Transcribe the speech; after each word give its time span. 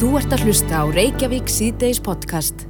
Þú 0.00 0.14
ert 0.16 0.32
að 0.32 0.46
hlusta 0.46 0.78
á 0.80 0.84
Reykjavík 0.88 1.50
síðdeis 1.52 1.98
podcast. 2.00 2.62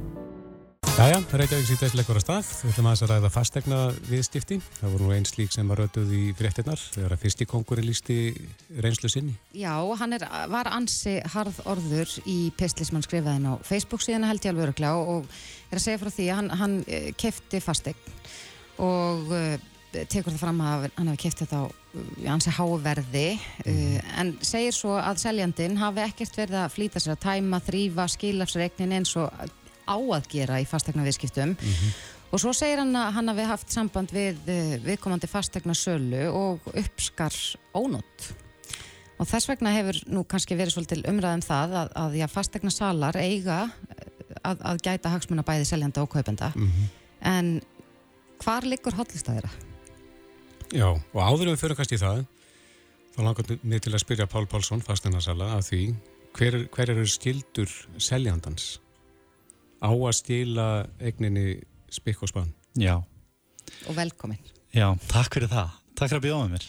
Jæja, 0.97 1.21
Reykjavík 1.31 1.69
síðdeis 1.69 1.93
leggur 1.95 2.17
að 2.19 2.25
stað. 2.25 2.49
Við 2.59 2.73
ætlum 2.73 2.89
að 2.91 3.03
ræða 3.07 3.29
fastegna 3.31 3.77
viðstifti. 4.09 4.57
Það 4.81 4.97
voru 4.97 5.07
nú 5.07 5.13
einn 5.15 5.27
slík 5.29 5.55
sem 5.55 5.71
var 5.71 5.79
rötuð 5.79 6.11
í 6.11 6.25
fréttinnar 6.35 6.83
þegar 6.91 7.15
að 7.15 7.23
fyrsti 7.23 7.47
kongurinn 7.47 7.87
lísti 7.87 8.17
reynslu 8.83 9.13
sinni. 9.13 9.37
Já, 9.55 9.71
hann 10.01 10.17
er, 10.17 10.27
var 10.51 10.73
ansi 10.75 11.15
harð 11.31 11.63
orður 11.71 12.17
í 12.27 12.37
pestli 12.59 12.89
sem 12.89 12.99
hann 12.99 13.07
skrifaði 13.07 13.47
á 13.47 13.55
Facebook 13.63 14.03
síðan 14.03 14.27
held 14.27 14.43
ég 14.43 14.51
alveg 14.51 14.67
öruglega 14.67 15.15
og 15.15 15.31
er 15.71 15.79
að 15.79 15.85
segja 15.87 16.03
frá 16.03 16.11
því 16.11 16.27
að 16.27 16.41
hann, 16.41 16.53
hann 16.65 16.77
kefti 17.15 17.63
fastegn 17.63 18.15
og 18.83 19.31
uh, 19.31 19.55
tekur 19.91 20.31
það 20.33 20.41
fram 20.41 20.61
að 20.63 20.85
hann 20.95 21.09
hefði 21.11 21.21
kæft 21.25 21.43
þetta 21.43 21.61
á 21.61 21.65
ansi 22.31 22.53
háverði 22.55 23.25
mm. 23.35 23.71
uh, 23.71 24.13
en 24.21 24.31
segir 24.45 24.75
svo 24.75 24.95
að 24.99 25.19
seljandin 25.25 25.79
hafi 25.81 26.03
ekkert 26.05 26.37
verið 26.39 26.61
að 26.61 26.75
flýta 26.75 27.01
sér 27.01 27.17
að 27.17 27.23
tæma, 27.25 27.59
þrýfa, 27.65 28.07
skilafsregnin 28.15 28.95
eins 28.99 29.15
og 29.19 29.31
á 29.91 29.97
að 29.97 30.29
gera 30.31 30.61
í 30.61 30.67
fastegna 30.69 31.03
viðskiptum 31.03 31.55
mm 31.55 31.57
-hmm. 31.57 31.97
og 32.31 32.43
svo 32.43 32.53
segir 32.55 32.79
hann 32.79 32.95
að 32.95 33.11
hann 33.17 33.33
hafi 33.33 33.47
haft 33.49 33.73
samband 33.73 34.13
við 34.15 34.39
viðkomandi 34.85 35.27
fastegna 35.27 35.75
sölu 35.75 36.29
og 36.29 36.71
uppskar 36.71 37.35
ónótt 37.73 38.31
og 39.19 39.27
þess 39.27 39.49
vegna 39.49 39.73
hefur 39.75 39.99
nú 40.07 40.23
kannski 40.23 40.55
verið 40.55 40.77
svolítil 40.77 41.03
umræðum 41.09 41.43
það 41.45 41.75
að, 41.81 41.91
að 41.95 42.15
já, 42.21 42.27
fastegna 42.27 42.71
salar 42.71 43.17
eiga 43.17 43.69
að, 44.41 44.57
að 44.63 44.81
gæta 44.85 45.11
hagsmuna 45.13 45.45
bæði 45.45 45.67
seljanda 45.69 46.01
og 46.01 46.09
kaupenda 46.09 46.53
mm 46.55 46.67
-hmm. 46.67 46.87
en 47.21 47.61
hvar 48.41 48.65
liggur 48.65 48.95
hotlistæðira? 48.97 49.49
Já, 50.71 50.87
og 50.87 51.19
áður 51.19 51.51
við 51.51 51.59
fyrir 51.63 51.79
kannski 51.79 51.99
það 51.99 52.23
þá 53.11 53.19
langar 53.25 53.57
mér 53.67 53.83
til 53.83 53.91
að 53.91 54.03
spyrja 54.05 54.29
Pál 54.31 54.45
Pálsson 54.47 54.83
fasteignarsala 54.85 55.49
af 55.57 55.67
því 55.67 55.81
hver, 56.37 56.61
hver 56.71 56.93
eru 56.93 57.03
skildur 57.09 57.73
seljandans? 57.99 58.77
á 59.81 59.89
að 59.89 60.13
stila 60.15 60.67
egninni 61.01 61.61
spikk 61.91 62.21
og 62.23 62.31
spann. 62.31 62.53
Já. 62.77 63.01
Og 63.89 63.97
velkomin. 63.97 64.39
Já, 64.71 64.87
takk 65.09 65.33
fyrir 65.35 65.51
það. 65.51 65.73
Takk 65.97 66.11
fyrir 66.13 66.21
að 66.21 66.27
bjóða 66.27 66.51
mér. 66.53 66.67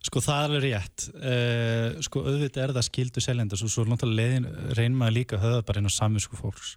Sko 0.00 0.22
það 0.24 0.38
er 0.38 0.46
alveg 0.46 0.62
rétt. 0.64 1.06
Uh, 1.12 1.98
sko 2.06 2.22
auðvitað 2.24 2.62
er 2.64 2.74
það 2.78 2.86
skildu 2.86 3.24
seljandars 3.24 3.64
og 3.66 3.72
svo 3.74 3.84
náttúrulega 3.88 4.72
reynum 4.78 5.02
maður 5.02 5.16
líka 5.18 5.36
að 5.36 5.44
höfða 5.44 5.66
bara 5.68 5.82
inn 5.82 5.90
á 5.90 5.98
samvinsku 5.98 6.38
fólks 6.38 6.76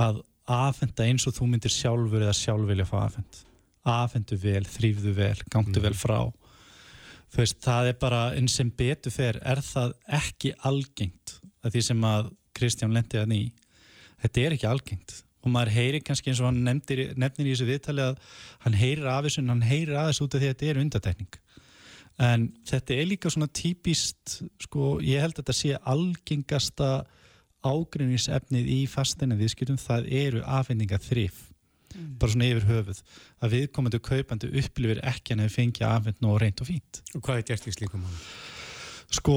að 0.00 0.22
aðfenda 0.50 1.06
eins 1.06 1.28
og 1.28 1.36
þú 1.36 1.52
myndir 1.52 1.70
sjálfur 1.70 2.24
eða 2.24 2.34
sjálf 2.34 2.66
vilja 2.66 2.88
fá 2.88 2.96
aðfend. 3.04 3.42
Aðfendu 3.88 4.38
vel, 4.38 4.62
þrýfðu 4.68 5.16
vel, 5.16 5.38
gangdu 5.50 5.80
mm. 5.80 5.86
vel 5.88 5.96
frá. 5.98 6.18
Þú 7.32 7.40
veist, 7.40 7.58
það 7.64 7.88
er 7.90 7.98
bara 7.98 8.22
eins 8.36 8.54
sem 8.58 8.70
betur 8.70 9.14
fer, 9.14 9.40
er 9.42 9.62
það 9.64 9.96
ekki 10.20 10.52
algengt 10.68 11.38
að 11.62 11.76
því 11.76 11.84
sem 11.88 12.06
að 12.06 12.30
Kristján 12.56 12.94
lendi 12.94 13.20
að 13.20 13.30
ný 13.32 13.42
þetta 14.22 14.42
er 14.42 14.56
ekki 14.56 14.68
algengt 14.70 15.14
og 15.42 15.50
maður 15.50 15.74
heyri 15.74 16.00
kannski 16.04 16.30
eins 16.30 16.40
og 16.42 16.50
hann 16.50 16.60
nefnir, 16.66 17.12
nefnir 17.18 17.48
í 17.48 17.54
þessu 17.54 17.68
viðtali 17.70 18.04
að 18.04 18.20
hann 18.62 18.76
heyrir 18.78 19.08
af 19.10 19.24
þessu 19.26 19.42
en 19.42 19.54
hann 19.54 19.64
heyrir 19.66 19.98
af 19.98 20.10
þessu 20.10 20.26
út 20.26 20.36
af 20.36 20.42
því 20.42 20.50
að 20.50 20.54
þetta 20.54 20.68
er 20.70 20.82
undatekning 20.82 21.38
en 22.22 22.44
þetta 22.68 22.94
er 22.94 23.08
líka 23.08 23.32
svona 23.32 23.50
típist 23.50 24.36
sko 24.62 24.92
ég 25.02 25.24
held 25.24 25.34
að 25.34 25.42
þetta 25.42 25.58
sé 25.58 25.80
algengasta 25.94 26.90
ágrinnisefnið 27.62 28.70
í 28.74 28.80
fastina 28.90 29.38
viðskiptum 29.38 29.80
það 29.80 30.10
eru 30.22 30.44
afhendinga 30.46 31.00
þrif 31.02 31.48
mm. 31.92 32.08
bara 32.20 32.34
svona 32.34 32.48
yfir 32.50 32.66
höfuð 32.70 33.02
að 33.42 33.54
viðkomandu 33.56 34.02
kaupandi 34.08 34.50
upplifir 34.62 35.02
ekki 35.12 35.34
en 35.34 35.44
hefur 35.44 35.58
fengið 35.60 35.86
afhend 35.88 36.26
og 36.28 36.40
reynd 36.42 36.64
og 36.64 36.68
fínt 36.68 37.02
Og 37.14 37.22
hvað 37.22 37.40
er 37.40 37.46
gert 37.52 37.68
í 37.68 37.76
slíkum? 37.76 38.04
Sko 39.12 39.36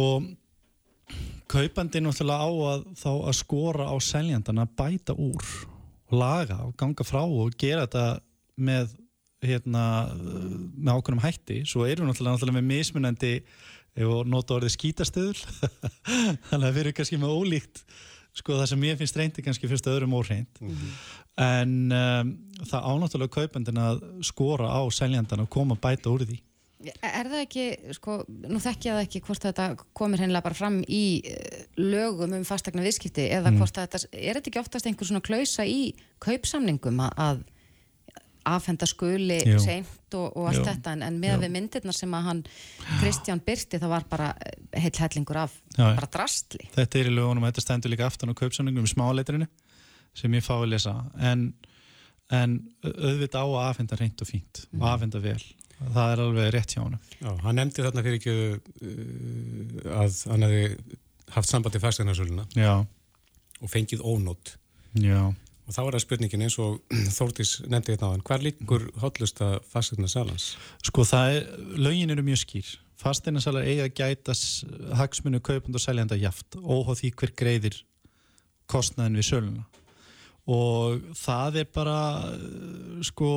kaupandi 1.52 2.02
náttúrulega 2.02 2.45
á 2.47 2.52
að 2.73 2.86
þá 2.97 3.09
að 3.14 3.38
skora 3.38 3.88
á 3.92 3.95
seljandan 4.02 4.64
að 4.64 4.75
bæta 4.80 5.16
úr 5.16 5.45
og 6.09 6.17
laga 6.20 6.62
og 6.66 6.75
ganga 6.80 7.06
frá 7.06 7.22
og 7.23 7.53
gera 7.59 7.86
þetta 7.86 8.06
með 8.56 8.95
hérna, 9.45 9.85
með 10.74 10.91
ákveðnum 10.96 11.24
hætti 11.24 11.62
svo 11.69 11.85
eru 11.85 12.06
náttúrulega, 12.07 12.38
náttúrulega 12.38 12.59
með 12.59 12.69
mismunandi 12.72 13.34
og 14.06 14.28
nota 14.28 14.57
orðið 14.57 14.75
skítastöðul 14.75 15.38
þannig 16.50 16.68
að 16.68 16.72
við 16.72 16.81
erum 16.84 16.97
kannski 16.97 17.19
með 17.22 17.35
ólíkt 17.35 17.84
sko 18.35 18.57
það 18.59 18.72
sem 18.72 18.88
ég 18.90 19.00
finnst 19.00 19.19
reyndi 19.19 19.46
kannski 19.46 19.69
fyrst 19.72 19.88
öðrum 19.91 20.16
óreind 20.18 20.59
mm 20.62 20.73
-hmm. 20.73 20.97
en 21.46 21.78
um, 21.91 22.34
það 22.63 22.90
ánáttúrulega 22.91 23.38
kaupandin 23.38 23.79
að 23.79 24.03
skora 24.22 24.68
á 24.72 24.81
seljandan 24.91 25.46
og 25.46 25.50
koma 25.50 25.75
að 25.75 25.84
bæta 25.88 26.12
úr 26.12 26.25
því 26.25 26.41
Er 26.85 27.25
það 27.31 27.40
ekki, 27.40 27.63
sko, 27.95 28.16
nú 28.28 28.59
þekk 28.62 28.85
ég 28.85 28.94
það 28.94 29.06
ekki 29.06 29.22
hvort 29.25 29.45
þetta 29.47 29.66
komir 29.97 30.22
hennilega 30.22 30.44
bara 30.44 30.57
fram 30.57 30.81
í 30.84 31.24
eh, 31.24 31.63
lögum 31.79 32.35
um 32.35 32.44
fastegna 32.45 32.84
viðskipti 32.84 33.25
eða 33.31 33.50
mm. 33.50 33.57
hvort 33.57 33.79
þetta, 33.79 34.01
er 34.12 34.38
þetta 34.38 34.51
ekki 34.51 34.62
oftast 34.62 34.85
einhver 34.85 35.07
svona 35.07 35.24
klausa 35.25 35.66
í 35.66 35.95
kaupsamningum 36.19 37.00
að 37.07 37.41
afhenda 38.45 38.88
skuli 38.89 39.38
Jú. 39.41 39.59
seint 39.63 40.16
og, 40.17 40.29
og 40.38 40.50
allt 40.50 40.61
Jú. 40.61 40.66
þetta 40.69 40.95
en, 40.95 41.03
en 41.07 41.19
með 41.22 41.33
Jú. 41.33 41.41
við 41.44 41.53
myndirna 41.56 41.95
sem 41.95 42.16
að 42.17 42.28
hann 42.29 42.41
Kristján 43.01 43.44
Byrti 43.45 43.79
það 43.81 43.94
var 43.95 44.07
bara 44.09 44.31
eh, 44.45 44.81
heilt 44.85 45.01
hellingur 45.01 45.41
af 45.45 45.56
Já, 45.75 45.88
bara 45.88 46.09
drastli. 46.11 46.69
Þetta 46.75 47.00
er 47.01 47.11
í 47.11 47.13
lögunum, 47.16 47.45
þetta 47.50 47.66
stendur 47.66 47.94
líka 47.94 48.07
aftan 48.07 48.31
á 48.31 48.39
kaupsamningum 48.39 48.88
í 48.88 48.91
smáleitrinu 48.94 49.50
sem 50.16 50.38
ég 50.38 50.45
fá 50.45 50.56
að 50.57 50.69
lesa 50.72 50.95
en, 51.19 51.50
en 52.33 52.59
auðvitað 52.85 53.41
á 53.44 53.47
að 53.50 53.69
afhenda 53.69 54.00
reynd 54.00 54.23
og 54.23 54.29
fínt 54.29 54.66
mm. 54.69 54.81
og 54.81 54.89
afhenda 54.94 55.22
vel 55.23 55.39
það 55.75 56.12
er 56.12 56.22
alveg 56.23 56.51
rétt 56.56 56.75
hjá 56.75 56.83
hann 56.83 57.00
Já, 57.19 57.31
hann 57.44 57.59
nefndi 57.59 57.83
þarna 57.83 58.03
fyrir 58.06 58.22
ekki 58.22 58.35
uh, 58.56 59.89
að 60.01 60.22
hann 60.31 60.45
hefði 60.47 61.00
haft 61.35 61.50
samband 61.51 61.75
í 61.75 61.81
fæstegnarsöluna 61.83 62.45
og 63.59 63.72
fengið 63.72 64.06
ónótt 64.06 64.56
Já. 65.01 65.33
Og 65.66 65.74
þá 65.74 65.81
er 65.81 65.96
það 65.96 66.03
spurningin 66.03 66.46
eins 66.46 66.58
og 66.62 66.80
Þórtís 67.18 67.58
nefndi 67.66 67.96
þetta 67.96 68.09
á 68.09 68.14
hann, 68.14 68.26
hver 68.26 68.46
líkur 68.46 68.88
hotlusta 69.02 69.56
fæstegnasalans? 69.72 70.52
Sko 70.86 71.06
það 71.08 71.38
er, 71.38 71.48
lögin 71.81 72.14
eru 72.14 72.26
mjög 72.26 72.44
skýr. 72.44 72.74
Fæstegnasalar 73.02 73.68
eiga 73.68 73.88
að 73.90 73.96
gæta 74.00 74.36
hagsmunu 75.00 75.42
kaupand 75.44 75.78
og 75.78 75.84
seljanda 75.84 76.18
jaft 76.20 76.58
óháð 76.62 77.02
því 77.02 77.12
hver 77.20 77.34
greiðir 77.42 77.80
kostnæðin 78.72 79.20
við 79.20 79.30
söluna. 79.30 79.66
Og 80.46 81.02
það 81.18 81.62
er 81.64 81.70
bara 81.74 82.00
sko, 83.06 83.30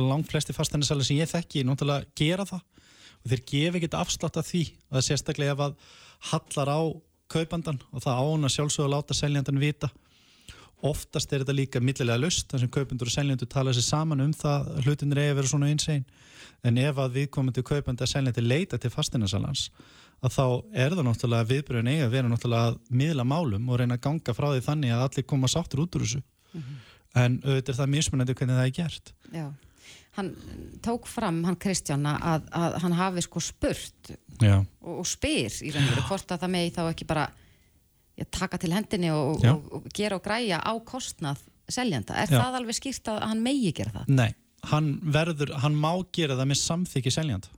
langt 0.00 0.30
flesti 0.32 0.54
fasteignarsæli 0.56 1.04
sem 1.04 1.18
ég 1.20 1.28
þekki, 1.28 1.66
náttúrulega 1.68 2.08
gera 2.16 2.46
það. 2.48 2.62
Og 3.22 3.32
þeir 3.32 3.42
gefa 3.52 3.78
ekkert 3.78 3.98
afslátt 4.00 4.38
af 4.40 4.48
því 4.48 4.62
er 4.72 5.04
sérstaklega 5.04 5.54
ef 5.54 5.64
að 5.68 5.76
hallar 6.32 6.72
á 6.72 6.80
kaupandan 7.32 7.80
og 7.92 8.04
það 8.04 8.22
án 8.24 8.48
að 8.48 8.54
sjálfsögða 8.56 8.88
að 8.88 8.94
láta 8.96 9.16
seljandan 9.16 9.60
vita 9.60 9.90
oftast 10.82 11.32
er 11.32 11.44
þetta 11.44 11.54
líka 11.56 11.80
millilega 11.80 12.18
lust 12.18 12.50
þar 12.50 12.64
sem 12.64 12.72
kaupandur 12.74 13.10
og 13.10 13.14
seljandur 13.14 13.48
tala 13.48 13.74
sér 13.74 13.86
saman 13.86 14.20
um 14.24 14.32
það 14.34 14.70
hlutin 14.84 15.14
er 15.14 15.24
eða 15.28 15.38
verið 15.40 15.52
svona 15.54 15.70
einsegin 15.70 16.06
en 16.62 16.78
ef 16.78 16.98
að 16.98 17.18
viðkomandi 17.18 17.64
kaupandi 17.66 18.04
að 18.04 18.12
seljandi 18.12 18.44
leita 18.44 18.78
til 18.78 18.90
fasteignarsælans 18.90 19.68
að 20.22 20.36
þá 20.36 20.44
er 20.84 20.94
það 20.94 21.06
náttúrulega 21.08 21.48
viðbröðin 21.50 21.90
eiga 21.90 22.06
að 22.06 22.14
vera 22.14 22.30
náttúrulega 22.30 22.70
að 22.70 22.78
miðla 23.00 23.26
málum 23.26 23.68
og 23.68 23.80
reyna 23.80 23.98
að 23.98 24.04
ganga 24.06 24.34
frá 24.36 24.48
því 24.52 24.62
þannig 24.68 24.94
að 24.94 25.04
allir 25.06 25.26
koma 25.32 25.50
sáttur 25.50 25.82
út 25.82 25.98
úr 25.98 26.04
þessu. 26.06 26.22
Mm 26.52 26.62
-hmm. 26.62 26.80
en 27.22 27.40
auðvitað 27.42 27.72
er 27.72 27.78
það 27.80 27.92
mismunandi 27.96 28.34
hvernig 28.34 28.56
það 28.56 28.66
er 28.66 28.76
gert. 28.76 29.12
Já, 29.32 29.46
hann 30.16 30.34
tók 30.82 31.06
fram 31.08 31.44
hann 31.44 31.56
Kristjana 31.56 32.18
að, 32.20 32.42
að 32.52 32.78
hann 32.82 32.92
hafi 32.92 33.22
sko 33.22 33.40
spurt 33.40 34.12
og, 34.12 34.66
og 34.82 35.06
spyr 35.06 35.50
í 35.62 35.72
raun 35.72 35.88
og 35.88 35.94
veru 35.94 36.06
hvort 36.08 36.30
að 36.30 36.40
það 36.44 36.54
megi 36.54 36.74
þá 36.76 36.82
ekki 36.90 37.08
bara 37.08 37.30
ja, 38.18 38.26
taka 38.30 38.58
til 38.58 38.72
hendinni 38.74 39.10
og, 39.14 39.40
og, 39.44 39.72
og 39.72 39.88
gera 39.94 40.18
og 40.18 40.24
græja 40.24 40.60
á 40.60 40.72
kostnað 40.84 41.40
seljanda, 41.72 42.14
er 42.18 42.28
Já. 42.28 42.38
það 42.42 42.60
alveg 42.60 42.76
skýrt 42.76 43.08
að 43.08 43.20
hann 43.24 43.42
megi 43.42 43.72
gera 43.72 43.94
það? 43.94 44.12
Nei, 44.12 44.30
hann 44.72 44.94
verður, 45.14 45.54
hann 45.62 45.76
má 45.78 45.92
gera 46.12 46.36
það 46.36 46.50
með 46.50 46.60
samþyggi 46.62 47.14
seljanda 47.14 47.48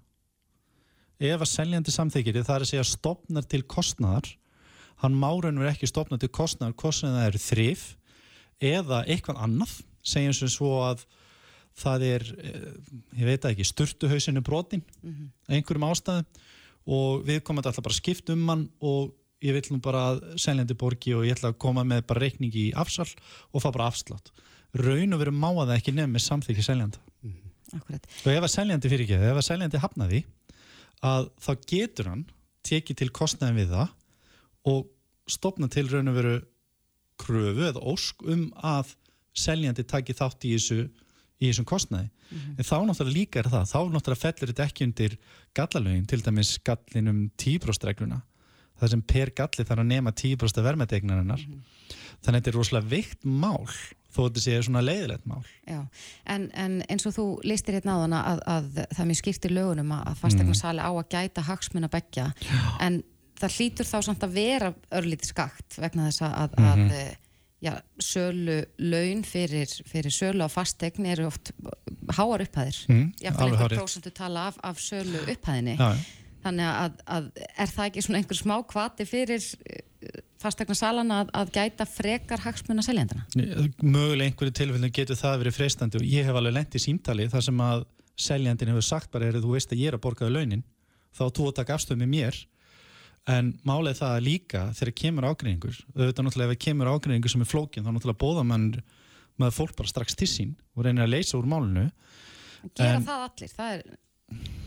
ef 1.22 1.42
að 1.42 1.50
seljandi 1.50 1.94
samþykir 1.94 2.41
það 2.42 2.56
er 2.56 2.65
að 2.65 2.70
segja 2.72 2.87
stopnar 2.88 3.47
til 3.48 3.62
kostnæðar 3.70 4.31
hann 5.03 5.19
máraun 5.19 5.60
verður 5.60 5.72
ekki 5.72 5.91
stopnar 5.91 6.21
til 6.22 6.30
kostnæðar 6.34 6.74
það 7.15 7.27
eru 7.28 7.42
þrif 7.45 7.84
eða 8.65 9.03
eitthvað 9.10 9.42
annað 9.47 9.77
segjum 10.04 10.36
sem 10.36 10.53
svo 10.53 10.72
að 10.84 11.04
það 11.78 12.06
er 12.06 12.24
eh, 12.39 12.66
ég 13.18 13.28
veit 13.28 13.47
ekki, 13.48 13.66
sturtuhausinu 13.66 14.42
brotin 14.47 14.83
mm 15.03 15.10
-hmm. 15.10 15.28
einhverjum 15.48 15.89
ástæðu 15.91 16.24
og 16.86 17.24
við 17.27 17.42
komum 17.42 17.62
alltaf 17.65 17.83
bara 17.83 17.95
skipt 17.95 18.30
um 18.30 18.48
hann 18.48 18.68
og 18.80 19.15
ég 19.44 19.56
vil 19.56 19.74
nú 19.74 19.80
bara 19.84 20.04
seljandi 20.41 20.76
borgi 20.78 21.14
og 21.16 21.26
ég 21.28 21.36
ætla 21.36 21.52
að 21.52 21.60
koma 21.64 21.84
með 21.86 22.06
bara 22.08 22.24
reikningi 22.24 22.68
í 22.68 22.74
afsal 22.76 23.08
og 23.52 23.64
fá 23.64 23.70
bara 23.70 23.91
afslátt 23.92 24.32
raun 24.74 25.14
og 25.14 25.20
veru 25.22 25.34
máða 25.34 25.76
ekki 25.76 25.94
nefn 25.94 26.14
með 26.14 26.26
samþykki 26.28 26.64
seljanda 26.66 27.02
mm 27.22 27.34
-hmm. 27.34 28.00
og 28.24 28.32
ef 28.32 28.42
að 28.42 28.54
seljandi 28.56 28.88
fyrir 28.88 29.04
ekki, 29.04 29.20
ef 29.20 29.36
að 29.36 29.48
seljandi 29.50 29.82
hafnaði 29.84 30.24
að 31.02 31.30
þá 31.44 31.52
getur 31.66 32.10
hann 32.10 32.24
tekið 32.64 32.96
til 32.96 33.10
kostnæðin 33.10 33.60
við 33.60 33.76
það 33.76 33.88
og 34.64 34.91
stopna 35.28 35.68
til 35.68 35.88
raun 35.88 36.08
og 36.08 36.18
veru 36.18 36.36
kröfu 37.20 37.68
eða 37.70 37.84
ósk 37.84 38.22
um 38.26 38.52
að 38.56 38.94
seljandi 39.34 39.84
taki 39.84 40.14
þátt 40.16 40.46
í 40.48 40.54
þessu 40.56 40.88
í 41.42 41.50
þessum 41.50 41.66
kostnæði. 41.68 42.08
Mm 42.08 42.38
-hmm. 42.38 42.54
En 42.58 42.64
þá 42.64 42.76
náttúrulega 42.86 43.16
líka 43.18 43.38
er 43.41 43.48
það, 43.52 43.64
þá 43.72 43.80
náttúrulega 43.92 44.22
fellir 44.22 44.50
þetta 44.50 44.64
ekki 44.64 44.84
undir 44.84 45.16
gallalögin, 45.54 46.06
til 46.06 46.22
dæmis 46.22 46.58
gallin 46.64 47.08
um 47.08 47.20
tíbróstregluna. 47.36 48.22
Það 48.84 48.95
sem 48.95 49.04
per 49.15 49.34
galli 49.41 49.66
þarf 49.66 49.84
að 49.84 49.92
nema 49.92 50.15
10% 50.22 50.65
vermetegnarinnar 50.69 51.45
mm 51.45 51.53
-hmm. 51.53 52.01
þannig 52.22 52.39
að 52.39 52.41
þetta 52.41 52.53
er 52.53 52.59
rosalega 52.60 52.92
vikt 52.95 53.25
mál 53.25 53.66
þó 54.15 54.21
að 54.22 54.28
þetta 54.28 54.45
sé 54.45 54.60
svona 54.63 54.84
leiðilegt 54.84 55.27
mál 55.27 55.42
Já, 55.66 55.81
en, 56.31 56.47
en 56.54 56.78
eins 56.89 57.07
og 57.09 57.16
þú 57.16 57.27
listir 57.47 57.78
hérna 57.78 57.97
á 57.98 58.03
þann 58.04 58.16
að, 58.21 58.45
að 58.54 58.71
það 58.95 59.16
skýrt 59.21 59.48
í 59.48 59.53
lögunum 59.53 59.92
að 59.97 60.15
fastegnarsali 60.22 60.81
mm. 60.81 60.86
á 60.86 60.91
að 60.92 61.10
gæta 61.16 61.47
hagsmun 61.48 61.89
að 61.89 61.95
begja, 61.97 62.31
en 62.84 63.03
það 63.41 63.59
hlýtur 63.59 63.91
þá 63.91 63.98
samt 64.07 64.25
að 64.25 64.39
vera 64.39 64.72
örlítið 64.95 65.33
skakt 65.33 65.78
vegna 65.83 66.09
þess 66.09 66.25
að, 66.27 66.34
mm 66.34 66.65
-hmm. 66.65 66.71
að 66.71 66.78
mhm. 66.84 67.22
já, 67.65 67.75
sölu 67.98 68.59
laun 68.78 69.25
fyrir, 69.25 69.71
fyrir 69.87 70.13
sölu 70.13 70.47
á 70.47 70.48
fastegn 70.53 71.07
eru 71.07 71.27
oft 71.27 71.53
háar 72.13 72.45
upphæðir 72.45 72.78
mm, 72.89 73.07
jáfnveil 73.21 73.51
einhver 73.51 73.78
prósentu 73.78 74.10
tala 74.10 74.48
af, 74.48 74.59
af 74.63 74.78
sölu 74.78 75.25
upphæðinni 75.25 75.77
já, 75.78 75.97
þannig 76.44 76.68
að, 76.68 77.02
að 77.16 77.26
er 77.42 77.72
það 77.72 77.88
ekki 77.88 78.04
svona 78.04 78.20
einhver 78.20 78.38
smá 78.38 78.54
kvati 78.70 79.06
fyrir 79.08 79.44
eh, 79.70 80.22
fastegna 80.41 80.76
salana 80.78 81.22
að, 81.24 81.32
að 81.41 81.52
gæta 81.56 81.88
frekar 81.88 82.44
hagsmuna 82.44 82.84
seljandana? 82.84 83.26
Möguleg 83.80 84.30
einhverju 84.30 84.56
tilfellin 84.60 84.94
getur 84.94 85.18
það 85.18 85.44
verið 85.44 85.58
freistandi 85.58 86.00
og 86.00 86.08
ég 86.08 86.28
hef 86.28 86.41
alveg 86.41 86.56
lendt 86.58 86.76
í 86.76 86.82
símtali 86.84 87.28
þar 87.32 87.46
sem 87.48 87.62
að 87.64 87.86
seljandin 88.14 88.74
hefur 88.74 88.86
sagt 88.86 89.12
bara 89.14 89.28
er 89.28 89.38
að 89.38 89.46
þú 89.46 89.54
veist 89.56 89.72
að 89.72 89.80
ég 89.82 89.91
er 89.91 89.98
að 89.98 90.04
borgaða 90.04 90.36
launin 90.36 90.66
þá 91.14 91.24
þú 91.30 91.48
að 91.48 91.56
taka 91.60 91.78
afstöð 91.78 92.02
með 92.02 92.12
mér 92.12 92.42
en 93.34 93.54
málið 93.64 94.02
það 94.02 94.18
líka 94.26 94.66
þegar 94.76 94.96
kemur 95.00 95.26
ágreiningur 95.30 95.78
auðvitað 95.96 96.26
náttúrulega 96.26 96.50
ef 96.50 96.54
það 96.54 96.64
kemur 96.66 96.91
ágreiningur 96.92 97.32
sem 97.32 97.44
er 97.44 97.50
flókin 97.50 97.86
þá 97.86 97.91
náttúrulega 97.91 98.20
bóða 98.20 98.44
mann 98.46 98.68
með 99.41 99.56
fólk 99.56 99.74
bara 99.78 99.91
strax 99.91 100.18
til 100.18 100.28
sín 100.30 100.52
og 100.76 100.84
reynir 100.84 101.06
að 101.06 101.14
leysa 101.16 101.38
úr 101.41 101.48
málinu 101.48 101.88
Gera 102.72 102.98
en, 102.98 103.04
það 103.04 103.24
allir? 103.26 103.52
Það 103.52 103.72
er 103.74 103.82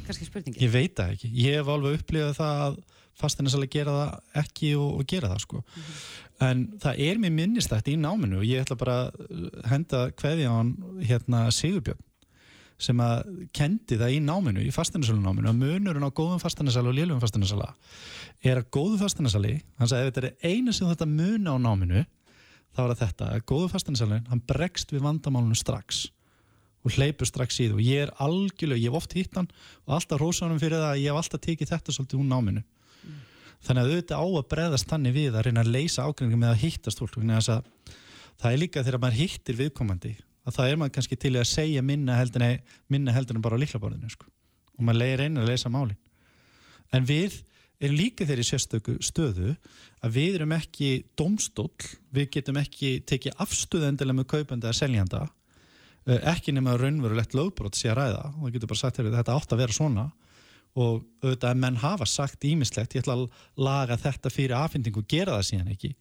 kannski 0.07 0.27
spurningi 0.27 0.63
Ég 0.63 0.71
veit 0.73 0.95
það 0.97 1.15
ekki, 1.15 1.31
ég 1.33 1.59
hef 1.59 1.71
alveg 1.73 1.99
upplifað 1.99 2.39
það 2.39 2.63
að 2.67 2.79
fasteinasalega 3.17 3.73
gera 3.73 3.93
það 3.97 4.41
ekki 4.43 4.73
og, 4.77 4.89
og 4.99 5.07
gera 5.09 5.29
það 5.31 5.43
sko. 5.43 5.61
Mm 5.61 5.83
-hmm. 5.83 6.49
en 6.49 6.65
það 6.83 6.99
er 7.07 7.21
mér 7.21 7.33
minnistætt 7.33 7.87
í 7.87 7.95
náminu 7.97 8.37
og 8.37 8.45
ég 8.45 8.61
ætla 8.61 8.77
bara 8.77 8.97
að 9.07 9.63
henda 9.65 10.11
hverði 10.11 10.45
á 10.45 10.53
hann 10.53 10.75
hérna 11.01 11.47
Sigurbjörn 11.51 12.03
sem 12.77 12.99
að 13.01 13.47
kendi 13.57 13.97
það 13.97 14.13
í 14.13 14.19
náminu, 14.21 14.61
í 14.61 14.71
fasteinasalu 14.73 15.17
náminu 15.21 15.49
að 15.49 15.61
munurinn 15.63 16.05
á 16.05 16.13
góðum 16.13 16.41
fasteinasalu 16.41 16.91
og 16.91 16.97
lélugum 16.97 17.23
fasteinasalu 17.23 17.65
er 18.45 18.61
að 18.61 18.69
góðu 18.69 18.99
fasteinasalu 19.01 19.55
hann 19.79 19.89
sagði 19.89 20.07
ef 20.07 20.13
þetta 20.13 20.27
er 20.27 20.53
einu 20.53 20.73
sem 20.73 20.87
þetta 20.87 21.09
muna 21.09 21.57
á 21.57 21.57
náminu 21.57 22.03
þá 22.77 22.83
er 22.83 22.95
þetta 23.01 23.31
að 23.33 23.45
góðu 23.49 23.71
fasteinasalu 23.73 24.21
hann 24.29 24.43
bregst 24.45 24.93
við 24.93 25.01
vandamálunum 25.07 25.57
strax 25.57 26.05
og 26.87 26.95
hleypur 26.95 27.29
strax 27.29 27.59
í 27.61 27.69
þú 27.69 27.77
og 27.77 27.85
ég 27.85 28.05
er 28.05 28.13
algjörlega, 28.23 28.81
ég 28.81 28.91
hef 28.91 28.99
oft 29.01 29.15
hitt 29.17 29.37
hann 29.37 29.49
og 29.85 29.95
alltaf 29.97 30.21
rósanum 30.21 30.61
fyrir 30.61 30.79
það 30.79 30.91
að 30.93 31.01
ég 31.03 31.11
hef 31.11 31.21
alltaf 31.21 31.43
tekið 31.43 31.71
þetta 31.73 31.95
svolítið 31.95 32.21
hún 32.21 32.31
náminu 32.31 32.63
mm. 32.63 33.17
þannig 33.67 33.83
að 33.83 33.91
auðvitað 33.93 34.23
á 34.23 34.25
að 34.27 34.47
breðast 34.53 34.91
þannig 34.91 35.17
við 35.17 35.35
að 35.37 35.47
reyna 35.47 35.63
að 35.65 35.73
leysa 35.75 36.07
ágreiningum 36.07 36.43
með 36.45 36.55
að 36.55 36.63
hittast 36.65 37.03
fólk 37.03 37.17
það 38.37 38.53
er 38.53 38.61
líka 38.61 38.85
þegar 38.85 39.01
maður 39.01 39.19
hittir 39.21 39.57
viðkomandi 39.57 40.13
að 40.47 40.57
það 40.57 40.71
er 40.71 40.79
maður 40.79 40.95
kannski 40.97 41.19
til 41.19 41.33
að 41.35 41.49
segja 41.49 41.83
minna 41.85 42.17
heldur 42.19 42.45
en, 42.45 42.65
minna 42.91 43.15
heldur 43.15 43.37
en 43.37 43.43
bara 43.43 43.57
á 43.57 43.61
liklaborðinu 43.63 44.11
sko. 44.13 44.27
og 44.77 44.87
maður 44.87 45.25
einu 45.25 45.43
að 45.43 45.51
leysa 45.51 45.71
málin 45.73 45.97
en 46.93 47.07
við 47.07 47.41
erum 47.77 47.97
líka 47.97 48.25
þeirri 48.25 48.45
sérstöku 48.45 48.97
stöðu 49.05 49.55
að 50.01 50.13
við 50.15 50.37
erum 50.39 50.53
ekki 50.55 50.91
domstól, 51.17 51.69
við 52.13 52.29
getum 52.37 52.57
ekki 52.61 53.01
tekið 53.05 53.37
afstöðu 53.43 53.89
endilega 53.91 54.17
með 54.17 54.29
kaupandi 54.33 54.69
að 54.69 54.79
seljanda 54.79 55.25
ekki 56.07 56.53
nema 56.55 56.77
raunverulegt 56.79 57.35
lögbrót 57.35 57.75
sé 57.75 57.91
að 57.91 57.99
ræða. 57.99 58.23
Og 58.37 58.47
það 58.47 58.55
getur 58.55 58.71
bara 58.71 58.81
sagt 58.81 58.99
að 59.01 59.11
þetta 59.17 59.35
átt 59.35 59.53
að 59.53 59.61
vera 59.63 59.75
svona. 59.75 60.07
Og 60.77 61.03
auðvitað 61.23 61.49
að 61.49 61.61
menn 61.63 61.79
hafa 61.81 62.07
sagt 62.07 62.45
ímislegt, 62.47 62.95
ég 62.95 63.03
ætla 63.03 63.17
að 63.17 63.27
laga 63.59 63.97
þetta 63.99 64.31
fyrir 64.31 64.57
afhendingu 64.59 65.01
og 65.01 65.07
gera 65.09 65.37
það 65.37 65.47
síðan 65.49 65.71
ekki. 65.73 65.93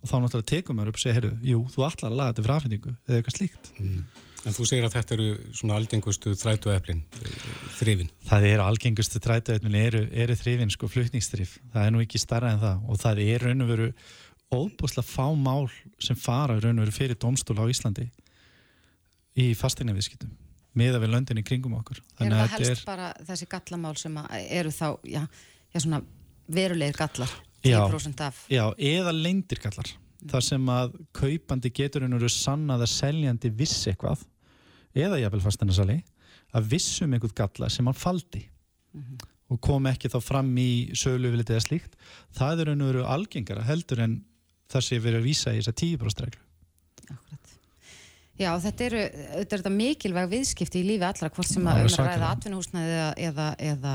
Og 0.00 0.08
þá 0.08 0.16
náttúrulega 0.20 0.50
tekum 0.50 0.80
við 0.80 0.90
upp 0.90 0.98
og 0.98 1.02
segja, 1.02 1.16
heyrðu, 1.18 1.32
jú, 1.44 1.62
þú 1.72 1.86
ætlar 1.88 2.10
að 2.10 2.18
laga 2.20 2.32
þetta 2.32 2.44
fyrir 2.44 2.56
afhendingu 2.56 2.92
eða 2.92 3.18
eitthvað 3.20 3.38
slíkt. 3.38 3.72
Mm. 3.80 4.02
En 4.40 4.56
þú 4.56 4.66
segir 4.70 4.86
að 4.86 4.94
þetta 4.94 5.14
eru 5.16 5.26
svona 5.52 5.76
algengustu 5.76 6.32
þrætueflin, 6.40 7.02
eh, 7.20 7.42
þrifin. 7.76 8.12
Það 8.28 8.46
eru 8.48 8.64
algengustu 8.64 9.20
þrætueflin 9.20 9.76
eru, 9.76 10.00
eru 10.24 10.36
þrifin, 10.40 10.72
sko, 10.72 10.88
flutningstrif 10.88 11.58
það 11.74 11.84
er 11.84 11.92
nú 11.92 12.00
ekki 12.00 12.20
starra 12.22 12.54
en 12.54 12.62
það. 12.62 12.86
Og 12.88 13.02
það 13.02 13.20
er 13.26 13.44
raun 13.44 13.66
og 13.66 13.68
veru 13.68 13.90
óbúslega 14.50 15.04
fá 15.04 15.26
mál 15.36 15.68
sem 16.00 16.16
fara 16.16 16.56
raun 16.56 16.80
og 16.80 16.86
veru 16.86 16.96
fyrir 16.96 17.20
domstól 17.20 17.60
á 17.60 17.68
Íslandi 17.68 18.08
í 19.38 19.52
fastegna 19.58 19.94
viðskiptum 19.96 20.32
miða 20.78 21.00
við 21.02 21.14
löndin 21.14 21.40
í 21.40 21.46
kringum 21.46 21.74
okkur. 21.80 22.00
Er 22.20 22.30
það 22.30 22.52
helst 22.54 22.72
er... 22.72 22.82
bara 22.86 23.08
þessi 23.26 23.48
gallamál 23.50 23.96
sem 23.98 24.18
eru 24.42 24.72
þá 24.74 24.86
já, 25.08 25.22
já, 25.74 25.80
verulegir 26.50 26.98
gallar 26.98 27.32
10% 27.64 28.22
af? 28.26 28.44
Já, 28.52 28.64
eða 28.76 29.14
leindir 29.16 29.62
gallar. 29.62 29.90
Mm. 30.20 30.28
þar 30.28 30.44
sem 30.44 30.66
að 30.68 30.96
kaupandi 31.16 31.70
getur 31.72 32.04
einhverju 32.04 32.28
sannað 32.34 32.82
að 32.84 32.90
seljandi 32.92 33.50
vissi 33.56 33.88
eitthvað 33.88 34.26
eða 34.92 35.16
jáfnvel 35.22 35.40
fastegnasali 35.46 35.96
að 36.52 36.66
vissum 36.74 37.14
einhvern 37.16 37.36
galla 37.38 37.70
sem 37.72 37.88
hann 37.88 37.96
faldi. 37.96 38.42
Mm 38.92 39.02
-hmm. 39.02 39.28
og 39.48 39.60
kom 39.60 39.86
ekki 39.86 40.10
þá 40.12 40.20
fram 40.20 40.50
í 40.58 40.90
sögluvilið 40.92 41.54
eða 41.54 41.64
slíkt. 41.64 41.96
Það 42.36 42.60
er 42.60 42.72
einhverju 42.74 43.06
algengara 43.06 43.64
heldur 43.64 44.00
en 44.00 44.24
það 44.68 44.84
sé 44.84 44.98
verið 44.98 45.20
að 45.20 45.28
vísa 45.30 45.54
í 45.54 45.62
þessa 45.62 45.72
10% 45.72 46.24
reglu 46.26 46.42
Já, 48.40 48.50
þetta 48.64 48.84
eru, 48.86 49.00
þetta 49.34 49.56
eru 49.58 49.72
mikilvæg 49.74 50.28
viðskipti 50.30 50.80
í 50.80 50.86
lífi 50.88 51.04
allra, 51.04 51.28
hvort 51.34 51.48
sem 51.48 51.66
að 51.68 51.82
um 51.84 51.88
að 51.90 52.06
ræða 52.08 52.28
atvinnuhúsnaði 52.34 52.98
eða, 53.28 53.48
eða, 53.60 53.94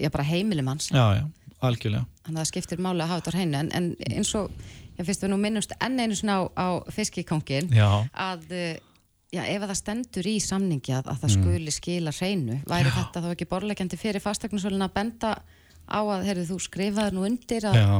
eða 0.00 0.12
bara 0.16 0.26
heimilimanns. 0.26 0.88
Já, 0.90 1.20
já, 1.20 1.24
algjörlega. 1.62 2.06
Þannig 2.26 2.38
að 2.38 2.40
það 2.40 2.48
skiptir 2.50 2.82
máli 2.82 3.04
að 3.04 3.12
hafa 3.12 3.22
þetta 3.22 3.34
á 3.34 3.36
hreinu, 3.38 3.60
en, 3.60 3.70
en 3.78 4.16
eins 4.18 4.32
og, 4.38 4.64
ég 4.98 5.06
finnst 5.06 5.22
við 5.22 5.32
nú 5.32 5.38
minnumst 5.42 5.76
enn 5.78 6.02
einu 6.02 6.18
svona 6.18 6.40
á, 6.42 6.42
á 6.58 6.66
fiskikongin, 6.94 7.70
að 7.78 8.48
já, 8.52 9.42
ef 9.44 9.66
það 9.68 9.76
stendur 9.78 10.30
í 10.32 10.34
samningi 10.42 10.96
að, 10.96 11.12
að 11.12 11.22
það 11.22 11.30
mm. 11.30 11.36
skuli 11.38 11.76
skila 11.76 12.16
hreinu, 12.18 12.58
væri 12.66 12.90
já. 12.90 12.96
þetta 12.98 13.22
þá 13.22 13.30
ekki 13.30 13.50
borlegjandi 13.54 14.00
fyrir 14.00 14.24
fastegnarsvölin 14.24 14.88
að 14.88 14.96
benda 14.98 15.36
á 15.86 16.00
að, 16.02 16.26
heyrðu, 16.26 16.48
þú 16.50 16.58
skrifaði 16.66 17.14
nú 17.14 17.24
undir 17.30 17.70
að... 17.70 17.78
Já 17.78 17.94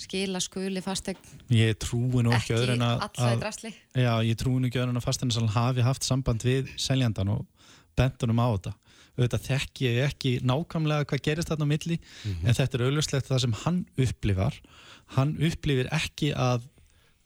skila 0.00 0.40
skuli 0.40 0.80
fastegn 0.84 1.40
ég 1.54 1.76
trúi 1.80 2.24
nú 2.24 2.32
ekki 2.32 2.56
öðru 2.56 2.76
en 2.78 2.86
að 2.86 3.04
já, 3.94 4.12
ég 4.24 4.36
trúi 4.40 4.58
nú 4.58 4.68
ekki 4.70 4.80
öðru 4.80 4.94
en 4.94 5.00
að 5.00 5.06
fastegn 5.06 5.50
hafi 5.54 5.84
haft 5.84 6.06
samband 6.06 6.44
við 6.46 6.70
seljandan 6.80 7.34
og 7.36 7.46
bentunum 8.00 8.40
á 8.42 8.48
þetta. 8.54 8.74
Auðvitað 9.18 9.46
þekk 9.48 9.82
ég 9.84 9.98
ekki 10.06 10.32
nákvæmlega 10.46 11.06
hvað 11.10 11.24
gerist 11.26 11.50
þarna 11.50 11.66
á 11.68 11.72
milli 11.72 11.96
mm 11.98 12.30
-hmm. 12.30 12.46
en 12.46 12.56
þetta 12.56 12.78
er 12.78 12.84
auðvitað 12.86 13.28
það 13.28 13.42
sem 13.44 13.56
hann 13.64 13.80
upplifar. 14.04 14.60
Hann 15.16 15.36
upplifir 15.36 15.90
ekki 15.92 16.32
að, 16.32 16.66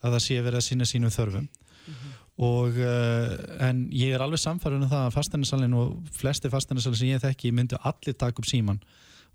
að 0.01 0.15
það 0.15 0.25
sé 0.25 0.41
verið 0.41 0.59
að 0.59 0.67
sína 0.67 0.85
sínum 0.85 1.13
þörfum. 1.13 1.47
Mm 1.85 1.93
-hmm. 1.93 2.11
og 2.35 2.77
uh, 2.81 3.67
en 3.67 3.89
ég 3.93 4.15
er 4.15 4.21
alveg 4.21 4.39
samfærður 4.41 4.81
um 4.81 4.89
það 4.89 5.05
að 5.05 5.15
fastegnarsalinn 5.15 5.73
og 5.73 6.09
flesti 6.11 6.49
fastegnarsalinn 6.49 6.97
sem 6.97 7.13
ég 7.13 7.21
þekki 7.21 7.51
myndu 7.51 7.77
allir 7.81 8.15
taka 8.17 8.39
upp 8.41 8.49
síman 8.49 8.81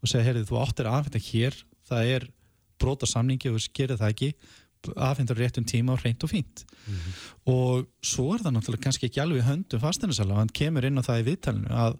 og 0.02 0.08
segja, 0.08 0.24
heyrðu, 0.24 0.48
þú 0.50 0.56
áttir 0.60 0.86
aðfætta 0.90 1.20
hér. 1.30 1.54
Það 1.86 2.04
er 2.16 2.28
brota 2.80 3.08
samningi 3.08 3.52
og 3.52 3.60
gerir 3.76 4.00
það 4.00 4.14
ekki 4.14 4.32
aðfindur 4.96 5.36
réttum 5.36 5.66
tíma 5.68 5.94
og 5.94 6.02
reynd 6.04 6.24
og 6.24 6.30
fínt 6.32 6.64
mm 6.64 6.94
-hmm. 6.94 7.12
og 7.52 7.86
svo 8.02 8.34
er 8.34 8.40
það 8.40 8.54
náttúrulega 8.54 8.84
kannski 8.84 9.06
ekki 9.06 9.20
alveg 9.20 9.44
höndum 9.44 9.80
fasteinarsala 9.80 10.34
hann 10.34 10.48
kemur 10.48 10.84
inn 10.84 10.98
á 10.98 11.02
það 11.04 11.20
í 11.20 11.26
viðtalinu 11.28 11.68
að 11.70 11.96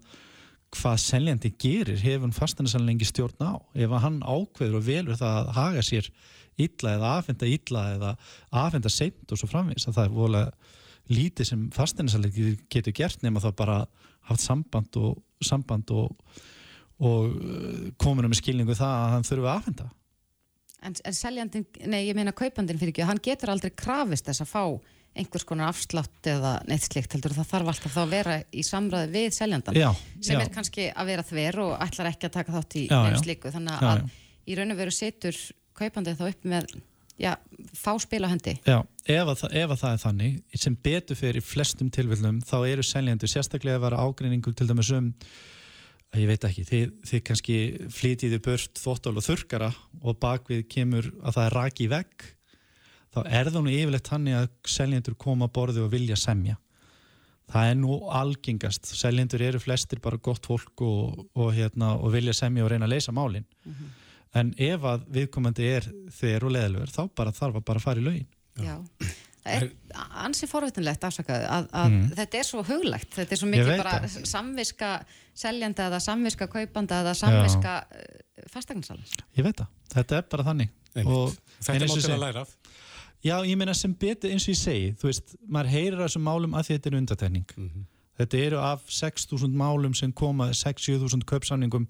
hvað 0.71 0.97
seljandi 0.97 1.53
gerir 1.59 1.99
hefur 1.99 2.31
fasteinarsala 2.31 2.85
lengi 2.85 3.05
stjórn 3.05 3.43
á 3.43 3.53
ef 3.75 3.89
hann 3.89 4.21
ákveður 4.21 4.77
og 4.79 4.85
velur 4.85 5.15
það 5.15 5.35
að 5.37 5.53
haga 5.53 5.81
sér 5.81 6.09
illa 6.57 6.93
eða 6.95 7.11
aðfinda 7.17 7.47
illa 7.47 7.81
eða 7.95 8.15
aðfinda 8.51 8.89
seint 8.89 9.31
og 9.31 9.37
svo 9.37 9.47
framvís 9.47 9.87
að 9.87 9.97
það 9.97 10.05
er 10.05 10.15
volið 10.15 10.47
lítið 11.11 11.45
sem 11.45 11.69
fasteinarsala 11.75 12.31
getur 12.69 12.93
gert 12.93 13.23
nema 13.23 13.39
þá 13.43 13.51
bara 13.55 13.77
haft 14.29 14.41
samband 14.41 14.97
og, 14.97 15.17
samband 15.43 15.91
og, 15.91 16.11
og 16.99 17.31
uh, 17.35 17.89
kominum 17.97 18.31
með 18.31 18.41
skilningu 18.41 18.77
það 18.77 18.93
að 18.97 19.11
hann 19.15 19.27
þurfi 19.27 19.51
aðfinda 19.55 19.89
En, 20.81 20.95
en 21.05 21.13
seljandin, 21.13 21.67
nei 21.85 22.07
ég 22.07 22.17
meina 22.17 22.33
kaupandin 22.33 22.79
fyrir 22.81 22.95
ekki, 22.95 23.05
hann 23.05 23.21
getur 23.21 23.51
aldrei 23.53 23.69
krafist 23.77 24.25
þess 24.25 24.41
að 24.45 24.49
fá 24.49 24.63
einhvers 25.11 25.43
konar 25.47 25.71
afslátt 25.71 26.27
eða 26.31 26.53
neitt 26.69 26.85
slikt 26.87 27.13
heldur. 27.15 27.35
Það 27.35 27.49
þarf 27.49 27.71
alltaf 27.73 27.95
þá 27.95 28.01
að 28.01 28.13
vera 28.15 28.37
í 28.55 28.63
samræði 28.63 29.11
við 29.11 29.33
seljandan 29.35 29.77
já, 29.77 29.89
sem 30.23 30.39
já. 30.39 30.43
er 30.45 30.53
kannski 30.53 30.87
að 30.89 31.11
vera 31.11 31.25
þver 31.27 31.59
og 31.65 31.73
ætlar 31.83 32.11
ekki 32.13 32.29
að 32.29 32.37
taka 32.37 32.55
þátt 32.55 32.77
í 32.79 32.85
nefn 32.91 33.19
sliku 33.19 33.51
þannig 33.53 33.83
að 33.89 34.05
í 34.47 34.57
raun 34.57 34.73
og 34.73 34.79
veru 34.79 34.95
setur 34.95 35.41
kaupandin 35.77 36.17
þá 36.17 36.25
upp 36.29 36.47
með 36.53 36.73
já, 37.21 37.35
fá 37.77 37.91
spil 38.01 38.23
á 38.23 38.31
hendi. 38.31 38.55
Já, 38.65 38.79
ef 39.05 39.31
að, 39.35 39.45
ef 39.51 39.73
að 39.75 39.81
það 39.83 39.93
er 39.93 40.03
þannig 40.05 40.59
sem 40.63 40.77
betur 40.87 41.19
fyrir 41.19 41.45
flestum 41.45 41.91
tilvillum 41.93 42.41
þá 42.47 42.57
eru 42.71 42.85
seljandu 42.85 43.29
sérstaklega 43.29 43.81
að 43.81 43.87
vera 43.89 44.05
ágreiningu 44.05 44.55
til 44.55 44.69
dæmis 44.71 44.93
um 44.95 45.11
ég 46.19 46.27
veit 46.27 46.43
ekki, 46.43 46.63
þið, 46.67 46.89
þið 47.07 47.21
kannski 47.27 47.57
flytiðu 47.95 48.39
börst 48.43 48.81
þóttál 48.81 49.15
og 49.15 49.23
þurkara 49.23 49.71
og 50.01 50.17
bakvið 50.19 50.65
kemur 50.67 51.07
að 51.21 51.37
það 51.37 51.45
er 51.45 51.55
raki 51.55 51.87
vegg 51.91 52.25
þá 53.11 53.21
er 53.27 53.51
það 53.51 53.63
nú 53.63 53.71
yfirlegt 53.75 54.11
hann 54.11 54.27
að 54.35 54.49
seljendur 54.67 55.15
koma 55.19 55.47
að 55.47 55.55
borðu 55.57 55.85
og 55.85 55.93
vilja 55.93 56.17
semja. 56.19 56.57
Það 57.51 57.69
er 57.69 57.79
nú 57.81 57.97
algengast. 58.15 58.87
Seljendur 58.95 59.43
eru 59.43 59.59
flestir 59.59 59.99
bara 60.03 60.19
gott 60.23 60.45
fólk 60.47 60.83
og, 60.87 61.25
og, 61.35 61.49
hérna, 61.55 61.97
og 61.99 62.13
vilja 62.13 62.35
semja 62.37 62.63
og 62.63 62.71
reyna 62.71 62.87
að 62.87 62.93
leysa 62.93 63.11
málin. 63.11 63.47
Mm 63.65 63.73
-hmm. 63.73 63.89
en 64.33 64.53
ef 64.57 64.81
að 64.81 65.01
viðkomandi 65.11 65.63
er 65.67 65.91
þeir 66.11 66.43
og 66.45 66.51
leðilegur 66.51 66.87
þá 66.87 67.09
bara 67.15 67.31
þarf 67.31 67.55
að 67.55 67.65
bara 67.65 67.79
fara 67.79 67.99
í 67.99 68.03
laugin. 68.03 68.27
Já, 68.55 68.77
það 69.45 69.55
er 69.57 69.69
ansi 70.25 70.47
forvitinlegt 70.47 71.03
afsakað 71.07 71.45
að, 71.49 71.67
að 71.73 71.89
Mm. 71.91 72.09
þetta 72.19 72.37
er 72.39 72.43
svo 72.47 72.63
huglegt, 72.63 73.09
þetta 73.15 73.31
er 73.31 73.39
svo 73.41 73.47
mikið 73.49 73.77
bara 73.77 73.93
það. 74.05 74.25
samviska 74.29 74.91
seljanda 75.33 75.87
eða 75.89 75.99
samviska 75.99 76.47
kaupanda 76.47 77.01
eða 77.03 77.13
samviska 77.17 77.75
fastegnarsala. 78.51 79.01
ég 79.37 79.43
veit 79.43 79.57
það, 79.57 79.67
þetta 79.95 80.17
er 80.17 80.27
bara 80.29 80.43
þannig 80.43 80.69
Þetta 80.93 81.73
er 81.73 81.87
segi- 81.87 82.11
að 82.11 82.19
læra 82.19 82.41
af. 82.41 82.57
Já, 83.23 83.35
ég 83.45 83.55
meina 83.57 83.73
sem 83.73 83.93
betur 83.93 84.29
eins 84.33 84.43
og 84.49 84.53
ég 84.55 84.59
segi, 84.59 84.95
þú 84.97 85.07
veist, 85.07 85.35
maður 85.47 85.69
heyrir 85.69 85.99
af 86.01 86.09
þessum 86.09 86.23
málum 86.25 86.55
að 86.57 86.65
því 86.67 86.75
þetta 86.77 86.89
er 86.91 86.97
undatekning. 86.97 87.45
Mhm. 87.55 87.85
Þetta 88.19 88.37
eru 88.45 88.57
af 88.59 88.81
6.000 88.89 89.53
málum 89.55 89.95
sem 89.95 90.11
koma, 90.11 90.49
6-7.000 90.53 91.23
kaupsamningum, 91.25 91.87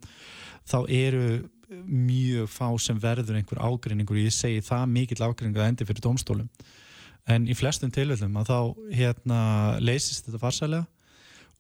þá 0.68 0.86
eru 0.90 1.50
mjög 1.88 2.48
fá 2.52 2.68
sem 2.80 3.00
verður 3.00 3.36
einhver 3.40 3.58
ágreiningur, 3.64 4.20
ég 4.22 4.32
segi 4.32 4.62
það 4.62 4.86
mikill 4.92 5.24
ágreiningur 5.26 5.64
að 5.64 5.70
endi 5.72 5.86
fyrir 5.86 6.02
dómstólum. 6.04 6.50
En 7.30 7.46
í 7.46 7.56
flestum 7.58 7.92
tilfellum 7.94 8.40
að 8.42 8.50
þá 8.50 8.58
hérna, 8.98 9.40
leysist 9.84 10.26
þetta 10.26 10.42
farsælega 10.42 10.88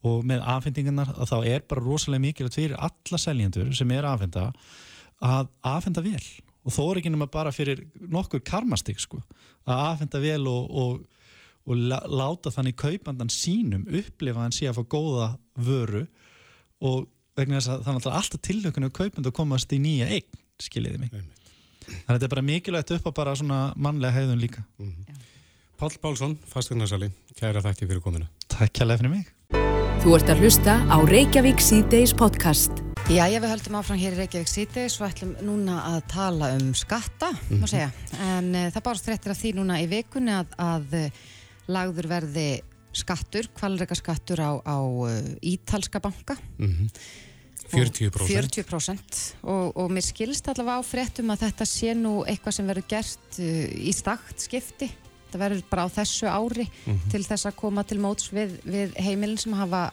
og 0.08 0.24
með 0.25 0.41
afhendingarnar 0.50 1.12
að 1.13 1.30
þá 1.30 1.38
er 1.51 1.65
bara 1.70 1.84
rosalega 1.86 2.24
mikilvægt 2.24 2.58
fyrir 2.58 2.80
alla 2.82 3.20
seljendur 3.22 3.70
sem 3.77 3.91
er 3.94 4.08
afhenda 4.10 4.48
að 5.22 5.51
afhenda 5.70 6.01
vel. 6.01 6.24
Og 6.65 6.74
þó 6.74 6.82
er 6.88 7.01
ekki 7.01 7.12
nema 7.13 7.30
bara 7.30 7.53
fyrir 7.53 7.84
nokkur 8.10 8.41
karmastik 8.46 9.01
sko, 9.01 9.22
að 9.70 9.84
afhenda 9.91 10.22
vel 10.22 10.48
og, 10.50 10.74
og, 10.82 11.24
og 11.70 11.86
láta 12.10 12.53
þannig 12.53 12.77
kaupandan 12.82 13.34
sínum 13.34 13.86
upplifa 13.86 14.41
hann 14.41 14.56
sé 14.56 14.70
að 14.70 14.80
fá 14.80 14.88
góða 14.96 15.27
vöru. 15.62 16.08
Og 16.82 17.06
vegna 17.38 17.60
þess 17.60 17.70
að 17.70 17.84
það 17.84 17.91
er 17.91 17.98
náttúrulega 17.98 18.22
alltaf 18.24 18.44
tilhökun 18.48 18.88
og 18.88 18.96
kaupand 18.98 19.30
að 19.30 19.38
komast 19.38 19.74
í 19.74 19.82
nýja 19.82 20.10
eign, 20.18 20.41
skiljiði 20.62 21.01
mig. 21.01 21.13
Þannig 21.13 22.08
að 22.08 22.15
þetta 22.15 22.27
er 22.27 22.34
bara 22.34 22.48
mikilvægt 22.50 22.96
upp 22.98 23.10
á 23.10 23.12
bara 23.22 23.38
svona 23.38 23.62
mannlega 23.77 24.18
heiðun 24.18 24.41
líka 24.41 24.65
Pál 25.81 25.95
Pálsson, 25.97 26.35
fasteignarsali, 26.45 27.07
kæra 27.33 27.57
þætti 27.65 27.88
fyrir 27.89 28.01
kominu. 28.05 28.27
Takk 28.53 28.69
kjærlega 28.77 29.01
fyrir 29.01 29.09
mig 29.15 29.29
Þú 30.03 30.11
ert 30.13 30.29
að 30.29 30.43
hlusta 30.43 30.75
á 30.77 30.97
Reykjavík 31.09 31.57
C-Days 31.57 32.13
podcast. 32.13 32.83
Já, 33.09 33.23
ég 33.25 33.41
við 33.41 33.50
höldum 33.50 33.79
áfram 33.79 33.97
hér 33.97 34.13
í 34.13 34.19
Reykjavík 34.19 34.51
síðdeis 34.51 35.00
og 35.01 35.07
ætlum 35.07 35.31
núna 35.41 35.79
að 35.89 35.97
tala 36.13 36.51
um 36.59 36.69
skatta, 36.77 37.31
má 37.57 37.65
segja. 37.65 37.89
En 38.27 38.53
uh, 38.53 38.67
það 38.69 38.85
bárst 38.91 39.09
fréttir 39.09 39.33
af 39.33 39.41
því 39.41 39.55
núna 39.57 39.81
í 39.81 39.89
vikunni 39.89 40.38
að, 40.38 40.53
að 40.61 40.95
uh, 41.00 41.25
lagður 41.73 42.11
verði 42.13 42.47
skattur, 43.01 43.50
kvalreika 43.57 43.97
skattur 43.97 44.45
á, 44.45 44.51
á 44.61 44.77
uh, 44.85 45.17
ítalska 45.41 46.03
banka. 46.05 46.38
Mm 46.61 46.93
40%. 47.71 48.11
40% 48.27 49.19
og, 49.47 49.77
og 49.79 49.93
mér 49.95 50.03
skilst 50.03 50.50
allavega 50.51 50.83
á 50.83 50.83
fréttum 50.83 51.29
að 51.31 51.45
þetta 51.45 51.67
sé 51.69 51.93
nú 51.95 52.17
eitthvað 52.27 52.57
sem 52.57 52.67
verður 52.67 52.89
gert 52.91 53.38
í 53.39 53.93
stakt 53.95 54.43
skipti. 54.43 54.89
Það 55.31 55.43
verður 55.45 55.63
bara 55.71 55.88
á 55.88 55.95
þessu 55.95 56.29
ári 56.29 56.67
til 57.11 57.23
þess 57.25 57.47
að 57.50 57.59
koma 57.63 57.83
til 57.88 58.00
móts 58.03 58.31
við, 58.35 58.57
við 58.67 58.95
heimilin 59.00 59.39
sem 59.39 59.55
hafa 59.55 59.89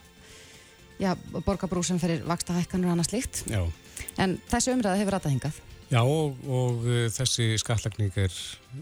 já, 0.99 1.13
borgarbrú 1.45 1.83
sem 1.85 1.99
fyrir 2.01 2.25
vaksta 2.27 2.57
hækkanur 2.57 2.91
og 2.91 2.97
annað 2.97 3.11
slíkt. 3.13 3.43
Já, 3.49 3.63
En 4.19 4.37
þessi 4.51 4.73
umræða 4.73 4.99
hefur 4.99 5.15
rætað 5.15 5.35
hingað. 5.35 5.59
Já 5.89 6.01
og, 6.05 6.35
og 6.45 6.83
uh, 6.85 7.05
þessi 7.09 7.55
skattlagning 7.57 8.13
er, 8.21 8.33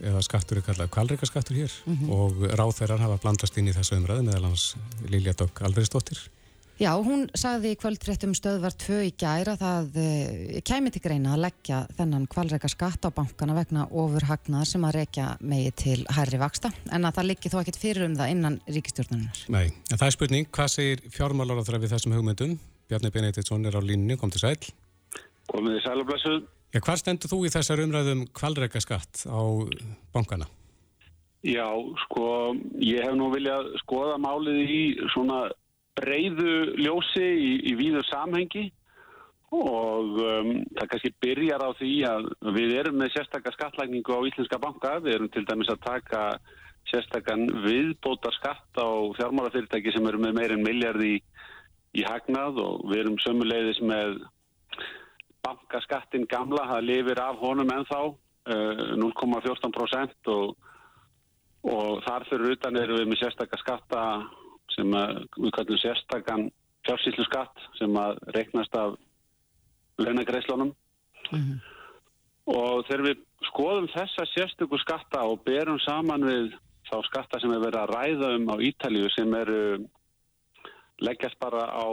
eða 0.02 0.24
skattur 0.26 0.60
er 0.60 0.66
kallað 0.66 0.90
kvalreika 0.92 1.30
skattur 1.30 1.62
hér 1.62 1.76
og 2.12 2.42
ráþærar 2.60 3.00
hafa 3.00 3.20
blandast 3.24 3.56
inn 3.58 3.70
í 3.72 3.76
þessu 3.76 3.96
umræðu 3.96 4.26
meðal 4.28 4.50
hans 4.50 4.74
Lilja 5.08 5.34
Dögg 5.40 5.62
Alveriðsdóttir. 5.64 6.20
Já, 6.78 6.92
hún 7.02 7.24
sagði 7.34 7.72
í 7.74 7.78
kvöldfréttum 7.82 8.36
stöðvar 8.38 8.76
2 8.78 8.98
í 9.08 9.14
gæra 9.18 9.56
það 9.58 9.96
e, 9.98 10.60
kæmi 10.62 10.92
til 10.94 11.02
greina 11.02 11.32
að 11.34 11.48
leggja 11.48 11.80
þennan 11.98 12.28
kvalreika 12.30 12.70
skatt 12.70 13.08
á 13.08 13.10
bankana 13.10 13.56
vegna 13.58 13.88
ofurhagnaðar 13.90 14.70
sem 14.70 14.86
að 14.86 15.00
rekja 15.00 15.32
megi 15.42 15.72
til 15.82 15.98
hærri 16.14 16.38
vaksta 16.38 16.70
en 16.94 17.10
að 17.10 17.18
það 17.18 17.30
liggi 17.32 17.54
þó 17.54 17.58
ekkit 17.64 17.82
fyrir 17.82 18.06
um 18.06 18.20
það 18.22 18.36
innan 18.36 18.60
ríkistjórnarinnar. 18.70 19.42
Nei, 19.58 19.74
en 19.74 19.98
það 19.98 20.06
er 20.06 20.18
spurning, 20.20 20.52
hvað 20.54 20.72
segir 20.76 21.04
fjármálar 21.18 21.58
á 21.58 21.66
þeirra 21.66 21.82
við 21.82 21.96
þessum 21.96 22.18
hugmyndum? 22.20 22.56
Bjarni 22.88 23.16
Benediktsson 23.18 23.66
er 23.66 23.74
á 23.74 23.82
línni, 23.82 24.22
kom 24.22 24.30
til 24.30 24.46
sæl. 24.46 24.56
Komið 25.50 25.82
í 25.82 25.84
sælublessu. 25.90 26.40
Já, 26.76 26.82
hvað 26.84 27.02
stendur 27.02 27.34
þú 27.34 27.46
í 27.48 27.56
þessar 27.58 27.86
umræðum 27.90 28.28
kvalreika 28.38 28.86
skatt 28.86 29.26
á 29.26 29.42
bankana? 30.14 30.46
Já, 31.42 31.66
sko, 32.06 32.54
ég 32.86 33.02
hef 33.02 33.18
nú 33.18 33.34
viljað 33.34 33.74
skoða 33.82 34.22
málið 34.22 34.68
í 34.68 34.84
svona 35.16 35.48
breyðu 35.98 36.76
ljósi 36.78 37.26
í, 37.26 37.52
í 37.72 37.74
víður 37.80 38.06
samhengi 38.08 38.68
og 39.56 40.18
um, 40.20 40.50
það 40.76 40.90
kannski 40.92 41.12
byrjar 41.24 41.64
á 41.64 41.72
því 41.80 41.92
að 42.10 42.30
við 42.58 42.74
erum 42.82 42.98
með 43.00 43.14
sérstakka 43.16 43.54
skattlækningu 43.56 44.18
á 44.20 44.28
Íslenska 44.28 44.60
banka. 44.60 44.98
Við 45.04 45.16
erum 45.16 45.30
til 45.32 45.46
dæmis 45.48 45.72
að 45.72 45.86
taka 45.86 46.24
sérstakann 46.92 47.48
viðbótar 47.64 48.36
skatt 48.36 48.80
á 48.80 48.88
fjármálafyrirtæki 49.20 49.94
sem 49.96 50.08
eru 50.08 50.20
með 50.24 50.36
meirinn 50.40 50.66
miljardi 50.66 51.14
í, 51.16 51.22
í 52.00 52.06
hagnað 52.08 52.60
og 52.64 52.88
við 52.92 53.04
erum 53.04 53.20
sömuleiðis 53.24 53.82
með 53.88 54.20
bankaskattin 55.48 56.28
gamla, 56.28 56.66
það 56.68 56.88
lifir 56.90 57.22
af 57.24 57.40
honum 57.40 57.72
ennþá 57.72 58.02
uh, 58.08 58.84
0,14% 59.00 60.32
og, 60.34 60.58
og 61.72 62.04
þar 62.08 62.28
fyrir 62.32 62.58
utan 62.58 62.80
erum 62.84 63.00
við 63.00 63.12
með 63.14 63.24
sérstakka 63.24 63.60
skatta 63.64 64.04
sem 64.78 64.94
við 64.94 65.52
kallum 65.56 65.82
sérstakkan 65.82 66.48
fjársýslu 66.88 67.26
skatt 67.28 67.66
sem 67.80 67.98
að 68.00 68.22
reiknast 68.36 68.76
af 68.78 68.96
launagreislunum 70.02 70.72
og 72.48 72.86
þegar 72.88 73.04
við 73.10 73.24
skoðum 73.50 73.90
þessa 73.92 74.26
sérstöku 74.32 74.80
skatta 74.82 75.26
og 75.28 75.44
berum 75.48 75.80
saman 75.84 76.24
við 76.28 76.54
þá 76.88 76.98
skatta 77.10 77.42
sem 77.42 77.52
er 77.52 77.64
verið 77.66 77.82
að 77.82 77.94
ræða 77.96 78.32
um 78.38 78.48
á 78.54 78.56
Ítalíu 78.70 79.10
sem 79.12 79.34
eru 79.42 79.62
leggjast 81.04 81.38
bara 81.42 81.68
á 81.68 81.88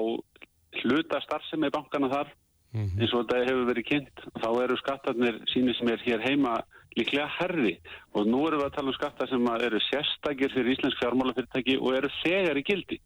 hluta 0.84 1.20
starfsemi 1.24 1.72
bankana 1.74 2.12
þar 2.12 2.32
eins 2.74 3.12
og 3.14 3.24
þetta 3.24 3.44
hefur 3.48 3.68
verið 3.70 3.88
kynnt 3.90 4.22
þá 4.42 4.48
eru 4.64 4.78
skattarnir 4.80 5.42
sínir 5.52 5.76
sem 5.78 5.90
er 5.92 6.00
hér 6.06 6.22
heima 6.24 6.56
líklega 6.98 7.28
herri 7.38 7.78
og 8.14 8.28
nú 8.30 8.44
erum 8.48 8.62
við 8.62 8.68
að 8.68 8.76
tala 8.76 8.92
um 8.92 8.98
skattar 8.98 9.30
sem 9.30 9.48
eru 9.54 9.80
sérstakir 9.88 10.52
fyrir 10.54 10.74
íslensk 10.74 11.00
fjármálafyrirtæki 11.02 11.78
og 11.80 11.96
eru 11.98 12.10
þegar 12.20 12.60
í 12.60 12.66
gildi. 12.66 13.00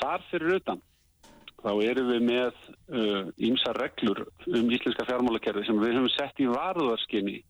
Þar 0.00 0.24
fyrir 0.30 0.56
utan 0.60 0.82
þá 1.60 1.70
erum 1.84 2.10
við 2.10 2.22
með 2.24 2.60
ímsa 3.50 3.72
uh, 3.74 3.76
reglur 3.76 4.24
um 4.48 4.70
íslenska 4.72 5.06
fjármálakerfi 5.08 5.66
sem 5.68 5.80
við 5.80 5.96
höfum 5.98 6.12
sett 6.14 6.40
í 6.40 6.48
varðarskinni 6.48 7.40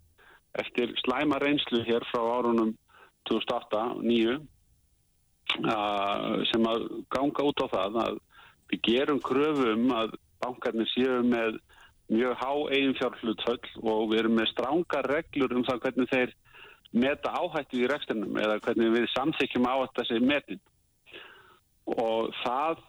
eftir 0.58 0.94
slæma 1.04 1.38
reynslu 1.38 1.84
hér 1.86 2.06
frá 2.10 2.22
árunum 2.38 2.72
2008-2009 3.30 4.40
uh, 5.70 6.42
sem 6.50 6.66
að 6.72 6.88
ganga 7.14 7.46
út 7.46 7.62
á 7.62 7.66
það 7.76 8.00
að 8.06 8.18
við 8.72 8.82
gerum 8.88 9.22
kröfum 9.22 9.92
að 9.94 10.16
bankarnir 10.42 10.90
séu 10.90 11.20
með 11.26 11.60
mjög 12.10 12.36
há 12.40 12.52
eigin 12.74 12.96
fjárflutvöll 12.98 13.72
og 13.82 14.10
við 14.10 14.22
erum 14.22 14.38
með 14.38 14.50
strángar 14.52 15.08
reglur 15.10 15.54
um 15.56 15.66
það 15.66 15.82
hvernig 15.84 16.10
þeir 16.10 16.32
meta 17.04 17.32
áhættu 17.38 17.78
í 17.78 17.88
reksturnum 17.90 18.38
eða 18.42 18.58
hvernig 18.64 18.94
við 18.96 19.10
samþykjum 19.14 19.68
áhættu 19.70 20.02
þessi 20.02 20.22
metin. 20.26 20.62
Og 21.90 22.32
það 22.42 22.82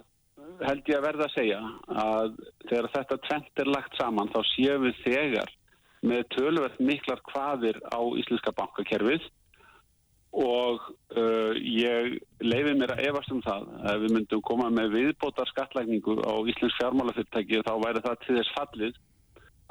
held 0.66 0.90
ég 0.90 0.98
að 0.98 1.06
verða 1.06 1.28
að 1.28 1.36
segja 1.36 1.60
að 2.04 2.40
þegar 2.68 2.90
þetta 2.96 3.20
tvent 3.28 3.62
er 3.64 3.74
lagt 3.76 4.00
saman 4.00 4.32
þá 4.34 4.40
séum 4.52 4.88
við 4.88 5.04
þegar 5.06 5.54
með 6.02 6.24
tölverð 6.34 6.82
miklar 6.82 7.22
hvaðir 7.30 7.78
á 7.94 8.02
íslenska 8.18 8.54
bankakerfið 8.58 9.28
og 10.32 10.84
uh, 11.18 11.54
ég 11.60 12.18
leiði 12.40 12.76
mér 12.80 12.94
að 12.96 13.06
efast 13.10 13.32
um 13.36 13.42
það 13.44 13.66
að 13.92 14.04
við 14.06 14.14
myndum 14.16 14.44
koma 14.48 14.70
með 14.72 14.94
viðbótar 14.96 15.50
skatlækningu 15.52 16.18
á 16.24 16.34
Íslensk 16.48 16.78
fjármálafyrirtæki 16.80 17.60
og 17.60 17.66
þá 17.68 17.74
væri 17.84 18.04
það 18.06 18.22
til 18.26 18.38
þess 18.38 18.54
fallið 18.56 19.00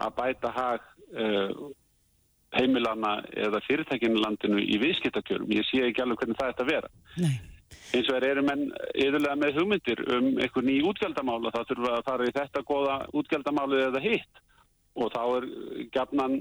að 0.04 0.16
bæta 0.18 0.50
hag 0.56 0.90
uh, 1.16 1.62
heimilana 2.56 3.14
eða 3.38 3.62
fyrirtækinu 3.64 4.20
landinu 4.20 4.60
í 4.60 4.76
viðskiptakjörum. 4.82 5.54
Ég 5.54 5.66
sé 5.68 5.84
ekki 5.86 6.04
alveg 6.04 6.20
hvernig 6.20 6.40
það 6.40 6.52
ætti 6.52 6.64
að 6.66 6.72
vera. 6.74 6.92
Nei. 7.22 7.34
Eins 7.94 8.08
og 8.10 8.16
er 8.18 8.26
eru 8.28 8.42
menn 8.46 8.68
yfirlega 8.98 9.38
með 9.38 9.58
hugmyndir 9.60 10.00
um 10.16 10.30
einhver 10.42 10.66
ný 10.66 10.76
útgjaldamála 10.90 11.52
þá 11.54 11.60
þurfa 11.68 11.96
að 11.96 12.06
fara 12.08 12.26
í 12.28 12.34
þetta 12.36 12.62
goða 12.66 12.96
útgjaldamálið 13.18 13.84
eða 13.88 14.02
hitt 14.04 14.42
og 14.98 15.12
þá 15.14 15.22
er 15.38 15.46
gafnan 15.94 16.40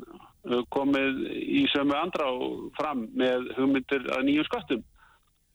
komið 0.74 1.20
í 1.36 1.66
sömu 1.74 1.98
andra 2.00 2.30
og 2.32 2.70
fram 2.78 3.06
með 3.18 3.52
hugmyndir 3.58 4.08
að 4.16 4.26
nýjum 4.30 4.48
skattum 4.48 4.86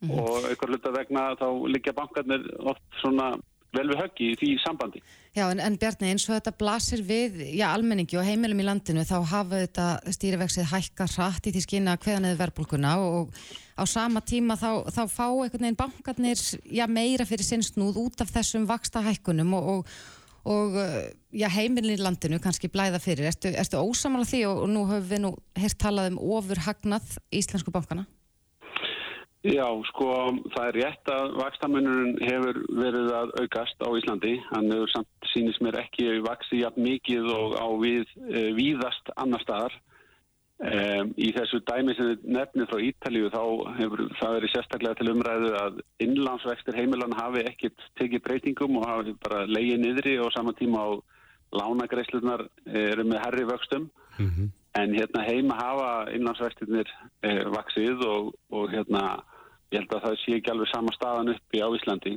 og 0.05 0.45
einhver 0.45 0.71
hluta 0.71 0.93
vegna 0.93 1.27
þá 1.39 1.47
liggja 1.71 1.95
bankarnir 1.97 2.45
oft 2.69 2.83
svona 3.01 3.33
vel 3.75 3.89
við 3.91 3.99
höggi 3.99 4.31
í 4.31 4.35
því 4.39 4.49
sambandi. 4.63 5.01
Já, 5.35 5.49
en, 5.49 5.59
en 5.59 5.75
Bjarni, 5.79 6.13
eins 6.13 6.23
og 6.29 6.37
þetta 6.37 6.53
blasir 6.55 7.01
við 7.03 7.41
já, 7.57 7.65
almenningi 7.73 8.15
og 8.19 8.23
heimilum 8.23 8.61
í 8.63 8.67
landinu 8.67 9.03
þá 9.07 9.17
hafa 9.33 9.61
þetta 9.65 9.87
stýrivegsið 10.15 10.69
hækka 10.71 11.07
hratt 11.15 11.49
í 11.49 11.55
því 11.55 11.63
skynna 11.65 11.97
hveða 11.99 12.21
neður 12.23 12.41
verbulguna 12.45 12.93
og 13.03 13.33
á 13.75 13.83
sama 13.89 14.23
tíma 14.23 14.55
þá, 14.59 14.87
þá 14.87 15.01
fá 15.11 15.25
einhvern 15.27 15.65
veginn 15.65 15.79
bankarnir 15.81 16.43
já, 16.71 16.85
meira 16.87 17.27
fyrir 17.27 17.47
sinnsnúð 17.47 17.99
út 18.05 18.23
af 18.23 18.31
þessum 18.31 18.67
vaksta 18.69 19.03
hækkunum 19.03 19.57
og, 19.59 19.71
og, 19.73 19.97
og 20.45 20.77
uh, 20.77 20.99
já, 21.33 21.47
heimilin 21.49 21.97
í 21.97 22.01
landinu 22.01 22.39
kannski 22.41 22.69
blæða 22.71 23.01
fyrir. 23.03 23.29
Ertu, 23.31 23.51
ertu 23.53 23.81
ósamála 23.81 24.27
því 24.29 24.43
og, 24.49 24.65
og 24.65 24.69
nú 24.73 24.85
höfum 24.89 25.09
við 25.09 25.23
nú 25.25 25.31
hérst 25.57 25.81
talað 25.81 26.13
um 26.13 26.21
ofur 26.37 26.61
hagnað 26.67 27.17
íslensku 27.33 27.73
bankana? 27.73 28.05
Já, 29.45 29.65
sko, 29.91 30.07
það 30.55 30.67
er 30.67 30.77
rétt 30.79 31.09
að 31.13 31.35
vakstamunurinn 31.37 32.15
hefur 32.25 32.57
verið 32.79 33.11
að 33.13 33.33
aukast 33.43 33.83
á 33.85 33.89
Íslandi. 33.93 34.31
Hann 34.49 34.71
hefur 34.73 34.89
samt 34.89 35.27
sínist 35.35 35.61
mér 35.61 35.77
ekki 35.83 36.07
vaksið 36.25 36.63
jafn 36.63 36.81
mikið 36.81 37.27
og 37.29 37.53
á 37.53 37.67
við 37.77 38.09
e, 38.25 38.41
víðast 38.57 39.11
annar 39.21 39.43
staðar. 39.45 39.75
E, 40.63 40.75
í 41.19 41.33
þessu 41.35 41.59
dæmi 41.67 41.93
sem 41.97 42.13
þið 42.13 42.29
nefnið 42.31 42.69
frá 42.69 42.83
Ítalíu 42.87 43.31
þá 43.33 43.41
hefur 43.75 44.03
það 44.21 44.35
verið 44.37 44.51
sérstaklega 44.53 44.97
til 44.99 45.09
umræðu 45.11 45.49
að 45.59 45.81
innlánsvextir 46.05 46.77
heimilan 46.79 47.15
hafi 47.17 47.43
ekkit 47.49 47.87
tekið 47.99 48.23
breytingum 48.23 48.77
og 48.79 48.87
hafi 48.87 49.15
bara 49.25 49.43
leiðið 49.51 49.81
niðri 49.83 50.15
og 50.23 50.31
saman 50.31 50.55
tíma 50.55 50.85
á 50.87 50.89
lánagreislunar 51.59 52.45
eru 52.65 53.03
með 53.03 53.21
herri 53.25 53.43
vöxtum. 53.51 53.89
Mm 54.15 54.29
-hmm. 54.29 54.49
En 54.79 54.95
hérna 54.95 55.27
heima 55.27 55.55
hafa 55.55 56.11
innlánsvextirnir 56.15 56.87
e, 57.21 57.43
vaksið 57.51 58.07
og, 58.07 58.33
og 58.51 58.71
hérna 58.71 59.23
Ég 59.73 59.81
held 59.81 59.93
að 59.97 60.03
það 60.05 60.19
sé 60.21 60.35
ekki 60.37 60.51
alveg 60.51 60.69
sama 60.71 60.91
staðan 60.93 61.31
uppi 61.33 61.59
á 61.59 61.67
Íslandi. 61.73 62.13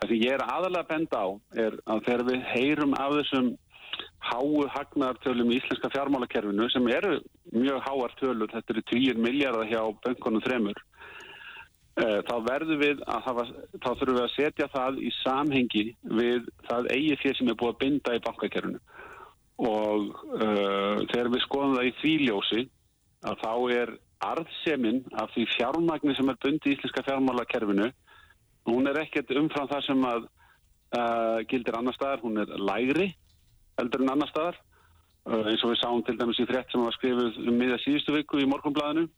Það 0.00 0.10
sem 0.10 0.22
ég 0.24 0.34
er 0.34 0.42
aðalega 0.44 0.82
að 0.82 0.88
benda 0.92 1.20
á 1.22 1.28
er 1.64 1.76
að 1.86 2.02
þegar 2.08 2.24
við 2.28 2.40
heyrum 2.52 2.94
af 2.98 3.14
þessum 3.14 3.46
háu 4.18 4.66
hagnartölum 4.74 5.50
í 5.52 5.58
íslenska 5.58 5.90
fjármálakerfinu 5.94 6.68
sem 6.72 6.86
eru 6.90 7.18
mjög 7.52 7.82
háar 7.86 8.14
tölur, 8.20 8.50
þetta 8.52 8.74
eru 8.74 8.84
10 8.90 9.20
miljardar 9.22 9.68
hjá 9.70 9.82
böngunum 10.04 10.42
þremur, 10.44 10.80
eh, 12.02 12.18
þá 12.28 12.34
verður 12.48 12.80
við 12.82 13.04
að 13.06 13.22
hafa, 13.28 13.44
þá 13.78 13.90
þurfum 13.90 14.18
við 14.18 14.24
að 14.24 14.34
setja 14.34 14.70
það 14.74 14.98
í 15.02 15.12
samhengi 15.22 15.84
við 16.22 16.50
það 16.68 16.90
eigi 16.96 17.20
fyrir 17.22 17.38
sem 17.38 17.52
er 17.52 17.60
búið 17.60 17.74
að 17.74 17.80
binda 17.84 18.16
í 18.16 18.24
bankakerfinu. 18.26 18.82
Og 19.58 20.12
uh, 20.38 21.00
þegar 21.10 21.28
við 21.32 21.40
skoðum 21.42 21.72
það 21.74 21.88
í 21.88 21.94
þvíljósi 21.98 22.60
að 23.26 23.40
þá 23.40 23.54
er 23.74 23.90
arðseminn 24.22 25.00
af 25.18 25.32
því 25.34 25.46
fjármagnir 25.56 26.14
sem 26.14 26.30
er 26.30 26.38
bundi 26.44 26.70
í 26.70 26.76
Íslenska 26.76 27.02
fjármálakerfinu 27.08 27.88
hún 28.68 28.88
er 28.90 29.00
ekkert 29.02 29.32
umfram 29.38 29.68
það 29.70 29.86
sem 29.86 30.04
að 30.08 30.26
uh, 30.26 31.38
gildir 31.50 31.78
annar 31.78 31.96
staðar, 31.96 32.22
hún 32.22 32.42
er 32.42 32.52
lægri 32.60 33.08
eldur 33.82 34.04
en 34.04 34.12
annar 34.14 34.30
staðar. 34.32 34.58
Uh, 35.28 35.44
eins 35.50 35.62
og 35.64 35.72
við 35.72 35.80
sáum 35.82 36.04
til 36.06 36.16
dæmis 36.18 36.40
í 36.40 36.46
frétt 36.48 36.70
sem 36.72 36.84
var 36.84 36.94
skrifið 36.96 37.40
um 37.44 37.58
miða 37.60 37.80
síðustu 37.82 38.14
viku 38.16 38.40
í 38.40 38.48
morgunblæðinu 38.48 39.08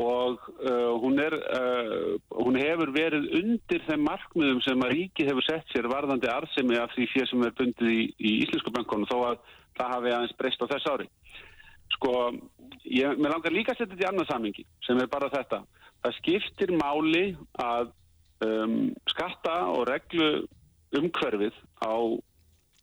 og 0.00 0.44
uh, 0.62 0.92
hún, 1.02 1.16
er, 1.18 1.34
hún 2.30 2.54
hefur 2.60 2.92
verið 2.94 3.24
undir 3.40 3.82
þeim 3.88 4.04
markmiðum 4.06 4.60
sem 4.62 4.84
að 4.86 4.92
ríki 4.94 5.26
hefur 5.26 5.42
sett 5.42 5.72
sér 5.74 5.88
varðandi 5.90 6.30
arðsemi 6.30 6.78
af 6.78 6.94
því 6.94 7.08
fér 7.10 7.26
sem 7.26 7.42
er 7.42 7.56
bundið 7.58 7.90
í, 7.90 8.04
í 8.14 8.34
Íslensku 8.44 8.70
bankunum 8.76 9.08
þó 9.10 9.16
að 9.32 9.40
það 9.80 9.94
hafi 9.96 10.12
aðeins 10.14 10.36
breyst 10.38 10.62
á 10.62 10.70
þess 10.70 10.90
ári. 10.94 11.08
Sko 11.96 12.14
ég, 12.86 13.18
langar 13.18 13.54
líka 13.54 13.74
að 13.74 13.80
setja 13.80 13.94
þetta 13.94 14.06
í 14.06 14.08
annað 14.12 14.30
samingi 14.30 14.66
sem 14.86 15.02
er 15.02 15.10
bara 15.10 15.32
þetta. 15.34 15.62
Það 16.04 16.16
skiptir 16.20 16.72
máli 16.78 17.24
að 17.60 17.90
um, 18.46 18.76
skatta 19.10 19.56
og 19.74 19.86
reglu 19.90 20.30
umhverfið 20.96 21.56
á 21.84 21.94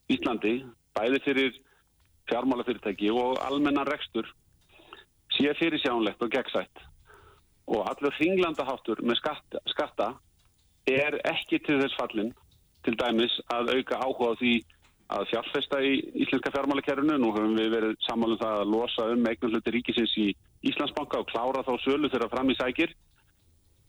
Íslandi, 0.08 0.62
bæði 0.96 1.20
fyrir 1.26 1.58
fjármálafyrirtæki 2.32 3.10
og 3.12 3.40
almennan 3.44 3.88
rekstur, 3.88 4.28
sé 5.36 5.52
fyrir 5.60 5.82
sjánlegt 5.84 6.24
og 6.24 6.32
gegnsætt. 6.32 6.84
Og 7.68 7.84
allur 7.90 8.16
hringlandaháttur 8.16 9.02
með 9.04 9.20
skatta, 9.20 9.60
skatta 9.68 10.14
er 10.88 11.20
ekki 11.28 11.60
til 11.66 11.82
þess 11.82 11.98
fallin 12.00 12.32
til 12.88 12.96
dæmis 12.96 13.34
að 13.52 13.74
auka 13.76 14.00
áhuga 14.00 14.32
á 14.32 14.40
því 14.40 14.54
að 15.18 15.28
fjárfesta 15.32 15.82
í 15.84 15.94
íslenska 16.24 16.54
fjármálakerfinu. 16.56 17.18
Nú 17.20 17.34
höfum 17.36 17.58
við 17.60 17.74
verið 17.76 17.98
sammálum 18.08 18.40
það 18.40 18.62
að 18.62 18.72
losa 18.72 19.10
um 19.12 19.28
eignarhluti 19.28 19.76
ríkisins 19.76 20.16
í 20.24 20.30
Íslandsbanka 20.68 21.20
og 21.22 21.28
klára 21.32 21.64
þá 21.68 21.74
sölu 21.84 22.10
þegar 22.12 22.32
fram 22.32 22.52
í 22.52 22.56
sækir 22.60 22.96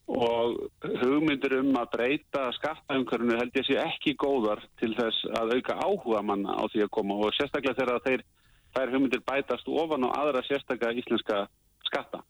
og 0.08 0.56
hugmyndir 1.02 1.58
um 1.58 1.74
að 1.76 1.90
breyta 1.92 2.46
skattaumkörnu 2.56 3.36
held 3.36 3.58
ég 3.60 3.66
sé 3.68 3.76
ekki 3.82 4.14
góðar 4.16 4.62
til 4.80 4.94
þess 4.96 5.26
að 5.36 5.58
auka 5.58 5.76
áhuga 5.84 6.22
manna 6.24 6.56
á 6.56 6.64
því 6.72 6.86
að 6.86 6.94
koma 6.96 7.18
og 7.20 7.34
sérstaklega 7.36 7.76
þegar 7.76 8.00
þeir, 8.06 8.24
þær 8.76 8.94
hugmyndir 8.94 9.24
bætast 9.28 9.68
ofan 9.68 10.08
á 10.08 10.10
aðra 10.22 10.42
sérstaklega 10.46 10.96
íslenska 11.02 11.42
skatta. 11.90 12.22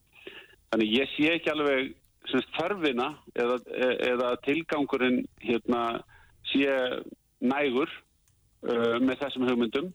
Þannig 0.72 0.96
ég 0.96 1.14
sé 1.14 1.30
ekki 1.36 1.52
alveg 1.54 1.94
þörfina 2.58 3.12
eða, 3.38 3.56
eða 4.10 4.34
tilgangurinn 4.44 5.22
hérna, 5.40 6.02
sé 6.50 6.66
nægur 7.40 7.88
uh, 8.66 8.98
með 8.98 9.22
þessum 9.22 9.46
hugmyndum 9.48 9.92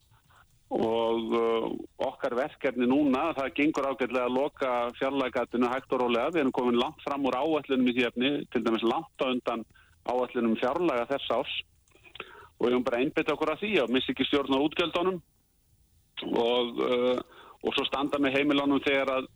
og 0.73 1.33
uh, 1.37 1.65
okkar 2.01 2.33
verkefni 2.37 2.87
núna, 2.89 3.27
það 3.37 3.51
gengur 3.59 3.87
ágætlega 3.91 4.25
að 4.25 4.37
loka 4.37 4.71
fjarlægatinu 4.97 5.69
hægt 5.69 5.93
og 5.93 6.01
rólega. 6.01 6.31
Við 6.33 6.41
erum 6.43 6.55
komin 6.55 6.79
langt 6.81 7.03
fram 7.05 7.27
úr 7.29 7.37
áallunum 7.37 7.91
í 7.91 7.93
því 7.93 8.07
efni, 8.09 8.31
til 8.49 8.63
dæmis 8.65 8.85
langt 8.87 9.21
á 9.21 9.29
undan 9.29 9.65
áallunum 10.09 10.57
fjarlæga 10.61 11.05
þess 11.11 11.35
ás 11.37 11.53
og 12.57 12.65
við 12.65 12.73
höfum 12.73 12.87
bara 12.87 12.99
einbytt 13.03 13.31
okkur 13.33 13.53
að 13.53 13.61
því 13.63 13.71
að 13.81 13.93
missi 13.93 14.13
ekki 14.13 14.27
stjórn 14.29 14.55
á 14.55 14.63
útgjöldunum. 14.65 15.21
Og, 16.23 16.83
uh, 16.87 17.17
og 17.63 17.75
svo 17.75 17.85
standa 17.87 18.21
með 18.21 18.39
heimilónum 18.39 18.81
þegar 18.85 19.17
að 19.19 19.31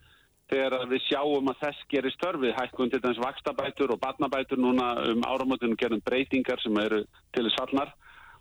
þegar 0.47 0.85
við 0.87 1.01
sjáum 1.09 1.49
að 1.51 1.57
þess 1.59 1.87
gerir 1.91 2.13
störfi 2.15 2.53
hækkun 2.55 2.91
til 2.91 3.01
dæmis 3.03 3.19
vakstabætur 3.19 3.91
og 3.91 3.99
barnabætur 3.99 4.61
núna 4.63 4.93
um 5.11 5.25
áramötunum 5.27 5.75
gerum 5.79 6.03
breytingar 6.05 6.61
sem 6.63 6.77
eru 6.79 7.01
til 7.35 7.43
þess 7.43 7.59
fallnar. 7.59 7.91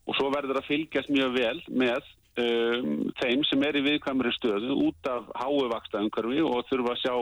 Og 0.07 0.15
svo 0.15 0.31
verður 0.31 0.61
að 0.61 0.69
fylgjast 0.69 1.11
mjög 1.11 1.35
vel 1.35 1.59
með 1.67 2.07
um, 2.43 2.91
þeim 3.21 3.45
sem 3.49 3.63
er 3.67 3.79
í 3.79 3.85
viðkvæmri 3.87 4.33
stöðu 4.37 4.81
út 4.89 5.11
af 5.11 5.31
háuvakstaðumkörfi 5.43 6.43
og 6.47 6.67
þurfa 6.71 6.97
að 6.97 7.01
sjá 7.05 7.15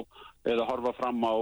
eða 0.55 0.66
horfa 0.70 0.94
fram 0.98 1.22
á 1.24 1.35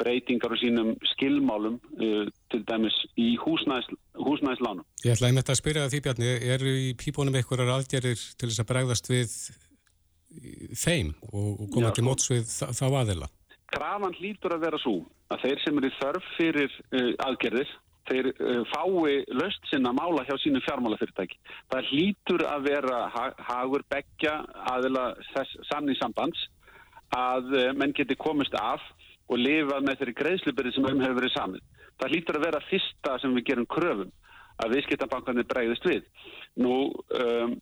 breytingar 0.00 0.54
og 0.54 0.60
sínum 0.62 0.92
skilmálum 1.12 1.76
uh, 1.76 2.28
til 2.52 2.62
dæmis 2.68 2.96
í 3.20 3.34
húsnæs, 3.42 3.90
húsnæslánum. 4.16 4.86
Ég 5.04 5.16
ætlaði 5.16 5.36
með 5.36 5.42
þetta 5.42 5.56
að 5.56 5.60
spyrja 5.60 5.88
því 5.92 6.04
Bjarni, 6.06 6.30
eru 6.54 6.76
í 6.86 6.94
pípunum 7.00 7.36
einhverjar 7.36 7.74
aðgerðir 7.76 8.24
til 8.40 8.48
þess 8.48 8.64
að 8.64 8.70
bregðast 8.72 9.12
við 9.12 9.36
þeim 10.78 11.12
og 11.34 11.68
koma 11.74 11.90
Já, 11.90 11.94
til 11.98 12.06
móts 12.06 12.30
við 12.30 12.46
þá 12.48 12.86
aðila? 12.88 13.28
Krafan 13.70 14.14
hlýtur 14.18 14.54
að 14.54 14.64
vera 14.66 14.78
svo 14.82 14.96
að 15.30 15.44
þeir 15.44 15.62
sem 15.64 15.78
eru 15.80 15.90
þörf 15.98 16.28
fyrir 16.38 16.76
uh, 16.90 17.12
aðgerðir 17.26 17.72
þeir 18.08 18.30
uh, 18.32 18.62
fái 18.72 19.24
löst 19.36 19.68
sinna 19.70 19.92
mála 19.96 20.24
hjá 20.28 20.36
sínu 20.40 20.62
fjármálafyrirtæki. 20.64 21.38
Það 21.72 21.90
hlýtur 21.90 22.46
að 22.48 22.70
vera 22.70 23.02
hagur 23.50 23.84
begja 23.92 24.40
aðila 24.72 25.12
samningssambands 25.70 26.46
að 27.16 27.52
uh, 27.56 27.66
menn 27.76 27.94
geti 27.96 28.16
komist 28.18 28.56
af 28.58 28.84
og 29.30 29.38
lifað 29.38 29.84
með 29.86 30.00
þeirri 30.00 30.16
greiðsluberi 30.22 30.72
sem 30.74 30.88
um 30.88 31.04
hefur 31.04 31.20
verið 31.20 31.36
samin. 31.36 31.66
Það 32.00 32.14
hlýtur 32.14 32.38
að 32.38 32.46
vera 32.48 32.64
fyrsta 32.70 33.18
sem 33.22 33.36
við 33.36 33.46
gerum 33.50 33.68
kröfum 33.70 34.10
að 34.60 34.74
viðskiptabankarnir 34.76 35.48
bregðist 35.48 35.86
við. 35.86 36.08
Nú 36.60 36.74
um, 37.16 37.54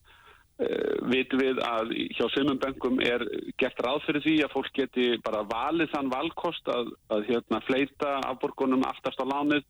vitum 0.59 1.39
við 1.39 1.61
að 1.63 1.93
hjá 2.17 2.25
sömum 2.35 2.59
bengum 2.59 2.99
er 3.05 3.23
gert 3.61 3.79
ráð 3.85 4.01
fyrir 4.09 4.25
því 4.25 4.35
að 4.43 4.55
fólk 4.57 4.73
geti 4.75 5.07
bara 5.23 5.45
valið 5.47 5.93
þann 5.93 6.11
valkost 6.11 6.71
að, 6.75 6.91
að 7.15 7.29
hérna, 7.31 7.61
fleita 7.63 8.17
afborgunum 8.27 8.83
aftast 8.89 9.23
á 9.23 9.27
lánið. 9.31 9.63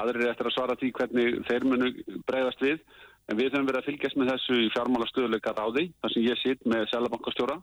Aðrir 0.00 0.24
er 0.24 0.32
eftir 0.32 0.48
að 0.48 0.56
svara 0.56 0.78
því 0.80 0.90
hvernig 0.96 1.38
þeir 1.50 1.68
munu 1.68 1.92
breyðast 2.24 2.64
við. 2.64 2.80
En 3.28 3.38
við 3.38 3.52
höfum 3.52 3.68
verið 3.68 3.82
að 3.82 3.88
fylgjast 3.90 4.18
með 4.18 4.32
þessu 4.32 4.58
í 4.62 4.72
fjármála 4.72 5.10
stöðuleika 5.12 5.54
ráði 5.54 5.86
þar 6.00 6.14
sem 6.14 6.26
ég 6.26 6.40
sitt 6.40 6.64
með 6.64 6.88
selabankastjóra 6.90 7.60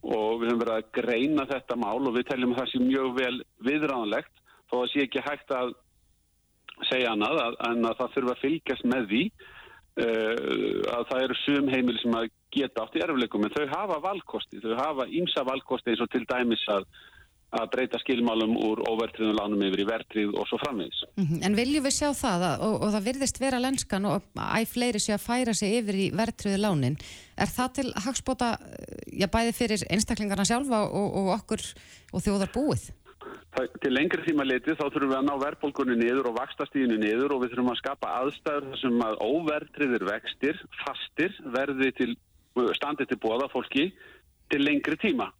og 0.00 0.40
við 0.40 0.48
höfum 0.48 0.62
verið 0.62 0.76
að 0.78 0.90
greina 0.96 1.50
þetta 1.50 1.76
mál 1.82 2.00
og 2.00 2.14
við 2.14 2.28
teljum 2.30 2.54
að 2.54 2.62
það 2.62 2.70
sé 2.70 2.84
mjög 2.86 3.10
vel 3.18 3.36
viðræðanlegt 3.66 4.44
þó 4.70 4.76
að 4.78 4.90
sé 4.94 5.04
ekki 5.04 5.26
hægt 5.26 5.52
að 5.52 5.74
segja 6.88 7.12
annað 7.12 7.58
en 7.66 7.84
að 7.84 7.98
það 7.98 8.14
þurfa 8.14 8.36
að 8.36 8.44
fylgjast 8.46 8.86
með 8.88 9.10
því 9.10 9.24
að 9.98 11.06
það 11.10 11.22
eru 11.24 11.38
sum 11.44 11.68
heimil 11.68 11.98
sem 12.00 12.14
að 12.14 12.28
geta 12.54 12.84
átt 12.84 12.96
í 12.96 13.02
erfleikum 13.04 13.44
en 13.46 13.54
þau 13.54 13.66
hafa 13.70 14.00
valkosti, 14.04 14.60
þau 14.62 14.76
hafa 14.78 15.06
ímsa 15.06 15.44
valkosti 15.46 15.92
eins 15.92 16.04
og 16.04 16.10
til 16.12 16.24
dæmis 16.30 16.62
að 16.70 16.86
að 17.50 17.70
breyta 17.72 17.98
skilmálum 17.98 18.52
úr 18.62 18.82
óvertriðum 18.86 19.34
lánum 19.34 19.62
yfir 19.66 19.82
í 19.82 19.86
vertrið 19.88 20.34
og 20.38 20.46
svo 20.46 20.58
framvegis. 20.62 21.00
Mm 21.16 21.24
-hmm. 21.26 21.40
En 21.46 21.56
viljum 21.58 21.84
við 21.84 21.94
sjá 21.96 22.10
það 22.14 22.44
að, 22.50 22.60
og, 22.66 22.74
og 22.82 22.92
það 22.94 23.06
virðist 23.08 23.40
vera 23.40 23.58
lenskan 23.58 24.04
og 24.06 24.22
æg 24.38 24.68
fleiri 24.68 25.00
sé 25.02 25.12
að 25.14 25.26
færa 25.26 25.54
sig 25.54 25.74
yfir 25.80 25.94
í 25.94 26.06
vertriðu 26.14 26.58
lánin. 26.62 26.96
Er 27.36 27.50
það 27.56 27.72
til 27.74 27.88
hagspota, 28.04 28.58
já 29.10 29.26
bæði 29.26 29.52
fyrir 29.52 29.80
einstaklingarna 29.90 30.44
sjálfa 30.44 30.80
og, 30.86 31.08
og 31.18 31.26
okkur 31.38 31.60
og 32.12 32.22
þjóðar 32.22 32.54
búið? 32.54 32.90
Til 33.82 33.92
lengri 33.92 34.22
tíma 34.24 34.44
litið 34.46 34.78
þá 34.78 34.86
þurfum 34.86 35.10
við 35.10 35.18
að 35.18 35.26
ná 35.26 35.32
verðbólkunni 35.42 35.96
niður 35.98 36.30
og 36.30 36.38
vakstastíðinu 36.38 36.96
niður 37.02 37.34
og 37.34 37.42
við 37.42 37.52
þurfum 37.54 37.72
að 37.72 37.80
skapa 37.80 38.12
aðstæður 38.20 38.78
sem 38.80 39.02
að 39.04 39.18
óvertriðir 39.26 40.06
vextir, 40.08 40.62
fastir, 40.84 41.36
verði 41.56 41.90
til, 41.98 42.08
standi 42.78 43.06
til 43.10 43.18
bóða 43.20 43.50
fólki 43.52 43.90
til 44.50 44.62
lengri 44.64 44.98
tíma. 45.00 45.30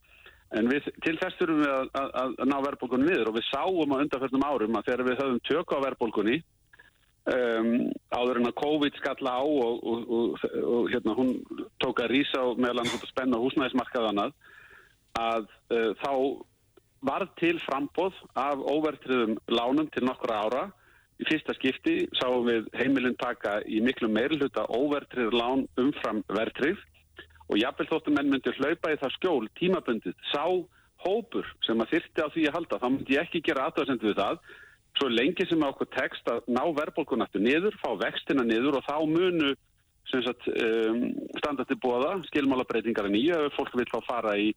En 0.59 0.67
við, 0.71 0.89
til 1.05 1.15
þess 1.21 1.39
þurfum 1.39 1.63
við 1.63 1.73
að, 1.73 1.91
að, 2.01 2.35
að 2.43 2.51
ná 2.51 2.57
verðbólkunni 2.67 3.11
viður 3.13 3.31
og 3.31 3.37
við 3.39 3.49
sáum 3.49 3.95
á 3.95 4.01
undanförnum 4.03 4.47
árum 4.49 4.79
að 4.81 4.89
þegar 4.89 5.07
við 5.07 5.21
höfum 5.23 5.43
tök 5.47 5.75
á 5.79 5.85
verðbólkunni 5.87 6.37
um, 7.31 7.73
áður 8.11 8.41
en 8.41 8.51
að 8.51 8.59
COVID 8.61 8.99
skalla 8.99 9.37
á 9.39 9.43
og, 9.47 9.83
og, 9.93 10.15
og, 10.19 10.47
og 10.67 10.91
hérna 10.91 11.17
hún 11.19 11.35
tók 11.83 12.03
að 12.03 12.17
rýsa 12.17 12.43
hann 12.51 12.83
að 12.83 13.11
spenna 13.13 13.43
húsnæðismarkaðanað 13.45 14.35
að 15.21 15.47
uh, 15.71 15.93
þá 16.03 16.13
var 17.07 17.27
til 17.41 17.59
frambóð 17.65 18.17
af 18.37 18.61
óvertriðum 18.61 19.39
lánum 19.49 19.89
til 19.93 20.05
nokkura 20.05 20.43
ára. 20.47 20.63
Í 21.21 21.27
fyrsta 21.29 21.53
skipti 21.57 22.07
sáum 22.17 22.47
við 22.49 22.69
heimilin 22.77 23.17
taka 23.21 23.59
í 23.69 23.81
miklu 23.85 24.09
meirluta 24.09 24.65
óvertrið 24.73 25.35
lán 25.37 25.67
umfram 25.81 26.23
vertrið 26.33 26.81
og 27.51 27.59
jafnvel 27.59 27.89
þóttum 27.91 28.17
menn 28.17 28.31
myndi 28.31 28.53
hlaupa 28.57 28.93
í 28.93 28.99
það 29.01 29.15
skjól 29.17 29.49
tímabundið, 29.59 30.15
sá 30.31 30.45
hópur 31.03 31.49
sem 31.67 31.81
að 31.83 31.97
þyrti 31.97 32.25
á 32.25 32.29
því 32.31 32.45
að 32.47 32.57
halda, 32.57 32.79
þá 32.79 32.89
myndi 32.89 33.17
ég 33.17 33.27
ekki 33.27 33.43
gera 33.49 33.67
aðtöðsendu 33.69 34.07
við 34.07 34.21
það, 34.21 34.39
svo 34.99 35.09
lengi 35.11 35.47
sem 35.49 35.65
að 35.65 35.73
okkur 35.75 35.91
tekst 35.97 36.31
að 36.31 36.51
ná 36.51 36.63
verðbólkunartu 36.79 37.43
niður, 37.43 37.77
fá 37.83 37.91
vextina 38.01 38.45
niður 38.47 38.79
og 38.79 38.87
þá 38.87 38.97
munu 39.11 39.51
um, 39.51 41.03
standa 41.39 41.67
til 41.67 41.79
bóða 41.83 42.17
skilmálabreitingar 42.31 43.09
að 43.09 43.17
nýja 43.17 43.41
ef 43.47 43.59
fólk 43.59 43.75
vil 43.79 43.89
fá 43.91 43.99
fara 44.07 44.37
í 44.39 44.53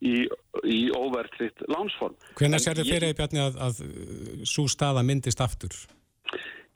í, 0.00 0.26
í 0.64 0.80
óvertriðt 0.96 1.64
lánsform. 1.70 2.16
Hvernig 2.38 2.64
sér 2.64 2.80
þið 2.80 2.92
fyrir 2.94 3.16
Bjarni 3.18 3.42
að, 3.44 3.58
að 3.68 3.80
svo 4.48 4.66
staða 4.70 5.04
myndist 5.06 5.42
aftur? 5.44 5.74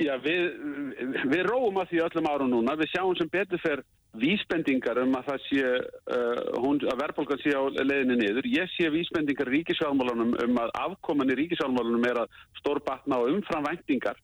Já, 0.02 0.16
við, 0.18 0.48
við 1.30 1.44
róum 1.46 1.76
að 1.78 1.92
því 1.92 2.00
öllum 2.08 2.30
árum 2.30 2.50
núna. 2.50 2.74
Við 2.80 2.90
sjáum 2.96 3.14
sem 3.18 3.30
betur 3.30 3.60
fer 3.62 3.84
vísbendingar 4.18 4.98
um 5.02 5.14
að 5.18 5.28
það 5.28 5.44
sé 5.48 5.62
uh, 5.70 6.40
hún, 6.62 6.80
að 6.90 7.00
verðbólgan 7.02 7.42
sé 7.42 7.54
á 7.54 7.62
leðinu 7.62 8.18
niður. 8.18 8.48
Ég 8.50 8.70
sé 8.74 8.90
vísbendingar 8.90 9.50
ríkisválmálunum 9.54 10.34
um 10.44 10.60
að 10.62 10.74
afkoman 10.82 11.30
í 11.34 11.38
ríkisválmálunum 11.40 12.06
er 12.10 12.24
að 12.24 12.38
stórbatna 12.60 13.18
á 13.22 13.28
umframvæntingar 13.30 14.20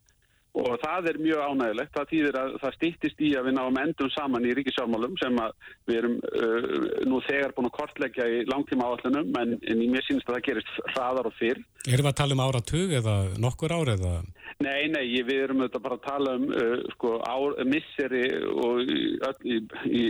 og 0.58 0.72
það 0.82 1.08
er 1.10 1.18
mjög 1.22 1.42
ánægilegt. 1.46 1.92
Það 1.94 2.08
týðir 2.10 2.38
að 2.40 2.54
það 2.62 2.76
stýttist 2.76 3.22
í 3.22 3.30
að 3.38 3.46
við 3.48 3.56
náum 3.56 3.78
endum 3.82 4.10
saman 4.14 4.46
í 4.48 4.54
ríkisjármálum 4.58 5.14
sem 5.20 5.38
við 5.86 6.00
erum 6.00 6.16
uh, 6.18 6.66
nú 7.06 7.20
þegar 7.28 7.54
búin 7.56 7.70
að 7.70 7.76
kortleggja 7.78 8.26
í 8.26 8.40
langtíma 8.50 8.88
áallunum 8.90 9.30
en, 9.40 9.56
en 9.60 9.84
ég 9.86 10.06
sínst 10.08 10.26
að 10.28 10.38
það 10.38 10.46
gerist 10.48 10.82
hraðar 10.94 11.30
og 11.30 11.36
fyrr. 11.38 11.62
Erum 11.86 12.08
við 12.08 12.12
að 12.12 12.18
tala 12.22 12.36
um 12.36 12.44
áratug 12.46 12.94
eða 13.00 13.16
nokkur 13.40 13.76
ár 13.76 13.92
eða? 13.94 14.14
Nei, 14.60 14.90
nei, 14.92 15.04
við 15.24 15.44
erum 15.46 15.62
auðvitað 15.62 15.84
bara 15.86 16.00
að 16.00 16.08
tala 16.08 16.34
um 16.40 16.48
uh, 16.50 16.74
sko, 16.96 17.14
ár, 17.22 17.60
misseri 17.70 18.24
og 18.50 18.82
í, 18.90 19.00
í, 19.46 19.60
í, 19.86 20.02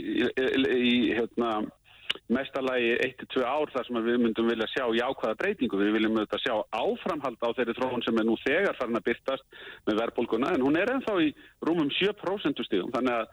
í 0.80 0.96
hérna 1.18 1.60
mestalagi 2.30 2.94
1-2 3.06 3.44
ár 3.46 3.70
þar 3.74 3.86
sem 3.86 4.00
við 4.06 4.18
myndum 4.22 4.48
vilja 4.50 4.68
sjá 4.70 4.84
jákvæða 4.94 5.38
breytingu. 5.42 5.80
Við 5.80 5.94
viljum 5.96 6.18
auðvitað 6.18 6.44
sjá 6.44 6.54
áframhald 6.80 7.42
á 7.42 7.48
þeirri 7.58 7.76
þróun 7.78 8.04
sem 8.06 8.20
er 8.20 8.26
nú 8.28 8.36
þegar 8.44 8.78
farin 8.78 9.00
að 9.00 9.06
byrtast 9.10 9.60
með 9.86 10.00
verðbólguna 10.02 10.54
en 10.54 10.66
hún 10.66 10.78
er 10.80 10.92
ennþá 10.94 11.16
í 11.24 11.30
rúmum 11.66 11.90
7% 11.98 12.64
stíðum 12.66 12.94
þannig 12.94 13.18
að 13.18 13.26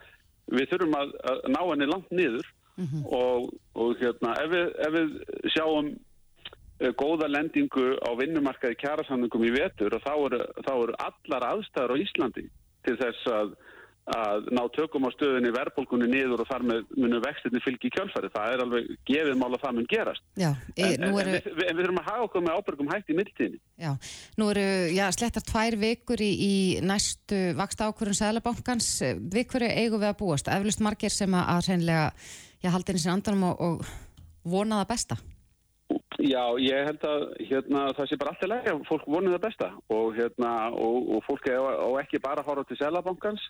við 0.58 0.70
þurfum 0.72 0.98
að, 0.98 1.14
að 1.32 1.48
ná 1.54 1.62
henni 1.62 1.90
langt 1.90 2.12
niður 2.12 2.52
mm 2.78 2.86
-hmm. 2.86 3.06
og, 3.20 3.50
og 3.74 3.96
hérna 4.02 4.36
ef 4.44 4.52
við, 4.52 4.68
ef 4.88 4.94
við 4.98 5.16
sjáum 5.56 5.90
uh, 5.94 6.92
góða 7.02 7.28
lendingu 7.28 7.88
á 8.02 8.10
vinnumarkaði 8.20 8.80
kjærasamningum 8.84 9.48
í 9.48 9.56
vetur 9.58 9.98
og 9.98 10.06
þá 10.06 10.14
eru, 10.26 10.44
eru 10.64 11.00
allar 11.08 11.50
aðstæður 11.52 11.94
á 11.98 12.02
Íslandi 12.06 12.46
til 12.86 12.98
þess 13.02 13.28
að 13.28 13.58
að 14.16 14.48
ná 14.56 14.62
tökum 14.72 15.08
á 15.08 15.12
stöðunni 15.12 15.52
verðbólkunni 15.52 16.08
niður 16.08 16.44
og 16.44 16.50
þar 16.50 16.64
með 16.70 16.94
munum 16.96 17.24
vextinni 17.24 17.62
fylgi 17.64 17.90
í 17.90 17.94
kjálfæri. 17.96 18.32
Það 18.32 18.54
er 18.54 18.64
alveg 18.64 18.90
gefið 19.10 19.40
mál 19.40 19.50
að 19.50 19.64
það 19.66 19.76
mun 19.78 19.90
gerast. 19.92 20.26
Já, 20.40 20.50
en, 20.54 20.94
en, 20.94 21.06
eru... 21.08 21.20
en, 21.20 21.32
við, 21.34 21.64
en 21.68 21.78
við 21.78 21.84
þurfum 21.84 22.02
að 22.02 22.10
hafa 22.10 22.28
okkur 22.28 22.46
með 22.46 22.58
ábyrgum 22.58 22.92
hægt 22.94 23.12
í 23.12 23.18
mildtíðinni. 23.20 23.62
Já, 23.84 23.92
nú 24.40 24.50
eru 24.54 24.66
já, 24.96 25.06
slettar 25.18 25.48
tvær 25.52 25.80
vikur 25.84 26.24
í, 26.24 26.32
í 26.48 26.56
næstu 26.88 27.42
vaksta 27.60 27.92
ákvörðun 27.92 28.20
Sælabankans. 28.22 28.92
Vikur 29.36 29.68
eigum 29.68 30.04
við 30.04 30.12
að 30.14 30.20
búast. 30.24 30.52
Eflust 30.56 30.84
margir 30.88 31.14
sem 31.14 31.36
að 31.36 31.66
hreinlega 31.68 32.12
haldinni 32.68 33.04
sinna 33.04 33.20
andanum 33.20 33.50
og, 33.52 33.66
og 33.68 34.48
vona 34.48 34.84
það 34.84 34.94
besta. 34.94 35.20
Já, 36.18 36.42
ég 36.60 36.88
held 36.88 37.04
að 37.06 37.24
hérna, 37.46 37.84
það 37.96 38.08
sé 38.10 38.18
bara 38.18 38.32
alltaf 38.34 38.50
lega 38.50 38.74
fólk 38.88 39.06
voni 39.08 39.30
það 39.36 39.44
besta 39.44 39.68
og, 39.94 40.08
hérna, 40.18 40.52
og, 40.74 41.12
og 41.14 41.24
fólk 41.28 41.46
er 41.52 41.62
á 41.62 41.90
ekki 42.02 42.20
bara 42.24 42.42
að 42.42 42.50
horfa 42.50 42.66
til 42.68 42.80
Sælabankans 42.80 43.44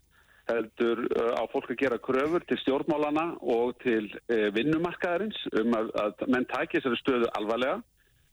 heldur 0.47 1.03
uh, 1.07 1.33
á 1.39 1.43
fólk 1.51 1.71
að 1.73 1.81
gera 1.81 1.99
kröfur 2.01 2.43
til 2.47 2.57
stjórnmálana 2.62 3.25
og 3.41 3.75
til 3.83 4.05
uh, 4.31 4.47
vinnumarkaðarins 4.55 5.39
um 5.62 5.75
að, 5.77 5.91
að 6.03 6.25
menn 6.33 6.47
tækja 6.49 6.79
þessari 6.79 7.01
stöðu 7.01 7.31
alvarlega 7.39 7.81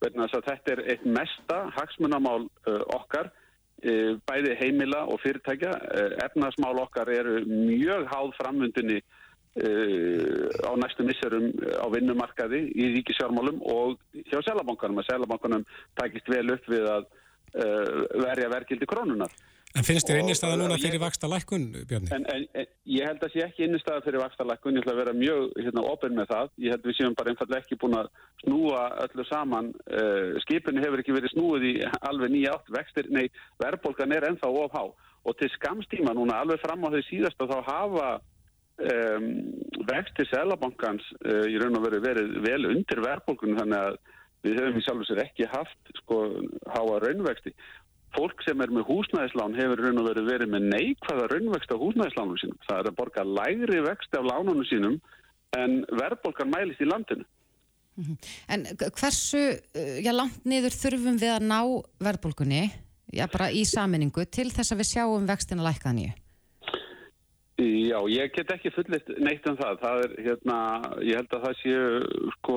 verðan 0.05 0.27
að 0.27 0.47
þetta 0.51 0.75
er 0.75 0.85
eitt 0.93 1.09
mesta 1.09 1.61
hagsmunamál 1.79 2.45
uh, 2.47 2.85
okkar 2.99 3.33
bæði 3.85 4.55
heimila 4.57 5.03
og 5.13 5.19
fyrirtækja. 5.21 5.73
Efnarsmál 6.25 6.79
okkar 6.81 7.11
eru 7.13 7.43
mjög 7.45 8.07
háð 8.09 8.31
framvöndinni 8.39 9.01
á 10.65 10.73
næstu 10.81 11.05
misserum 11.05 11.51
á 11.77 11.85
vinnumarkaði 11.93 12.63
í 12.71 12.87
ríkisjármálum 12.95 13.59
og 13.75 13.99
hjá 14.31 14.39
selabankanum 14.47 15.03
að 15.03 15.11
selabankanum 15.11 15.67
tækist 16.01 16.31
vel 16.33 16.47
upp 16.55 16.71
við 16.71 16.89
að 16.95 17.11
verja 18.25 18.49
verkildi 18.55 18.89
krónunar 18.89 19.37
En 19.75 19.83
finnst 19.83 20.07
þér 20.07 20.21
einnigstaða 20.21 20.57
núna 20.61 20.77
fyrir 20.79 21.01
vaksta 21.03 21.27
lækkun, 21.27 21.65
Björni? 21.91 22.11
En, 22.15 22.25
en, 22.31 22.45
en 22.55 22.69
ég 22.95 23.09
held 23.09 23.25
að 23.27 23.33
sé 23.33 23.41
ekki 23.43 23.65
einnigstaða 23.67 24.05
fyrir 24.05 24.23
vaksta 24.23 24.47
lækkun, 24.47 24.77
ég 24.79 24.85
ætla 24.85 24.95
að 24.95 25.01
vera 25.01 25.15
mjög 25.19 25.49
hérna, 25.59 25.83
ofinn 25.91 26.15
með 26.15 26.29
það. 26.31 26.53
Ég 26.63 26.75
held 26.75 26.85
að 26.85 26.91
við 26.91 26.99
séum 27.01 27.17
bara 27.19 27.33
einfallega 27.33 27.65
ekki 27.65 27.79
búin 27.83 27.97
að 27.99 28.11
snúa 28.45 28.85
öllu 29.03 29.27
saman. 29.27 29.73
Uh, 29.91 30.39
skipinu 30.47 30.85
hefur 30.85 31.03
ekki 31.03 31.17
verið 31.17 31.35
snúið 31.35 31.67
í 31.73 31.75
alveg 32.07 32.35
nýja 32.37 32.55
átt 32.55 32.71
vextir, 32.77 33.11
nei, 33.11 33.27
verðbólgan 33.65 34.15
er 34.15 34.29
ennþá 34.31 34.55
ofhá. 34.63 34.85
Og 35.27 35.39
til 35.41 35.51
skamstíma 35.57 36.15
núna, 36.15 36.39
alveg 36.39 36.63
fram 36.63 36.87
á 36.87 36.95
þau 36.95 37.03
síðasta, 37.09 37.51
þá 37.51 37.59
hafa 37.67 38.09
um, 38.79 39.31
vextir 39.91 40.31
selabankans 40.31 41.11
uh, 41.25 41.49
í 41.51 41.59
raun 41.59 41.81
og 41.81 41.89
veru 41.89 42.05
verið 42.05 42.37
vel 42.47 42.63
undir 42.71 43.03
verðbólgunum, 43.11 43.59
þannig 43.65 43.89
að 43.91 44.03
við 44.45 44.61
höfum 44.61 44.79
í 44.79 44.85
sjálf 44.85 45.03
og 45.03 45.09
sér 45.09 45.23
ekki 45.25 45.47
haft 45.49 45.95
sko 46.03 46.19
háa 46.69 46.99
raunvexti 47.01 47.55
fólk 48.15 48.43
sem 48.47 48.61
er 48.65 48.73
með 48.75 48.87
húsnæðislán 48.89 49.57
hefur 49.59 49.83
raun 49.85 50.01
og 50.03 50.09
verið 50.11 50.31
verið 50.31 50.53
með 50.55 50.69
neikvæða 50.73 51.29
raunvext 51.33 51.75
á 51.75 51.77
húsnæðislánum 51.83 52.41
sínum. 52.41 52.59
Það 52.69 52.81
er 52.81 52.91
að 52.91 52.99
borga 53.01 53.27
lægri 53.29 53.83
vext 53.85 54.19
af 54.19 54.29
lánunum 54.29 54.67
sínum 54.71 54.99
en 55.59 55.81
verðbolgan 55.91 56.53
mælist 56.53 56.83
í 56.83 56.91
landinu. 56.91 57.27
Mhm. 57.95 58.17
En 58.51 58.67
hversu 58.99 59.43
uh, 59.55 59.97
já, 60.03 60.11
langt 60.11 60.43
niður 60.49 60.75
þurfum 60.75 61.21
við 61.21 61.37
að 61.37 61.47
ná 61.47 61.61
verðbolgunni, 62.03 62.65
já 63.15 63.25
bara 63.31 63.53
í 63.55 63.63
saminningu, 63.69 64.27
til 64.27 64.51
þess 64.51 64.75
að 64.75 64.83
við 64.83 64.91
sjáum 64.91 65.29
vextina 65.31 65.67
lækkaða 65.67 65.99
nýju? 66.01 66.15
Já, 67.55 68.01
ég 68.11 68.33
get 68.35 68.51
ekki 68.51 68.73
fullitt 68.75 69.11
neitt 69.23 69.45
um 69.47 69.55
það. 69.55 69.77
Það 69.79 70.01
er, 70.03 70.15
hérna, 70.27 70.57
ég 71.07 71.21
held 71.21 71.37
að 71.37 71.45
það 71.45 71.61
séu, 71.61 71.85
sko, 72.41 72.57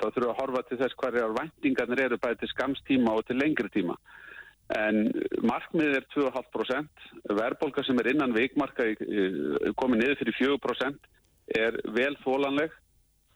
það 0.00 0.14
þurfa 0.14 0.30
að 0.30 0.38
horfa 0.38 0.62
til 0.64 0.78
þess 0.80 0.96
hverjar 1.02 1.34
væntingarnir 1.36 2.02
eru 2.06 2.18
bæði 2.22 2.38
til 2.40 2.50
skamstíma 2.54 3.18
og 3.18 3.26
til 3.28 3.36
lengri 3.36 3.68
tíma. 3.74 3.98
En 4.70 5.08
markmið 5.42 5.96
er 5.98 6.04
2,5%, 6.14 7.06
verðbólka 7.34 7.82
sem 7.82 7.98
er 7.98 8.12
innan 8.12 8.34
veikmarka 8.36 8.86
komið 9.80 10.02
niður 10.02 10.20
fyrir 10.20 10.36
4% 10.38 11.08
er 11.58 11.80
vel 11.96 12.12
þólanleg 12.22 12.74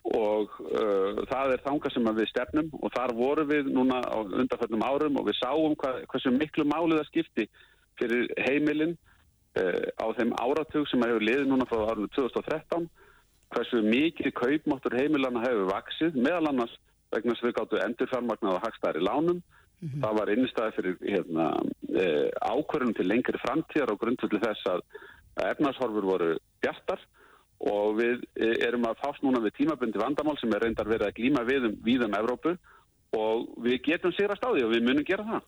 og 0.04 0.52
uh, 0.60 1.22
það 1.30 1.54
er 1.54 1.62
þanga 1.64 1.90
sem 1.90 2.10
við 2.18 2.28
stefnum 2.28 2.68
og 2.76 2.92
þar 2.92 3.14
voru 3.16 3.46
við 3.48 3.70
núna 3.72 4.02
á 4.04 4.20
undarföllum 4.20 4.84
árum 4.84 5.16
og 5.16 5.30
við 5.30 5.38
sáum 5.40 5.76
hvað, 5.80 6.02
hversu 6.12 6.32
miklu 6.34 6.66
málið 6.68 7.00
að 7.00 7.08
skipti 7.08 7.46
fyrir 7.98 8.28
heimilinn 8.44 8.92
uh, 8.92 9.86
á 9.96 10.06
þeim 10.18 10.36
áratug 10.36 10.86
sem 10.90 11.02
hefur 11.06 11.24
liðið 11.24 11.48
núna 11.48 11.66
frá 11.70 11.86
árunum 11.88 12.12
2013 12.12 12.86
hversu 13.54 13.80
mikið 13.86 14.34
kaupmáttur 14.36 14.98
heimilana 15.00 15.42
hefur 15.46 15.72
vaksið 15.72 16.20
meðal 16.20 16.52
annars 16.52 16.76
vegna 17.14 17.38
sem 17.38 17.48
við 17.48 17.56
gáttu 17.62 17.80
endurfarmagnar 17.80 18.60
á 18.60 18.64
hagstæri 18.66 19.00
lánum 19.00 19.40
Mm 19.84 19.90
-hmm. 19.90 20.00
Það 20.04 20.18
var 20.18 20.30
einnigstæði 20.32 20.72
fyrir 20.76 20.94
hérna, 21.14 21.46
e, 22.00 22.04
ákvörðum 22.40 22.94
til 22.96 23.06
lengri 23.08 23.38
framtíðar 23.42 23.92
og 23.92 24.00
grundvöldu 24.00 24.38
þess 24.40 24.64
að 24.72 24.80
efnarshorfur 25.50 26.06
voru 26.08 26.30
bjartar 26.64 27.00
og 27.60 27.96
við 28.00 28.22
e, 28.40 28.48
erum 28.64 28.86
að 28.88 29.00
fást 29.02 29.22
núna 29.22 29.42
við 29.44 29.56
tímabundi 29.58 30.00
vandamál 30.00 30.38
sem 30.40 30.54
er 30.54 30.64
reyndar 30.64 30.88
verið 30.88 31.06
að 31.08 31.16
glíma 31.18 31.44
við 31.44 31.68
um, 31.68 31.76
við 31.84 32.06
um 32.06 32.16
Evrópu 32.16 32.56
og 33.12 33.48
við 33.60 33.82
getum 33.90 34.12
sér 34.16 34.32
að 34.32 34.40
stáði 34.40 34.64
og 34.64 34.72
við 34.72 34.86
munum 34.88 35.04
gera 35.04 35.26
það. 35.28 35.42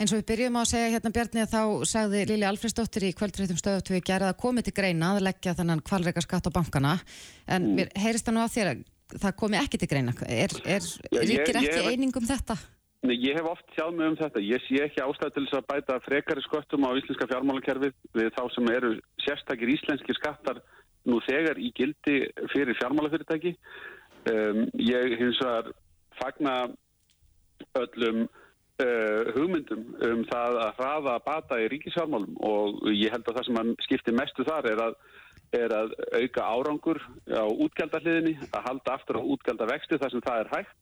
En 0.00 0.08
svo 0.08 0.20
við 0.20 0.28
byrjum 0.30 0.56
á 0.56 0.62
að 0.62 0.70
segja 0.72 0.92
hérna 0.92 1.14
Bjarni 1.16 1.42
að 1.42 1.52
þá 1.52 1.62
sagði 1.88 2.22
Lili 2.28 2.46
Alfredsdóttir 2.48 3.08
í 3.08 3.12
kvöldrættum 3.16 3.60
stöðutu 3.60 3.96
við 3.96 4.06
gerað 4.08 4.32
að 4.32 4.40
komið 4.44 4.68
til 4.68 4.76
greina 4.76 5.14
að 5.14 5.24
leggja 5.28 5.56
þannan 5.56 5.84
kvalreika 5.84 6.24
skatt 6.24 6.48
á 6.48 6.52
bankana 6.52 6.94
en 7.46 7.62
mm. 7.62 7.74
mér 7.76 7.92
heyrist 8.04 8.28
það 8.28 8.36
nú 8.36 8.44
á 8.44 8.48
þér 8.52 8.70
að 8.72 8.84
það 9.22 9.36
komi 9.42 9.60
ekki 9.60 9.80
til 9.80 9.88
greina. 9.88 10.14
Er, 10.26 10.54
er, 10.64 10.86
er 11.12 11.26
ríkir 11.28 11.60
ekki 11.60 11.84
einingum 11.92 12.28
þetta? 12.28 12.56
Nei, 13.02 13.16
ég 13.18 13.34
hef 13.34 13.48
oft 13.50 13.72
sjáð 13.74 13.96
mig 13.98 14.06
um 14.12 14.14
þetta. 14.14 14.40
Ég 14.46 14.62
sé 14.62 14.78
ekki 14.84 15.02
ástæð 15.02 15.32
til 15.34 15.42
þess 15.48 15.58
að 15.58 15.64
bæta 15.72 15.94
frekari 16.04 16.42
sköttum 16.44 16.84
á 16.86 16.94
íslenska 16.94 17.26
fjármálakerfið 17.32 17.96
við 18.14 18.28
þá 18.36 18.42
sem 18.54 18.68
eru 18.70 18.90
sérstakir 19.24 19.72
íslenski 19.72 20.14
skattar 20.14 20.60
nú 21.10 21.18
þegar 21.26 21.58
í 21.58 21.72
gildi 21.74 22.20
fyrir 22.52 22.78
fjármálafyrirtæki. 22.78 23.56
Um, 24.30 24.68
ég 24.78 25.16
hins 25.18 25.40
vegar 25.42 25.72
fagna 26.20 26.54
öllum 27.80 28.20
uh, 28.28 29.32
hugmyndum 29.34 29.82
um 30.06 30.22
það 30.30 30.60
að 30.68 30.78
hraða 30.78 31.16
bata 31.26 31.58
í 31.58 31.66
ríkisfjármálum 31.74 32.38
og 32.38 32.86
ég 32.92 33.10
held 33.10 33.26
að 33.26 33.40
það 33.40 33.48
sem 33.50 33.74
skiptir 33.88 34.18
mestu 34.20 34.46
þar 34.46 34.70
er 34.76 34.84
að, 34.86 34.94
er 35.58 35.74
að 35.80 35.98
auka 36.20 36.46
árangur 36.54 37.02
á 37.34 37.50
útgjaldahliðinni, 37.50 38.38
að 38.54 38.64
halda 38.70 38.94
aftur 38.94 39.18
á 39.18 39.22
útgjaldavexti 39.26 39.98
þar 39.98 40.14
sem 40.14 40.26
það 40.30 40.44
er 40.44 40.54
hægt 40.54 40.78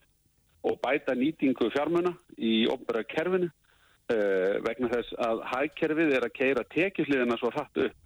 og 0.66 0.76
bæta 0.84 1.16
nýtingu 1.16 1.70
fjármuna 1.72 2.12
í 2.36 2.66
opnbæra 2.70 3.02
kerfinu 3.08 3.48
uh, 3.48 4.54
vegna 4.66 4.90
þess 4.92 5.16
að 5.26 5.42
hægkerfið 5.54 6.14
er 6.18 6.26
að 6.26 6.36
keira 6.36 6.64
tekisliðina 6.74 7.38
svo 7.40 7.52
hratt 7.54 7.82
upp. 7.86 7.98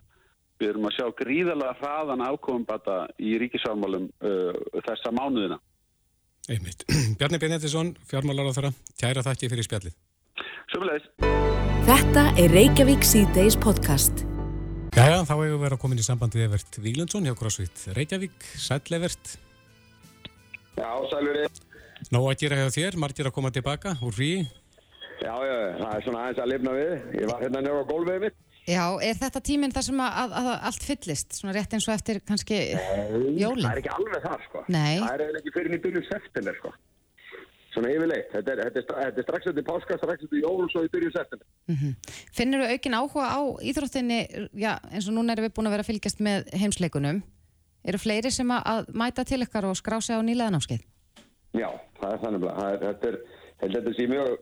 Við 0.62 0.70
erum 0.70 0.86
að 0.86 0.96
sjá 0.96 1.06
gríðalega 1.18 1.76
hraðan 1.80 2.22
ákofumbata 2.28 2.98
í 3.18 3.34
ríkisfjármálum 3.42 4.10
uh, 4.22 4.52
þessa 4.86 5.14
mánuðina. 5.16 5.58
Einmitt. 6.48 6.84
Bjarni 7.18 7.40
Benedisson, 7.42 7.94
fjármálar 8.10 8.52
á 8.52 8.56
þeirra, 8.56 8.74
kæra 9.00 9.24
þakki 9.26 9.50
fyrir 9.50 9.66
spjallið. 9.66 9.96
Sjöfulegis. 10.70 11.10
Þetta 11.84 12.28
er 12.40 12.54
Reykjavík 12.54 13.04
C-Days 13.04 13.58
podcast. 13.60 14.24
Jæja, 14.94 15.24
þá 15.26 15.32
hefur 15.34 15.48
við 15.50 15.62
verið 15.64 15.74
að 15.74 15.80
koma 15.82 15.96
inn 15.96 16.00
í 16.00 16.06
sambandi 16.06 16.38
við 16.38 16.46
Evert 16.48 16.76
Víglundsson 16.84 17.26
hjá 17.26 17.34
CrossFit 17.38 17.80
Reykjavík. 17.96 18.44
Sæl 18.62 18.78
Evert. 18.94 19.32
Já, 20.78 20.90
sælurinn. 21.10 21.62
Nó 22.12 22.24
að 22.28 22.40
gera 22.42 22.58
hjá 22.60 22.68
þér, 22.74 22.98
margir 23.00 23.28
að 23.28 23.36
koma 23.36 23.52
tilbaka 23.54 23.96
úr 24.04 24.16
frí. 24.16 24.30
Já, 25.22 25.34
já, 25.46 25.54
það 25.78 25.92
er 25.94 26.02
svona 26.04 26.24
aðeins 26.24 26.40
að 26.42 26.50
lifna 26.50 26.72
við. 26.76 26.94
Ég 27.20 27.30
var 27.30 27.44
hérna 27.44 27.62
nefnir 27.62 27.84
á 27.84 27.90
gólfið 27.90 28.24
mitt. 28.26 28.40
Já, 28.64 28.84
er 29.04 29.18
þetta 29.20 29.42
tíminn 29.44 29.72
þar 29.74 29.84
sem 29.84 30.00
að, 30.00 30.18
að, 30.24 30.34
að 30.40 30.66
allt 30.70 30.86
fyllist, 30.88 31.36
svona 31.36 31.52
rétt 31.56 31.76
eins 31.76 31.86
og 31.88 31.94
eftir 31.94 32.20
kannski 32.24 32.60
jólinn? 33.36 33.66
Það 33.66 33.70
er 33.70 33.80
ekki 33.82 33.92
alveg 33.92 34.24
þar, 34.24 34.44
sko. 34.48 34.64
Nei. 34.72 34.96
Það 35.02 35.24
er 35.26 35.38
ekki 35.40 35.52
fyrir 35.54 35.76
í 35.76 35.80
byrjun 35.84 36.06
september, 36.08 36.56
sko. 36.62 36.72
Svona 37.74 37.90
yfirleitt. 37.92 38.30
Þetta 38.32 38.54
er, 38.54 38.62
þetta 38.64 38.80
er, 38.80 38.88
þetta 39.02 39.20
er 39.20 39.26
strax 39.28 39.50
eftir 39.50 39.66
páska, 39.68 39.98
strax 40.00 40.24
eftir 40.24 40.40
jól 40.40 40.64
og 40.64 40.72
svo 40.72 40.84
í 40.86 40.90
byrjun 40.94 41.14
september. 41.16 41.46
Mm 41.68 41.92
Finnur 42.34 42.64
þú 42.64 42.70
aukin 42.72 42.98
áhuga 42.98 43.28
á 43.28 43.40
íþróttinni, 43.68 44.18
já, 44.64 44.72
eins 44.90 45.10
og 45.10 45.16
núna 45.18 45.36
erum 45.36 45.48
við 45.48 45.54
búin 45.58 45.68
að 45.68 45.76
vera 45.76 45.84
að 45.84 45.90
fylgjast 45.92 46.24
með 46.24 46.48
heimsleikunum. 46.62 47.20
Eru 47.84 48.00
fleiri 48.00 48.32
sem 48.32 48.48
að, 48.54 48.64
að 48.72 48.92
mæta 48.96 49.26
til 49.28 49.42
ykkar 49.44 49.68
og 49.68 49.76
skrá 49.76 50.00
sig 50.00 50.16
á 50.16 50.24
nýleganámskeið? 50.24 50.86
Já, 51.54 51.70
það 52.00 52.12
er 52.12 52.22
þannig 52.24 52.48
að 52.50 52.80
þetta 52.84 53.10
er, 53.10 53.18
þetta 53.62 53.94
síðan 53.94 54.14
mjög 54.14 54.36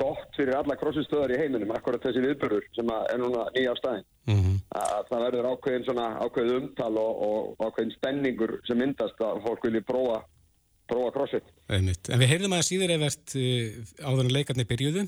gott 0.00 0.36
fyrir 0.36 0.56
alla 0.56 0.76
krossistöðar 0.80 1.34
í 1.34 1.38
heiminum, 1.40 1.72
akkurat 1.76 2.02
þessi 2.02 2.22
viðbörur 2.24 2.64
sem 2.76 2.92
er 2.96 3.18
núna 3.20 3.44
nýja 3.54 3.74
á 3.74 3.76
staðin. 3.78 4.06
Mm 4.30 4.38
-hmm. 4.40 4.60
Að 4.82 5.02
það 5.10 5.24
verður 5.26 5.48
ákveðin 5.52 5.84
svona 5.88 6.06
ákveðin 6.22 6.60
umtal 6.60 6.92
og, 7.02 7.22
og 7.26 7.66
ákveðin 7.66 7.96
spenningur 7.96 8.54
sem 8.68 8.78
myndast 8.78 9.20
að 9.20 9.42
fólk 9.46 9.66
vilji 9.66 9.82
prófa, 9.90 10.22
prófa 10.88 11.12
crossfit. 11.16 11.52
Einmitt. 11.68 12.08
En 12.08 12.22
við 12.22 12.32
heyrðum 12.32 12.56
að 12.56 12.66
síður 12.70 12.94
Evert 12.96 13.36
áður 14.00 14.24
en 14.24 14.34
leikarnir 14.38 14.70
byrjuðu. 14.72 15.06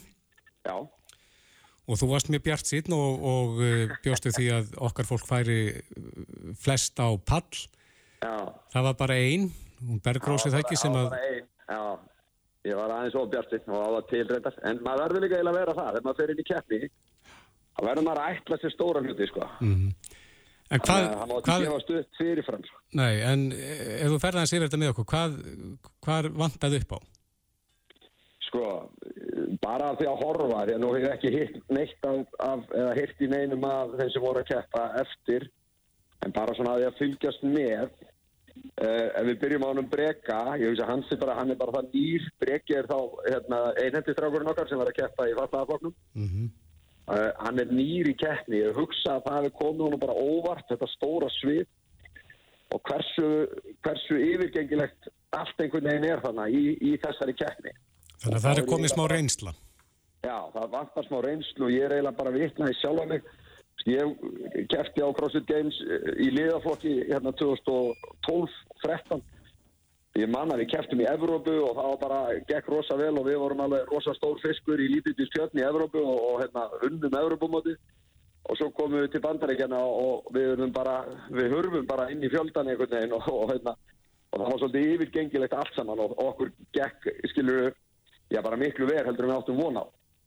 Já. 0.68 0.77
Og 1.85 2.01
þú 2.01 2.07
varst 2.12 2.31
mjög 2.33 2.44
bjart 2.44 2.68
síðan 2.68 2.97
og, 2.97 3.25
og 3.33 3.49
bjóstu 4.05 4.33
því 4.33 4.47
að 4.59 4.70
okkar 4.88 5.09
fólk 5.09 5.27
færi 5.29 5.61
flest 6.57 7.01
á 7.01 7.09
pall. 7.16 7.53
Já. 8.25 8.37
Það 8.73 8.87
var 8.88 8.94
bara 9.01 9.20
einn, 9.20 9.51
hún 9.88 10.03
bergrósið 10.05 10.57
það 10.57 10.64
ekki 10.64 10.81
sem 10.81 10.99
að... 10.99 11.16
Já, 11.64 11.81
ég 12.68 12.79
var 12.81 12.92
aðeins 12.94 13.16
ofbjartinn 13.20 13.73
og 13.73 13.81
á 13.81 13.88
það 13.94 14.11
tilreyndast. 14.12 14.61
En 14.68 14.83
maður 14.85 15.07
verður 15.07 15.25
líka 15.25 15.38
eiginlega 15.38 15.55
að 15.55 15.61
vera 15.61 15.79
það. 15.79 15.90
Þegar 15.94 16.07
maður 16.09 16.20
fer 16.20 16.35
inn 16.35 16.42
í 16.42 16.49
keppni, 16.51 16.83
þá 17.75 17.81
verður 17.88 18.07
maður 18.09 18.23
að 18.25 18.37
ætla 18.37 18.61
sér 18.61 18.75
stóra 18.75 19.05
hluti, 19.05 19.31
sko. 19.31 19.49
Mm 19.61 19.75
-hmm. 19.75 20.20
En 20.73 20.81
hvað... 20.81 21.09
Það 21.09 21.27
má 21.29 21.35
ekki 21.38 21.57
gefa 21.64 21.81
stutt 21.83 22.20
fyrirfram, 22.20 22.62
sko. 22.68 22.79
Nei, 23.01 23.12
en 23.29 23.42
ef 23.55 24.09
þú 24.12 24.20
ferðaðins 24.23 24.55
yfir 24.55 24.64
þetta 24.68 24.81
með 24.81 24.92
okkur, 24.94 25.07
hvað, 25.12 25.37
hvað 26.07 26.31
vantaði 26.40 26.81
upp 26.81 26.94
á? 26.97 26.99
Sko, 28.47 28.64
bara 29.61 29.92
því 29.99 30.09
að 30.09 30.23
horfa, 30.23 30.62
því 30.64 30.77
að 30.77 30.81
nú 30.83 30.92
hefur 30.94 31.12
ekki 31.12 31.33
hitt 31.35 31.61
neitt 31.75 32.09
af, 32.09 32.35
af 32.49 32.73
eða 32.73 32.97
hitt 32.97 33.20
í 33.20 33.29
neinum 33.31 33.68
af 33.68 33.94
þeim 33.99 34.11
sem 34.14 34.25
voru 34.25 34.40
að 34.40 34.51
keppa 34.55 34.87
eftir, 35.03 35.47
en 36.25 36.35
bara 36.35 36.57
svona 36.57 36.75
að 36.75 36.83
því 36.83 36.88
að 36.88 36.99
fylgjast 37.03 37.47
með, 37.51 37.94
uh, 38.64 39.07
ef 39.20 39.29
við 39.29 39.38
byrjum 39.44 39.64
á 39.64 39.68
hann 39.70 39.83
um 39.85 39.88
breka, 39.92 40.40
ég 40.61 40.72
veist 40.72 40.85
að 40.85 40.92
hans 40.92 41.12
er 41.14 41.20
bara, 41.22 41.38
hann 41.38 41.55
er 41.55 41.61
bara 41.61 41.77
það 41.79 41.94
nýr, 41.94 42.27
breki 42.42 42.77
er 42.79 42.90
þá 42.90 42.98
hérna, 43.29 43.62
einhendistrákurinn 43.85 44.53
okkar 44.53 44.70
sem 44.70 44.83
var 44.83 44.92
að 44.92 44.98
keppa 45.00 45.31
í 45.31 45.38
fallaðafloknum, 45.38 45.94
Mm 46.14 46.29
-hmm. 46.29 46.50
uh, 47.14 47.31
hann 47.44 47.59
er 47.62 47.72
nýr 47.72 48.11
í 48.12 48.16
keppni, 48.24 48.62
ég 48.64 48.77
hugsa 48.77 49.16
að 49.16 49.24
það 49.29 49.40
hefur 49.40 49.59
komið 49.62 49.87
honum 49.88 50.05
bara 50.07 50.18
óvart, 50.18 50.68
þetta 50.68 50.90
stóra 50.96 51.31
svið 51.40 51.66
og 52.74 52.81
hversu, 52.88 53.29
hversu 53.85 54.18
yfirgengilegt 54.18 55.11
allt 55.35 55.61
einhvern 55.61 55.88
veginn 55.90 56.11
er 56.11 56.22
þannig 56.24 56.55
í, 56.55 56.64
í 56.90 56.96
þessari 57.03 57.35
keppni. 57.38 57.72
Þannig 58.22 58.38
að 58.38 58.44
það 58.46 58.59
er 58.59 58.68
komið 58.72 58.92
smá 58.94 59.05
reynsla. 59.11 59.55
Já, 60.24 60.38
það 60.55 60.70
vantar 60.72 61.07
smá 61.09 61.18
reynslu 61.24 61.66
og 61.66 61.74
ég 61.74 61.85
er 61.85 61.96
eiginlega 61.98 62.18
bara 62.20 62.33
vitnaði 62.35 62.77
sjálf 62.81 63.09
mig. 63.11 63.27
Ég 63.85 64.66
kefti 64.73 65.05
á 65.05 65.09
CrossFit 65.12 65.44
Games 65.49 65.77
í 66.16 66.31
liðaflokki 66.33 66.92
hérna 67.11 67.35
2012-13. 67.37 69.20
Ég 70.14 70.31
manna 70.31 70.57
við 70.57 70.70
keftum 70.70 71.03
í 71.03 71.09
Evrópu 71.11 71.57
og 71.66 71.75
það 71.77 71.97
bara, 72.01 72.20
gekk 72.49 72.70
rosa 72.70 72.97
vel 72.97 73.12
og 73.18 73.27
við 73.27 73.40
vorum 73.42 73.64
alveg 73.64 73.90
rosa 73.90 74.14
stór 74.16 74.38
fiskur 74.40 74.81
í 74.81 74.87
lítið 74.92 75.27
stjörn 75.29 75.61
í 75.61 75.66
Evrópu 75.66 76.01
og, 76.01 76.20
og 76.29 76.40
hérna 76.44 76.68
unnum 76.87 77.18
Evrópumóti. 77.18 77.75
Og 78.44 78.59
svo 78.61 78.68
komum 78.77 79.01
við 79.03 79.11
til 79.14 79.23
bandaríkjana 79.25 79.81
og 79.81 80.29
við 80.37 80.62
bara, 80.77 80.99
við 81.33 81.53
hurfum 81.57 81.88
bara 81.88 82.11
inn 82.12 82.25
í 82.25 82.31
fjöldan 82.33 82.70
einhvern 82.70 82.92
veginn 82.92 83.16
og, 83.16 83.29
og 83.33 83.53
hérna, 83.53 83.75
og 84.31 84.38
það 84.38 84.51
var 84.51 84.62
svolítið 84.62 84.94
yfirgengilegt 84.94 85.57
allt 85.59 85.77
saman 85.77 86.03
og, 86.05 86.16
okkur 86.25 86.53
gekk, 86.77 87.09
skilur 87.33 87.73
já 88.33 88.40
bara 88.44 88.61
miklu 88.61 88.88
verð 88.88 89.11
heldur 89.11 89.29
en 89.29 89.33
við 89.33 89.38
áttum 89.40 89.61
von 89.61 89.81
á. 89.81 89.85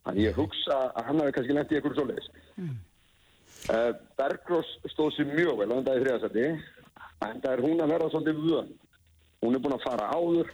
Þannig 0.08 0.30
ég 0.30 0.38
hugsa 0.38 0.78
að 0.90 1.10
hann 1.10 1.22
hafi 1.22 1.36
kannski 1.38 1.58
lengt 1.58 1.74
í 1.74 1.80
einhverju 1.80 2.00
svoleiðis. 2.00 2.30
Mm. 2.58 2.76
Uh, 3.68 3.92
Bergrós 4.20 4.70
stóð 4.94 5.14
sér 5.16 5.30
mjög 5.32 5.62
vel 5.62 5.72
á 5.74 5.76
endaði 5.78 6.04
þriðarsætti 6.04 6.46
en 7.28 7.42
það 7.44 7.52
er 7.52 7.64
hún 7.66 7.84
að 7.84 7.94
verða 7.94 8.10
svolítið 8.14 8.44
vön. 8.46 8.74
Hún 9.44 9.58
er 9.58 9.64
búin 9.64 9.76
að 9.78 9.86
fara 9.86 10.10
áður 10.14 10.52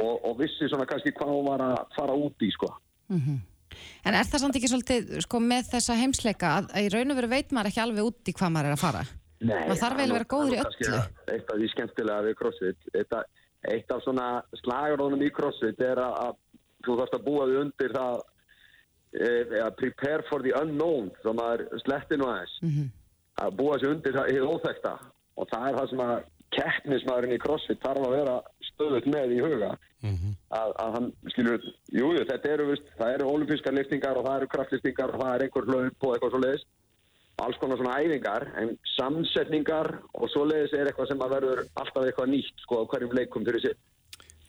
og, 0.00 0.14
og 0.28 0.36
vissi 0.38 0.68
svona 0.70 0.86
kannski 0.88 1.14
hvað 1.16 1.32
hún 1.34 1.48
var 1.48 1.64
að 1.66 1.80
fara 1.96 2.16
út 2.16 2.46
í 2.46 2.50
sko. 2.54 2.70
Mm 3.10 3.22
-hmm. 3.24 3.40
En 4.04 4.14
er 4.14 4.26
það 4.26 4.42
samt 4.44 4.56
ekki 4.58 4.70
svolítið 4.70 5.20
sko, 5.24 5.40
með 5.40 5.72
þessa 5.74 5.96
heimsleika 5.98 6.52
að, 6.58 6.70
að 6.74 6.86
í 6.86 6.92
raun 6.94 7.12
og 7.12 7.18
veru 7.20 7.30
veit 7.30 7.52
maður 7.52 7.70
ekki 7.70 7.82
alveg 7.84 8.08
út 8.10 8.30
í 8.30 8.36
hvað 8.38 8.52
maður 8.54 8.70
er 8.70 8.76
að 8.76 8.84
fara? 8.84 9.02
Nei. 9.40 9.66
Maður 9.68 9.82
þarf 9.82 9.96
vel 10.00 10.08
að 10.10 10.16
vera 10.16 10.32
góður 10.34 10.54
í 10.56 10.62
öllu. 10.64 11.02
Eitt 11.32 11.52
af 11.52 11.56
því 11.56 11.68
skemmtilega 11.74 12.26
við 12.26 12.34
CrossFit, 12.40 12.90
eitt 12.94 13.14
eitt 13.68 13.92
af 13.92 14.02
svona 14.04 14.26
slagarónum 14.62 15.22
í 15.22 15.30
CrossFit 15.36 15.80
er 15.84 16.00
að, 16.00 16.14
að 16.24 16.36
þú 16.86 16.96
þarfst 17.00 17.16
að 17.18 17.24
búa 17.26 17.48
þig 17.48 17.60
undir 17.64 17.94
það 17.96 18.22
að 19.14 19.76
prepare 19.76 20.22
for 20.28 20.42
the 20.42 20.54
unknown 20.60 21.10
þá 21.24 21.30
maður 21.34 21.66
sletti 21.84 22.18
nú 22.18 22.28
aðeins. 22.30 22.56
Mm 22.62 22.70
-hmm. 22.70 22.88
að 23.44 23.56
búa 23.56 23.78
sig 23.78 23.88
undir 23.88 24.12
það 24.12 24.32
í 24.32 24.40
óþekta 24.40 24.98
og 25.36 25.48
það 25.50 25.68
er 25.68 25.78
það 25.78 25.90
sem 25.90 26.00
að 26.06 26.16
keppnismæðurinn 26.50 27.36
í 27.36 27.42
CrossFit 27.44 27.82
þarf 27.82 28.06
að 28.06 28.16
vera 28.18 28.36
stöðut 28.70 29.06
með 29.06 29.32
í 29.36 29.40
huga. 29.40 29.70
Mm 30.00 30.16
-hmm. 30.16 30.34
að, 30.60 30.70
að 30.82 30.92
hann, 30.94 31.12
skilur, 31.32 31.64
jújú, 31.92 32.24
þetta 32.30 32.48
eru 32.48 32.66
vist, 32.70 32.86
það 32.98 33.14
eru 33.14 33.30
olimpískar 33.30 33.74
liftingar 33.74 34.16
og 34.16 34.26
það 34.26 34.36
eru 34.36 34.52
kraftliftingar 34.54 35.14
og 35.14 35.20
það 35.22 35.34
er 35.34 35.42
einhver 35.42 35.66
hlaup 35.70 36.04
og 36.04 36.12
eitthvað 36.14 36.30
svo 36.30 36.40
leiðis 36.44 36.64
alls 37.40 37.58
konar 37.60 37.78
svona 37.80 37.98
æfingar 38.00 38.46
en 38.60 38.74
samsetningar 38.96 39.90
og 40.12 40.30
svo 40.32 40.44
leiðis 40.48 40.74
er 40.76 40.90
eitthvað 40.90 41.10
sem 41.10 41.22
að 41.24 41.34
verður 41.36 41.62
alltaf 41.82 42.04
eitthvað 42.04 42.32
nýtt 42.34 42.64
sko 42.64 42.82
á 42.84 42.88
hverjum 42.90 43.16
leikum 43.16 43.46
fyrir 43.46 43.64
sér 43.64 43.78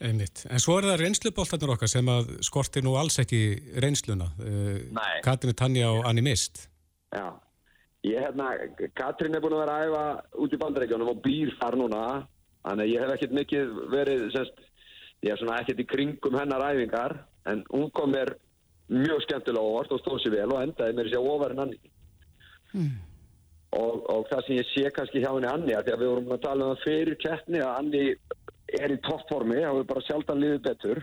Einmitt. 0.02 0.44
En 0.50 0.62
svo 0.62 0.76
er 0.80 0.88
það 0.90 1.04
reynsluboltarnir 1.04 1.72
okkar 1.76 1.90
sem 1.90 2.08
að 2.10 2.34
skortir 2.44 2.84
nú 2.84 2.96
alls 2.98 3.20
ekki 3.22 3.40
reynsluna. 3.82 4.28
Nei. 4.38 5.14
Katrin 5.24 5.56
Tanja 5.58 5.92
og 5.94 6.06
Anni 6.08 6.24
Mist. 6.26 6.66
Já. 7.14 7.26
Ég 8.02 8.18
hérna, 8.18 8.48
Katrin 8.98 9.36
er 9.38 9.42
búin 9.44 9.54
að 9.54 9.62
vera 9.62 9.74
að 9.78 9.90
æfa 9.90 10.38
út 10.42 10.54
í 10.54 10.58
bandarækjunum 10.58 11.10
og 11.12 11.20
býr 11.22 11.52
þar 11.60 11.78
núna. 11.78 12.00
Þannig 12.66 12.84
að 12.88 12.92
ég 12.92 13.04
hef 13.04 13.12
ekkert 13.14 13.36
mikið 13.38 13.76
verið, 13.92 14.24
semst, 14.34 14.58
ég 15.22 15.34
er 15.34 15.38
svona 15.38 15.60
ekkert 15.62 15.82
í 15.82 15.86
kringum 15.92 16.38
hennar 16.38 16.66
æfingar. 16.66 17.14
En 17.50 17.62
hún 17.70 17.88
kom 17.94 18.10
mér 18.14 18.34
mjög 18.90 19.22
skemmtilega 19.24 19.70
óvart 19.70 19.94
og 19.94 20.02
stóð 20.02 20.20
sér 20.24 20.36
vel 20.36 20.50
og 20.50 20.62
endaði 20.64 20.98
mér 20.98 21.10
sér 21.12 21.30
ofar 21.30 21.54
en 21.54 21.64
Anni. 21.66 21.78
Mm. 22.72 22.92
Og, 23.78 24.02
og 24.10 24.26
það 24.28 24.44
sem 24.46 24.58
ég 24.58 24.70
sé 24.72 24.92
kannski 24.94 25.22
hjá 25.22 25.30
henni 25.30 25.48
Anni, 25.48 25.76
að 25.76 25.86
því 25.86 25.94
að 25.94 26.02
við 26.02 26.12
vorum 26.12 26.34
að 26.34 26.42
tala 26.42 26.66
um 26.66 26.74
það 26.74 26.84
fyrir 26.88 27.20
keppni 27.22 27.62
að 27.62 27.78
Anni 27.78 28.04
er 28.80 28.94
í 28.94 29.00
toppformi, 29.04 29.58
það 29.58 29.68
hefur 29.68 29.88
bara 29.90 30.04
sjaldan 30.06 30.42
liðið 30.42 30.64
betur. 30.66 31.00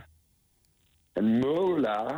En 1.20 1.32
mögulega 1.42 2.18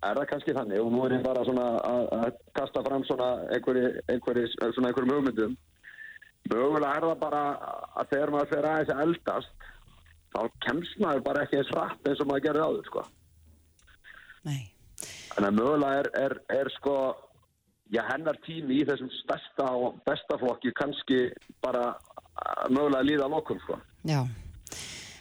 er 0.00 0.16
það 0.16 0.28
kannski 0.30 0.54
þannig 0.56 0.80
og 0.82 0.92
nú 0.94 1.02
er 1.04 1.14
ég 1.18 1.24
bara 1.24 1.44
svona 1.44 1.66
að 1.84 2.38
kasta 2.56 2.82
fram 2.86 3.04
svona 3.08 3.28
einhverju, 3.54 3.90
einhverju, 4.12 4.46
svona 4.74 4.90
einhverjum 4.90 5.14
hugmyndum. 5.16 5.56
Mögulega 6.50 6.92
er 6.96 7.06
það 7.08 7.22
bara 7.24 7.42
að 8.00 8.12
þegar 8.14 8.34
maður 8.34 8.52
fer 8.54 8.68
aðeins 8.70 8.92
að 8.94 9.02
eldast 9.06 9.66
þá 10.30 10.40
kemst 10.66 11.00
maður 11.02 11.24
bara 11.26 11.44
ekki 11.44 11.60
eins 11.60 11.72
rætt 11.76 12.08
eins 12.08 12.22
og 12.22 12.30
maður 12.30 12.46
gerir 12.46 12.66
áður 12.66 12.90
sko. 12.90 13.06
Nei. 14.48 14.62
Þannig 15.34 15.48
að 15.50 15.58
mögulega 15.58 16.02
er, 16.02 16.12
er, 16.24 16.36
er 16.60 16.72
sko 16.78 16.96
já 17.90 18.04
hennar 18.06 18.38
tími 18.46 18.80
í 18.80 18.86
þessum 18.88 19.10
stærsta 19.20 19.66
og 19.76 19.98
besta 20.06 20.38
flokki 20.40 20.72
kannski 20.78 21.26
bara 21.64 21.90
mögulega 22.70 23.04
líða 23.04 23.28
á 23.28 23.36
okkur 23.40 23.60
sko. 23.66 23.80
Já 24.08 24.22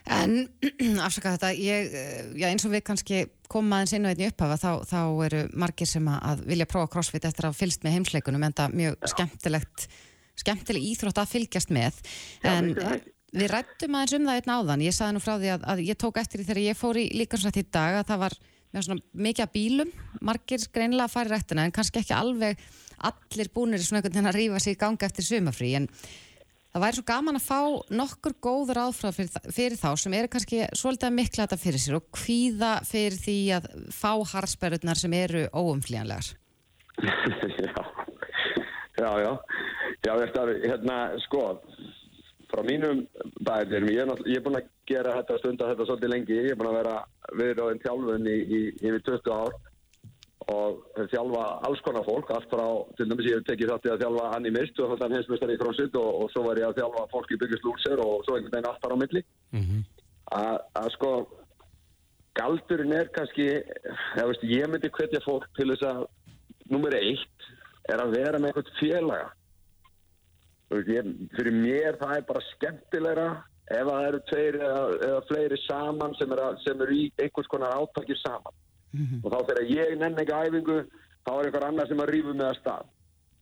En 0.10 0.36
afsaka 1.06 1.36
þetta, 1.36 1.52
ég, 1.54 1.94
eh, 1.94 2.32
já, 2.40 2.48
eins 2.50 2.66
og 2.66 2.74
við 2.74 2.84
kannski 2.90 3.24
komum 3.52 3.76
aðeins 3.78 3.96
inn 3.98 4.08
á 4.08 4.12
einni 4.12 4.30
upphafa 4.30 4.58
þá, 4.62 4.72
þá 4.90 5.02
eru 5.28 5.44
margir 5.62 5.90
sem 5.90 6.10
að 6.12 6.44
vilja 6.50 6.70
prófa 6.70 6.92
crossfit 6.96 7.28
eftir 7.30 7.50
að 7.50 7.58
fylgst 7.60 7.86
með 7.86 7.98
heimsleikunum 7.98 8.46
en 8.48 8.58
það 8.58 8.78
mjög 8.82 8.98
já. 8.98 9.12
skemmtilegt 9.14 9.88
skemmtileg 10.40 10.86
íþrótt 10.94 11.22
að 11.22 11.34
fylgjast 11.34 11.74
með. 11.76 11.98
En 12.48 12.72
já, 12.74 13.00
við 13.36 13.52
rættum 13.52 13.98
aðeins 13.98 14.16
um 14.18 14.30
það 14.30 14.40
einn 14.40 14.54
áðan. 14.56 14.86
Ég 14.86 14.96
saði 14.96 15.16
nú 15.16 15.24
frá 15.24 15.34
því 15.36 15.52
að, 15.56 15.66
að 15.74 15.84
ég 15.90 16.00
tók 16.00 16.22
eftir 16.22 16.42
því 16.42 16.48
þegar 16.48 16.64
ég 16.64 16.80
fór 16.80 17.00
í 17.00 17.10
líkansrætt 17.20 17.60
í 17.60 17.66
dag 17.68 18.00
að 18.00 18.08
það 18.12 18.24
var 18.24 18.38
mikið 19.18 19.46
að 19.46 19.54
bílum. 19.58 19.92
Margir 20.26 20.66
greinilega 20.74 21.10
að 21.10 21.16
fara 21.16 21.30
í 21.30 21.34
rættina 21.34 21.66
en 21.66 21.76
kannski 21.76 22.02
ekki 22.02 22.16
alveg 22.16 22.64
allir 23.10 23.52
búinir 23.54 23.84
svona 23.84 24.02
einhvern 24.02 24.16
veginn 24.18 24.32
að 24.32 24.40
rýfa 24.40 24.64
sig 24.64 24.76
í 24.76 24.80
ganga 24.80 25.08
eftir 25.08 25.26
sumafrí 25.26 25.72
en 25.80 25.88
það 26.70 26.84
væri 26.84 27.00
svo 27.00 27.06
gaman 27.10 27.40
að 27.40 27.48
fá 27.48 27.60
nokkur 28.02 28.36
góður 28.44 28.82
áfrað 28.86 29.18
fyrir, 29.18 29.50
fyrir 29.56 29.78
þá 29.80 29.90
sem 30.04 30.16
eru 30.20 30.32
kannski 30.32 30.62
svolítið 30.78 31.16
mikla 31.18 31.46
þetta 31.46 31.64
fyrir 31.64 31.84
sér 31.84 32.00
og 32.00 32.20
hvíða 32.22 32.74
fyrir 32.88 33.18
því 33.24 33.38
að 33.58 33.70
fá 33.96 34.12
harsperðunar 34.34 35.00
sem 35.02 35.16
eru 35.18 35.48
óumflíjanlegar 35.54 36.34
Já, 39.00 39.12
já. 39.24 39.32
Já, 40.04 40.12
já, 40.12 40.12
þetta 40.26 40.42
er 40.44 40.58
hérna, 40.68 40.96
sko 41.24 41.44
frá 42.50 42.64
mínum 42.66 43.06
bæðir 43.46 43.86
ég, 43.94 44.12
ég 44.28 44.40
er 44.40 44.44
búin 44.44 44.60
að 44.60 44.70
gera 44.90 45.16
þetta 45.20 45.38
stund 45.40 45.64
að 45.64 45.74
þetta 45.74 45.88
svolítið 45.88 46.14
lengi, 46.14 46.38
ég 46.38 46.54
er 46.54 46.60
búin 46.60 46.72
að 46.72 46.80
vera 46.80 46.96
við 47.40 47.62
á 47.62 47.66
einn 47.70 47.82
þjálfun 47.84 48.30
í, 48.30 48.38
í, 48.42 48.62
yfir 48.82 49.04
20 49.08 49.36
ár 49.36 49.58
og 50.48 50.86
þjálfa 51.12 51.44
alls 51.68 51.82
konar 51.84 52.06
fólk, 52.08 52.30
allt 52.32 52.48
frá 52.52 52.66
til 52.98 53.08
dæmis 53.10 53.28
ég 53.28 53.40
hef 53.40 53.48
tekið 53.50 53.72
þáttið 53.74 53.94
að 53.94 54.04
þjálfa 54.04 54.30
Anni 54.38 54.52
Mist 54.56 54.80
og 54.80 54.94
þannig 55.02 55.20
hensmestari 55.20 55.58
í 55.58 55.60
Crossfit 55.60 55.98
og, 56.00 56.08
og 56.24 56.32
svo 56.34 56.46
var 56.46 56.62
ég 56.62 56.70
að 56.70 56.80
þjálfa 56.80 57.04
fólk 57.12 57.34
í 57.34 57.40
byggjast 57.42 57.68
og 57.68 58.24
svo 58.26 58.38
einhvern 58.38 58.54
veginn 58.54 58.70
alltaf 58.70 58.96
á 58.96 59.02
milli. 59.02 59.24
Mm 59.52 59.66
-hmm. 59.66 59.82
að 60.80 60.90
sko 60.96 61.12
galdurinn 62.40 62.94
er 62.94 63.12
kannski 63.12 63.48
veist, 64.16 64.44
ég 64.44 64.70
myndi 64.70 64.90
hvetja 64.90 65.22
fólk 65.26 65.50
til 65.58 65.70
þess 65.74 65.84
að 65.84 66.08
nummer 66.70 66.96
eitt 66.96 67.50
er 67.90 68.00
að 68.00 68.16
vera 68.16 68.40
með 68.40 68.50
eitthvað 68.54 68.80
félaga. 68.80 69.30
Ég, 70.70 71.06
fyrir 71.36 71.54
mér 71.54 71.98
það 71.98 72.16
er 72.16 72.26
bara 72.30 72.48
skemmtilegra 72.54 73.30
ef 73.70 73.86
það 73.90 74.08
eru 74.08 74.20
tveir 74.30 74.56
eða, 74.56 74.82
eða 75.08 75.22
fleiri 75.30 75.58
saman 75.68 76.16
sem 76.16 76.32
eru 76.32 76.84
er 76.86 76.92
í 76.94 77.12
einhvers 77.18 77.50
konar 77.50 77.74
átakir 77.74 78.18
saman 78.22 78.54
mm 78.92 79.06
-hmm. 79.06 79.22
og 79.24 79.32
þá 79.34 79.40
þegar 79.50 79.72
ég 79.72 79.98
nenn 80.00 80.20
ekki 80.20 80.40
æfingu 80.44 80.78
þá 81.26 81.32
er 81.34 81.46
einhver 81.46 81.68
annar 81.68 81.88
sem 81.88 82.00
að 82.00 82.12
rýfu 82.14 82.34
með 82.34 82.48
að 82.50 82.60
stað. 82.60 82.86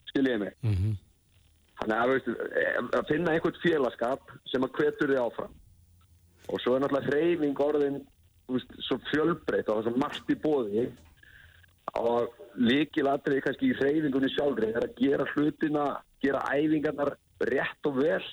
Skiljiði 0.09 0.39
mig? 0.43 0.53
Mm 0.61 0.75
-hmm. 0.75 0.93
þannig 1.79 1.97
að, 1.97 2.09
veistu, 2.09 2.31
að 2.99 3.07
finna 3.07 3.31
einhvert 3.31 3.63
félagskap 3.63 4.31
sem 4.51 4.63
að 4.63 4.75
kvetur 4.77 5.11
þið 5.13 5.23
áfram. 5.23 5.53
Og 6.47 6.61
svo 6.61 6.75
er 6.75 6.81
náttúrulega 6.81 7.11
hreyfing 7.11 7.59
orðin 7.59 7.99
veist, 8.47 8.71
svo 8.87 8.97
fjölbreytt 9.11 9.69
og 9.69 9.79
er 9.79 9.83
svo 9.87 9.99
margt 9.99 10.29
í 10.31 10.35
bóði 10.35 10.87
og 11.97 12.33
líkilatrið 12.55 13.43
kannski 13.45 13.71
í 13.71 13.77
hreyfingunni 13.77 14.29
sjálfri 14.33 14.71
er 14.73 14.85
að 14.87 14.97
gera 14.99 15.25
hlutina, 15.33 15.85
gera 16.23 16.43
æfingarnar 16.53 17.15
rétt 17.39 17.89
og 17.89 17.99
vel 18.01 18.23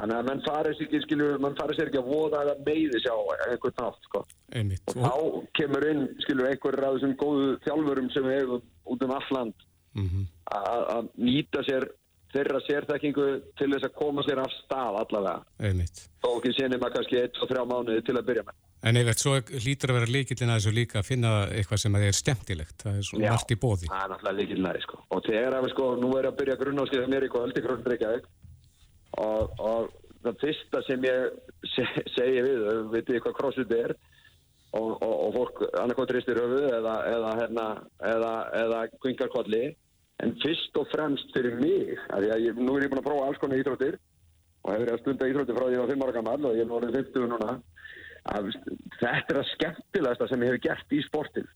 Þannig 0.00 0.16
að 0.18 0.28
mann 0.28 0.42
farið 0.46 0.76
sér 0.76 0.86
ekki, 0.86 1.00
skilju, 1.04 1.26
mann 1.42 1.56
farið 1.58 1.78
sér 1.78 1.90
ekki 1.90 2.00
að 2.00 2.08
voða 2.08 2.44
eða 2.46 2.54
meiði 2.66 3.00
sjá 3.04 3.12
einhvern 3.46 3.76
nátt, 3.78 4.06
sko. 4.08 4.22
Einmitt. 4.56 4.94
Og 4.94 5.02
þá 5.04 5.14
kemur 5.58 5.88
inn, 5.90 6.06
skilju, 6.24 6.46
einhverjir 6.48 6.86
af 6.88 6.96
þessum 6.96 7.16
góðu 7.20 7.50
þjálfurum 7.66 8.08
sem 8.14 8.28
við 8.28 8.38
hefum 8.40 8.64
út 8.94 9.04
um 9.06 9.14
alland 9.18 9.66
mm 9.92 10.08
-hmm. 10.08 10.24
að 10.56 11.10
nýta 11.28 11.64
sér 11.68 11.88
þeirra 12.32 12.60
sérþekkingu 12.64 13.28
til 13.60 13.70
þess 13.74 13.88
að 13.88 13.96
koma 14.00 14.24
sér 14.24 14.40
af 14.40 14.52
stað 14.62 14.98
allavega. 15.02 15.44
Einmitt. 15.60 16.04
Þó 16.24 16.28
ekki 16.38 16.54
séni 16.56 16.80
maður 16.80 16.94
kannski 16.98 17.24
1-3 17.26 17.64
mánuði 17.68 18.04
til 18.06 18.16
að 18.16 18.28
byrja 18.30 18.44
með. 18.48 18.60
En 18.82 18.98
þetta 18.98 19.22
svo 19.22 19.34
hlýtur 19.62 19.92
að 19.92 19.98
vera 20.00 20.14
líkillin 20.16 20.50
að 20.50 20.56
þessu 20.58 20.72
líka 20.74 20.98
að 20.98 21.06
finna 21.06 21.32
eitthvað 21.54 21.82
sem 21.84 21.94
að 21.94 22.06
er 22.08 22.16
skemmtilegt, 22.18 22.78
það 22.82 22.96
er 22.98 23.04
svona 23.06 23.34
allt 23.36 23.52
í 23.54 23.58
bóði. 23.62 23.86
Já, 23.86 23.92
það 23.92 24.04
er 24.04 24.10
náttúrulega 24.12 24.38
líkillin 24.40 24.66
að 24.66 24.72
það, 24.72 24.86
sko. 24.86 25.02
Og 25.14 25.20
þegar 25.28 25.58
að 25.58 25.68
sko, 25.70 25.84
nú 26.02 26.10
er 26.18 26.26
að 26.26 26.38
byrja 26.40 26.56
grunnáskið 26.62 27.06
mér 27.12 27.26
í 27.26 27.30
kvöldi 27.30 27.62
grunndreikjaðið 27.66 28.26
og, 29.20 29.60
og 29.60 29.92
það 30.22 30.40
fyrsta 30.40 30.82
sem 30.86 31.04
ég 31.06 31.28
se, 31.74 31.86
segi 32.16 32.42
við, 32.46 32.66
veitu 32.92 33.20
hvað 33.20 33.38
crossfit 33.38 33.74
er 33.76 33.94
og, 34.72 34.90
og, 35.02 35.12
og 35.12 35.34
fólk 35.36 35.62
annarkot 35.82 36.12
ristir 36.14 36.40
höfu 36.40 36.62
eða 36.70 36.94
eða, 37.10 37.32
hérna, 37.40 37.66
eða, 38.12 38.32
eða 38.62 38.82
kvingar 39.02 39.32
kolli 39.34 39.64
en 40.22 40.36
fyrst 40.42 40.78
og 40.78 40.88
fremst 40.92 41.32
fyrir 41.34 41.58
mig 41.60 41.96
að 42.14 42.28
ég, 42.30 42.58
nú 42.58 42.76
er 42.76 42.86
ég 42.86 42.92
búin 42.92 43.02
að 43.02 43.08
prófa 43.10 43.28
alls 43.28 43.40
konar 43.42 43.60
íþróttir 43.60 43.98
og 44.62 44.70
hefur 44.72 44.88
ég 44.88 44.94
að 44.94 45.02
stunda 45.02 45.30
íþróttir 45.30 45.58
frá 45.58 45.66
því 45.66 45.72
að 45.72 45.76
ég 45.76 45.82
var 45.82 45.94
5 45.96 46.04
ára 46.06 46.16
gammal 46.18 46.48
og 46.48 46.56
ég 46.56 46.64
er 46.64 46.70
nú 46.70 46.78
orðið 46.78 46.98
50 47.00 47.32
núna 47.32 47.56
að 48.32 48.52
þetta 49.00 49.34
er 49.34 49.40
að 49.40 49.50
skemmtilegasta 49.56 50.30
sem 50.30 50.46
ég 50.46 50.54
hef 50.54 50.64
gert 50.68 50.94
í 50.94 51.00
sportin 51.08 51.50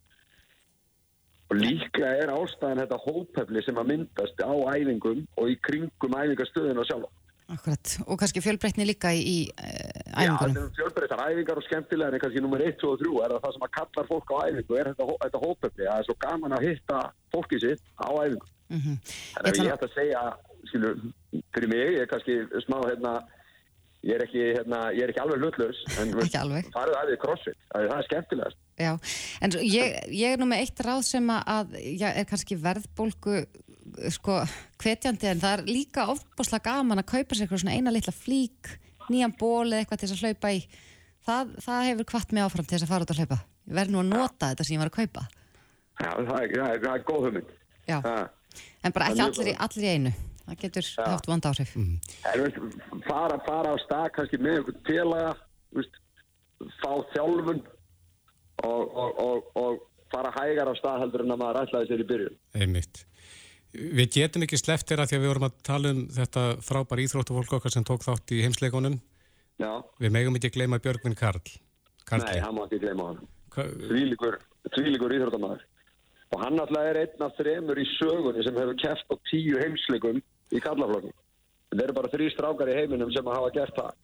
og 1.46 1.60
líka 1.60 2.08
er 2.24 2.32
ástæðan 2.34 2.82
þetta 2.82 2.98
hópefli 3.04 3.62
sem 3.62 3.78
að 3.78 3.92
myndast 3.92 4.42
á 4.42 4.54
æfingum 4.74 5.22
og 5.38 5.52
í 5.52 5.60
kringum 5.62 6.18
æfingastöðinu 6.18 6.82
og 6.82 6.88
sjálf 6.90 7.12
Akkurat, 7.46 7.92
og 8.10 8.18
kannski 8.18 8.40
fjölbreytni 8.42 8.82
líka 8.88 9.12
í, 9.14 9.20
í 9.22 9.36
uh, 9.54 10.16
æfingunum. 10.18 10.64
Já, 10.66 10.72
fjölbreyttar 10.80 11.20
æfingar 11.28 11.60
og 11.60 11.66
skemmtilega 11.68 12.16
en 12.16 12.22
kannski 12.24 12.42
nummer 12.42 12.64
1, 12.64 12.74
2 12.80 12.88
og 12.90 13.02
3 13.04 13.12
er 13.22 13.34
það 13.44 13.52
sem 13.54 13.66
að 13.66 13.72
kallar 13.76 14.08
fólk 14.08 14.32
á 14.34 14.38
æfingu, 14.48 14.78
er 14.80 14.90
þetta, 14.90 15.06
þetta 15.22 15.42
hópefli, 15.44 15.84
það 15.84 16.00
er 16.00 16.08
svo 16.08 16.16
gaman 16.24 16.56
að 16.56 16.66
hitta 16.66 16.98
fólkið 17.36 17.62
sitt 17.62 17.84
á 18.02 18.08
æfingu. 18.10 18.50
Mm 18.66 18.80
-hmm. 18.82 18.96
Þannig 19.36 19.60
að 19.60 19.68
ég 19.68 19.76
ætti 19.76 19.86
að 19.86 19.94
segja, 19.94 20.22
skilu, 20.72 20.90
fyrir 21.54 21.70
mig, 21.70 21.84
ég 21.94 22.02
er 22.02 22.10
kannski 22.10 22.36
smá, 22.64 22.76
hérna, 22.82 23.12
ég 24.02 24.14
er 24.16 24.24
ekki, 24.26 24.42
hérna, 24.56 24.80
ég 24.96 25.04
er 25.04 25.12
ekki 25.12 25.22
alveg 25.22 25.44
hlutlaus, 25.44 25.84
en 26.02 26.14
farið 26.76 26.98
aðeins 26.98 27.22
crossfit, 27.22 27.60
það 27.70 27.94
er 27.94 28.08
skemmtilegast. 28.08 28.58
Já, 28.74 28.92
en 29.38 29.54
ég, 29.62 29.94
ég 30.10 30.34
er 30.34 30.42
nú 30.42 30.50
með 30.50 30.66
eitt 30.66 30.82
ráð 30.82 31.06
sem 31.06 31.30
að, 31.30 31.78
já, 31.94 32.10
er 32.10 32.26
kannski 32.26 32.58
verðbólgu 32.58 33.46
sko 34.14 34.40
hvetjandi 34.82 35.30
en 35.30 35.42
það 35.42 35.58
er 35.58 35.64
líka 35.68 36.06
ofbúslega 36.12 36.72
gaman 36.72 37.02
að 37.02 37.08
kaupa 37.12 37.36
sér 37.36 37.46
eitthvað 37.46 37.62
svona 37.64 37.76
eina 37.76 37.94
litla 37.94 38.14
flík, 38.14 38.72
nýjan 39.10 39.34
ból 39.38 39.66
eða 39.70 39.82
eitthvað 39.82 40.02
til 40.02 40.10
þess 40.10 40.16
að 40.16 40.30
hlaupa 40.30 40.52
í. 40.52 40.62
Það, 41.26 41.52
það 41.64 41.88
hefur 41.90 42.08
kvart 42.12 42.32
mig 42.34 42.46
áfram 42.46 42.66
til 42.66 42.76
þess 42.76 42.86
að 42.86 42.92
fara 42.92 43.06
út 43.06 43.12
að 43.14 43.20
hlaupa. 43.22 43.38
Ég 43.66 43.78
verði 43.80 43.94
nú 43.94 44.02
að 44.02 44.12
nota 44.12 44.50
þetta 44.52 44.66
sem 44.66 44.76
ég 44.76 44.82
var 44.82 44.92
að 44.92 44.98
kaupa. 45.00 45.26
Já, 45.96 46.10
það 46.12 46.20
er, 46.20 46.54
það 46.54 46.70
er, 46.70 46.80
það 46.84 46.92
er 46.92 47.04
góð 47.10 47.26
hugmynd. 47.26 47.52
Já, 47.86 47.98
en 48.82 48.94
bara 48.94 49.10
ekki 49.10 49.24
allir 49.26 49.50
í, 49.50 49.56
allir 49.66 49.86
í 49.86 49.92
einu. 49.94 50.14
Það 50.46 50.60
getur 50.62 50.86
Já. 50.86 51.06
haft 51.10 51.26
vond 51.26 51.48
áhrif. 51.48 51.72
Mm. 51.74 51.96
fara, 53.08 53.38
fara 53.46 53.74
á 53.74 53.76
stað 53.82 54.12
kannski 54.14 54.38
með 54.38 54.60
einhvern 54.60 54.84
félaga 54.86 55.32
veist, 55.74 55.98
fá 56.78 56.92
þjálfun 57.14 57.64
og, 58.62 58.82
og, 58.86 59.18
og, 59.24 59.50
og 59.58 59.80
fara 60.14 60.30
hægar 60.38 60.70
á 60.70 60.74
stað 60.78 61.02
heldur 61.02 61.26
en 61.26 61.34
að 61.34 61.42
maður 61.42 61.60
ætlaði 61.64 61.90
sér 61.90 62.04
í 62.04 62.08
byrjun. 62.12 62.38
Einmitt 62.54 63.02
Við 63.76 64.10
getum 64.16 64.44
ekki 64.46 64.58
sleft 64.60 64.88
þér 64.88 65.04
að 65.04 65.10
því 65.10 65.16
að 65.16 65.22
við 65.22 65.30
vorum 65.32 65.46
að 65.48 65.56
tala 65.66 65.92
um 65.92 66.02
þetta 66.16 66.42
frábær 66.64 67.02
íþróttufólk 67.04 67.54
okkar 67.58 67.74
sem 67.74 67.84
tók 67.86 68.04
þátt 68.06 68.32
í 68.32 68.42
heimsleikonum. 68.44 68.98
Já. 69.60 69.70
Við 70.02 70.12
megum 70.16 70.36
ekki 70.38 70.52
gleyma 70.54 70.80
Björgvin 70.84 71.16
Karl. 71.18 71.42
Karli. 72.06 72.28
Nei, 72.30 72.42
hann 72.44 72.56
má 72.56 72.64
ekki 72.66 72.80
gleyma 72.84 73.10
hann. 73.10 73.20
Þvílikur 73.56 75.16
íþróttamæður. 75.16 75.62
Og 76.34 76.42
hann 76.42 76.58
alltaf 76.60 76.88
er 76.90 77.00
einn 77.04 77.22
af 77.26 77.36
þremur 77.38 77.78
í 77.78 77.86
sögunni 77.96 78.42
sem 78.44 78.58
hefur 78.58 78.78
kæft 78.82 79.12
á 79.12 79.14
tíu 79.30 79.60
heimsleikum 79.62 80.18
í 80.20 80.62
Karlaflokkin. 80.62 81.14
Það 81.70 81.84
eru 81.84 81.96
bara 81.96 82.10
þrý 82.12 82.26
strákar 82.32 82.70
í 82.72 82.76
heiminum 82.80 83.12
sem 83.14 83.30
hafa 83.30 83.52
gert 83.54 83.78
það. 83.78 83.94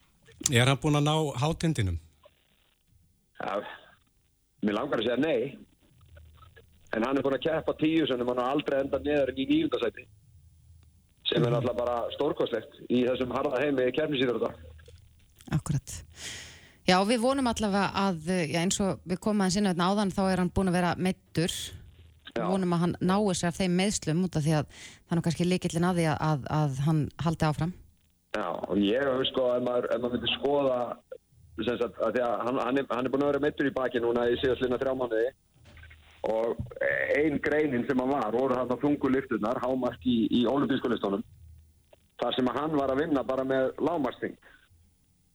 Er 0.51 0.69
hann 0.71 0.79
búin 0.83 0.99
að 0.99 1.07
ná 1.07 1.15
hátindinum? 1.43 1.99
Já, 3.39 3.53
mér 4.63 4.77
langar 4.77 5.01
að 5.01 5.07
segja 5.07 5.19
nei 5.19 5.57
en 6.93 7.05
hann 7.07 7.17
er 7.17 7.25
búin 7.25 7.37
að 7.37 7.45
keppa 7.47 7.75
tíu 7.79 8.07
sem 8.07 8.21
hann 8.27 8.43
aldrei 8.43 8.79
endað 8.81 9.07
neður 9.07 9.33
en 9.33 9.41
í 9.41 9.47
nýjundasæti 9.49 10.07
sem 11.29 11.45
er 11.47 11.55
alltaf 11.57 11.77
bara 11.77 11.99
stórkoslegt 12.15 12.81
í 12.89 13.03
þessum 13.07 13.33
harða 13.35 13.61
heimi 13.63 13.91
keppnisýður 13.95 14.49
Akkurat. 15.53 15.93
Já, 16.87 16.97
við 17.07 17.21
vonum 17.23 17.47
allavega 17.47 17.91
að 17.99 18.29
já, 18.47 18.59
eins 18.61 18.79
og 18.83 18.99
við 19.07 19.19
komum 19.23 19.43
aðeins 19.43 19.57
inn 19.59 19.67
á 19.67 19.71
þetta 19.71 19.87
áðan 19.91 20.13
þá 20.15 20.21
er 20.25 20.41
hann 20.41 20.51
búin 20.55 20.71
að 20.71 20.77
vera 20.77 20.91
meittur 20.99 21.55
við 22.33 22.43
vonum 22.49 22.75
að 22.75 22.83
hann 22.83 22.95
nái 22.99 23.35
sér 23.37 23.51
af 23.51 23.59
þeim 23.59 23.77
meðslum 23.77 24.23
út 24.25 24.37
af 24.39 24.45
því 24.45 24.55
að 24.57 24.69
það 24.73 25.17
er 25.17 25.23
kannski 25.27 25.47
líkillin 25.47 25.87
að 25.87 25.99
því 25.99 26.05
að, 26.11 26.17
að, 26.27 26.45
að 26.57 26.79
hann 26.87 27.01
haldi 27.23 27.47
áfram. 27.49 27.73
Já, 28.33 28.47
og 28.49 28.79
ég 28.81 29.05
hef 29.05 29.25
sko 29.29 29.49
ef 29.53 29.65
maður, 29.67 29.89
ef 29.93 30.01
maður 30.01 30.15
myndir 30.17 30.33
skoða 30.33 30.77
að, 30.81 31.83
að 32.07 32.21
hann, 32.47 32.61
hann, 32.65 32.81
er, 32.81 32.87
hann 32.89 33.05
er 33.05 33.13
búin 33.13 33.25
að 33.27 33.33
vera 33.33 33.43
meittur 33.43 33.69
í 33.69 33.75
baki 33.75 34.01
núna 34.01 34.25
í 34.31 34.39
síðast 34.41 34.63
lina 34.65 34.79
þrjá 34.81 34.95
manniði 34.97 35.33
og 36.23 36.59
einn 37.17 37.39
greinin 37.43 37.85
sem 37.87 37.99
hann 37.99 38.11
var 38.13 38.31
voru 38.31 38.55
á 38.55 38.63
þunguliftunar 38.83 39.59
hámark 39.63 40.05
í, 40.07 40.27
í 40.31 40.45
olimpískulistónum 40.47 41.23
þar 42.21 42.35
sem 42.37 42.51
hann 42.55 42.77
var 42.79 42.93
að 42.93 43.03
vinna 43.03 43.23
bara 43.27 43.43
með 43.47 43.71
lámarsting 43.83 44.37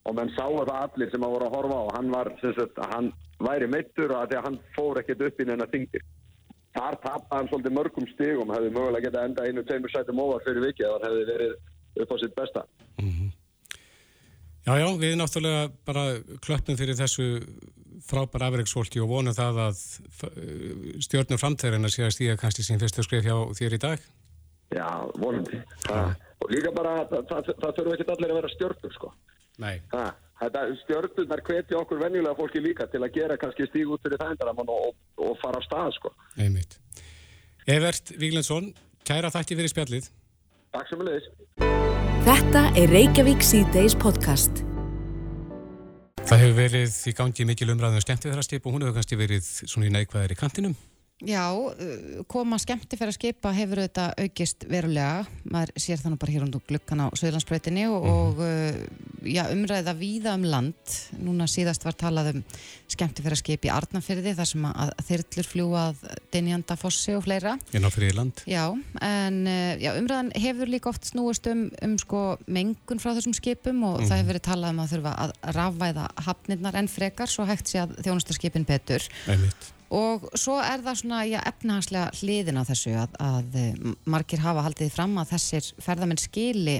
og 0.09 0.17
menn 0.17 0.33
sáu 0.37 0.63
það 0.63 0.77
allir 0.79 1.11
sem 1.13 1.25
hann 1.25 1.35
voru 1.35 1.49
að 1.49 1.57
horfa 1.57 1.81
á 1.83 1.87
hann 1.99 2.13
var, 2.15 2.33
sagt, 2.41 2.81
hann 2.95 3.13
væri 3.45 3.69
meittur 3.69 4.15
og 4.15 4.23
að 4.23 4.39
að 4.39 4.47
hann 4.49 4.63
fór 4.77 5.03
ekkert 5.03 5.27
upp 5.29 5.43
í 5.43 5.49
neina 5.49 5.69
þingir 5.73 6.07
þar 6.79 6.99
tapði 7.05 7.37
hann 7.37 7.51
svolítið 7.51 7.77
mörgum 7.79 8.09
stigum 8.15 8.55
hefði 8.55 8.73
mögulega 8.75 9.09
getað 9.09 9.29
enda 9.29 9.47
einu, 9.47 9.65
tveimur 9.67 9.93
sætum 9.93 10.23
ofar 10.25 10.45
fyrir 10.47 10.67
vikið 10.69 10.95
hann 10.95 11.07
hefði 11.09 11.27
verið 11.33 11.57
upp 12.03 12.15
á 12.15 12.17
sitt 12.23 12.35
besta. 12.37 12.65
Mm 13.03 13.13
-hmm. 13.13 13.31
Já, 14.67 14.73
já, 14.79 14.89
við 15.01 15.17
náttúrulega 15.17 15.71
bara 15.87 16.05
klöppum 16.45 16.77
fyrir 16.77 16.95
þessu 16.95 17.27
frábæra 18.09 18.49
afreiksfólki 18.49 19.03
og 19.05 19.11
vonum 19.13 19.37
það 19.37 19.61
að 19.67 19.83
stjórnum 21.05 21.41
framtæðurinn 21.41 21.89
að 21.89 21.95
sé 21.95 22.07
að 22.07 22.15
stíða 22.17 22.39
kannski 22.41 22.65
sín 22.67 22.81
fyrstu 22.81 23.05
skrif 23.07 23.27
hjá 23.27 23.37
þér 23.59 23.77
í 23.77 23.83
dag. 23.85 24.07
Já, 24.75 24.89
vonandi. 25.17 25.61
Það, 25.87 26.15
og 26.45 26.51
líka 26.53 26.73
bara, 26.77 26.95
það, 27.09 27.23
það, 27.31 27.53
það 27.63 27.77
þurfu 27.79 27.95
ekki 27.95 28.09
allir 28.15 28.33
að 28.33 28.41
vera 28.41 28.51
stjórnum, 28.53 28.95
sko. 28.97 29.13
Nei. 29.65 29.77
Það, 29.93 30.11
þetta 30.43 30.65
stjórnurnar 30.83 31.45
hvetja 31.49 31.81
okkur 31.81 32.03
venjulega 32.03 32.37
fólki 32.39 32.63
líka 32.63 32.89
til 32.93 33.03
að 33.03 33.17
gera 33.17 33.39
kannski 33.41 33.69
stíg 33.71 33.95
út 33.95 34.05
fyrir 34.05 34.21
þægndaramann 34.21 34.73
og, 34.75 34.93
og, 34.93 35.25
og 35.31 35.41
fara 35.43 35.61
á 35.61 35.63
stað, 35.65 35.93
sko. 35.97 36.13
Einmitt. 36.37 36.79
Evert 37.69 38.15
Víglensson, 38.21 38.73
kæra 39.09 39.33
þakki 39.33 39.59
fyrir 39.59 39.73
spjallið. 39.73 40.11
Takk 40.77 40.91
sem 40.93 41.05
að 41.05 41.13
leiðis. 41.13 41.31
Þetta 42.29 42.67
er 42.77 42.93
Reykjavík 42.93 43.45
C-Days 43.45 43.97
podcast. 43.97 44.67
Það 46.29 46.43
hefur 46.43 46.57
verið 46.59 46.97
í 47.09 47.13
gangi 47.17 47.45
mikil 47.49 47.71
umræðum 47.73 48.03
að 48.03 48.43
skipa 48.45 48.69
og 48.69 48.75
hún 48.75 48.83
hefur 48.85 48.99
kannski 48.99 49.17
verið 49.17 49.47
svona 49.63 49.87
í 49.89 49.93
neikvæðir 49.95 50.35
í 50.35 50.37
kantinum. 50.37 50.75
Já, 51.27 51.51
uh, 51.51 52.23
koma 52.31 52.61
skemmti 52.63 52.95
fyrir 52.95 53.11
að 53.11 53.17
skipa 53.17 53.51
hefur 53.51 53.81
þetta 53.83 54.03
aukist 54.23 54.63
verulega 54.71 55.25
maður 55.51 55.73
sér 55.83 55.99
þannig 55.99 56.21
bara 56.23 56.35
hér 56.35 56.45
um 56.45 56.53
glukkan 56.69 57.01
á 57.03 57.07
Söðlandsbreytinni 57.19 57.87
og, 57.91 58.05
Mhm. 58.05 58.13
og 58.15 58.39
uh, 58.39 58.77
já, 59.27 59.43
umræða 59.51 59.95
víða 59.99 60.35
um 60.39 60.45
land 60.47 60.95
núna 61.19 61.49
síðast 61.51 61.83
var 61.83 61.97
talað 61.99 62.29
um 62.37 62.45
skemmti 62.87 63.25
fyrir 63.25 63.35
að 63.35 63.43
skipa 63.43 63.67
í 63.67 63.73
Arnafyrði 63.75 64.35
þar 64.39 64.47
sem 64.47 64.69
að 64.71 64.93
þyrlur 65.09 65.49
fljúað 65.51 66.05
Dinjanda 66.31 66.77
Fossi 66.79 67.17
og 67.19 67.25
fleira 67.27 67.57
Inn 67.75 67.83
á 67.83 67.91
Fríðland. 67.91 68.45
Já, 68.47 68.71
en 69.03 69.41
uh, 69.47 69.75
já, 69.75 69.91
umræðan 69.99 70.31
hefur 70.39 70.71
líka 70.71 70.93
oft 70.93 71.03
snúist 71.11 71.51
um, 71.51 71.67
um 71.83 71.97
sko 71.99 72.39
mengun 72.47 73.03
frá 73.03 73.11
þessum 73.19 73.35
skipum 73.35 73.83
og 73.91 74.05
það 74.07 74.21
hefur 74.23 74.31
verið 74.37 74.47
talað 74.53 74.71
um 74.77 74.85
að 74.87 74.95
þurfa 74.95 75.17
að 75.27 75.35
rafvæða 75.59 76.07
hafnirnar 76.29 76.79
en 76.79 76.89
frekar 76.89 77.27
svo 77.27 77.43
hægt 77.51 77.67
sé 77.75 77.83
að 77.83 77.99
þjónustarskipin 78.07 78.69
betur 78.71 79.03
Einmitt. 79.27 79.75
Og 79.95 80.29
svo 80.37 80.59
er 80.61 80.83
það 80.85 81.01
svona 81.01 81.23
já, 81.29 81.39
efnahagslega 81.49 82.13
hliðin 82.21 82.61
á 82.61 82.69
þessu 82.69 82.95
að, 83.01 83.19
að 83.25 83.59
eh, 83.61 83.83
margir 84.05 84.43
hafa 84.45 84.65
haldið 84.67 84.93
fram 84.93 85.17
að 85.21 85.35
þessir 85.35 85.71
ferðamenn 85.85 86.21
skili 86.21 86.79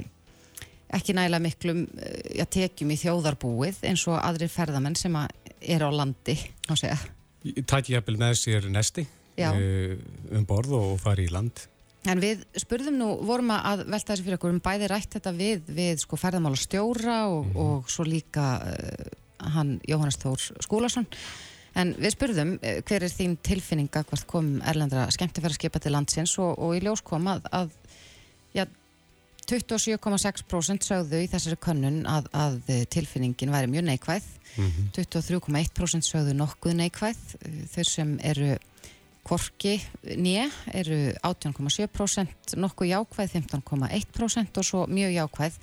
ekki 0.93 1.15
nægilega 1.17 1.45
miklum 1.45 1.85
eh, 1.97 2.37
já, 2.39 2.45
tekjum 2.45 2.93
í 2.93 2.99
þjóðarbúið 3.01 3.81
eins 3.89 4.05
og 4.09 4.19
aðrir 4.21 4.51
ferðamenn 4.53 4.97
sem 4.99 5.15
að 5.17 5.33
eru 5.59 5.89
á 5.89 5.91
landi. 5.91 6.37
Takk 6.69 7.89
ég 7.89 7.97
jafnvel 7.97 8.19
með 8.19 8.37
sér 8.39 8.69
nesti 8.71 9.05
Já. 9.39 9.51
uh, 9.53 9.95
um 10.35 10.45
borð 10.47 10.75
og 10.77 10.95
fari 11.01 11.27
í 11.27 11.33
land. 11.33 11.65
En 12.07 12.21
við 12.23 12.45
spurðum 12.57 12.95
nú, 12.99 13.09
vorum 13.27 13.51
að 13.53 13.83
velta 13.89 14.13
þessu 14.13 14.25
fyrir 14.25 14.39
okkur 14.39 14.53
um 14.53 14.61
bæði 14.63 14.87
rætt 14.91 15.17
þetta 15.17 15.33
við, 15.35 15.65
við 15.67 16.03
sko 16.03 16.19
ferðamála 16.19 16.59
stjóra 16.59 17.17
og, 17.31 17.49
og 17.59 17.91
svo 17.91 18.05
líka 18.07 18.45
uh, 18.63 19.09
hann 19.55 19.77
Jóhannes 19.87 20.19
Þór 20.19 20.45
Skúlason. 20.63 21.07
En 21.77 21.93
við 21.99 22.15
spurðum 22.15 22.55
uh, 22.57 22.79
hver 22.87 23.05
er 23.05 23.13
þín 23.13 23.37
tilfinninga 23.45 24.03
hvert 24.09 24.27
kom 24.29 24.57
erlendra 24.67 25.07
skemmtifæraskipa 25.13 25.81
til 25.83 25.93
landsins 25.95 26.37
og, 26.41 26.55
og 26.57 26.77
í 26.77 26.83
ljós 26.85 27.03
kom 27.05 27.29
að, 27.29 27.45
að 27.53 27.75
já, 28.55 28.65
27,6% 29.49 30.85
sögðu 30.85 31.23
í 31.23 31.29
þessari 31.29 31.59
könnun 31.61 32.03
að, 32.09 32.27
að 32.37 32.59
tilfinningin 32.93 33.53
væri 33.53 33.71
mjög 33.71 33.87
neikvæð. 33.87 34.27
23,1% 34.93 36.05
sögðu 36.05 36.35
nokkuð 36.37 36.75
neikvæð. 36.77 37.23
Þeir 37.73 37.89
sem 37.89 38.17
eru 38.29 38.57
Korki 39.29 39.75
nýja 40.17 40.47
eru 40.73 40.97
18,7%, 41.27 42.55
nokkuð 42.57 42.89
jákvæð 42.89 43.33
15,1% 43.35 44.57
og 44.57 44.65
svo 44.65 44.85
mjög 44.89 45.11
jákvæð 45.17 45.59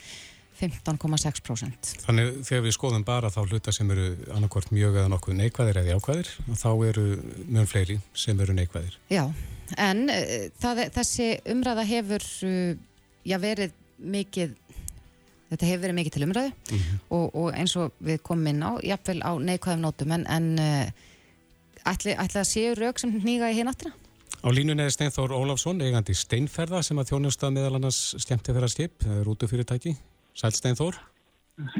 15,6%. 0.56 1.90
Þannig 2.06 2.40
þegar 2.46 2.64
við 2.64 2.74
skoðum 2.76 3.04
bara 3.06 3.30
þá 3.32 3.40
hluta 3.44 3.74
sem 3.74 3.90
eru 3.92 4.08
annarkort 4.34 4.72
mjög 4.74 4.98
eða 5.00 5.10
nokkuð 5.12 5.38
neikvæðir 5.40 5.80
eða 5.82 5.96
jákvæðir, 5.96 6.30
þá 6.62 6.68
eru 6.88 7.06
mjög 7.44 7.68
fleiri 7.72 7.98
sem 8.16 8.40
eru 8.40 8.56
neikvæðir. 8.56 8.96
Já, 9.12 9.24
en 9.88 10.06
uh, 10.12 10.36
það, 10.62 10.84
þessi 10.96 11.28
umræða 11.52 11.84
hefur 11.90 12.28
uh, 12.48 12.72
já, 13.26 13.36
verið 13.42 13.76
mikið, 14.16 14.56
þetta 15.52 15.70
hefur 15.72 15.84
verið 15.84 15.98
mikið 16.00 16.16
til 16.16 16.24
umræðu 16.26 16.80
og, 17.10 17.28
og 17.28 17.52
eins 17.56 17.76
og 17.80 17.94
við 18.04 18.22
komum 18.26 18.50
inn 18.52 18.64
á, 18.64 18.72
jafnvel 18.84 19.20
á 19.24 19.32
neikvæðum 19.50 19.84
nótum, 19.84 20.16
en, 20.16 20.26
en 20.32 20.50
uh, 20.56 21.06
ætli, 21.92 22.16
ætli 22.16 22.42
að 22.42 22.50
séu 22.50 22.74
rauk 22.80 23.00
sem 23.02 23.14
hníga 23.20 23.52
í 23.52 23.60
hináttina? 23.60 23.94
Á 24.46 24.48
línunni 24.52 24.84
er 24.84 24.92
Steinþór 24.92 25.32
Ólafsson, 25.34 25.80
eigandi 25.82 26.14
Steinferða 26.14 26.82
sem 26.84 26.98
að 27.00 27.12
þjónusta 27.12 27.48
meðal 27.50 27.78
annars 27.78 28.12
skemmti 28.20 28.52
fyrir 28.52 28.66
að 28.68 28.74
skip, 28.74 29.06
rútufyrirtæki. 29.26 29.94
Sæl 30.36 30.52
Steinþór. 30.52 30.98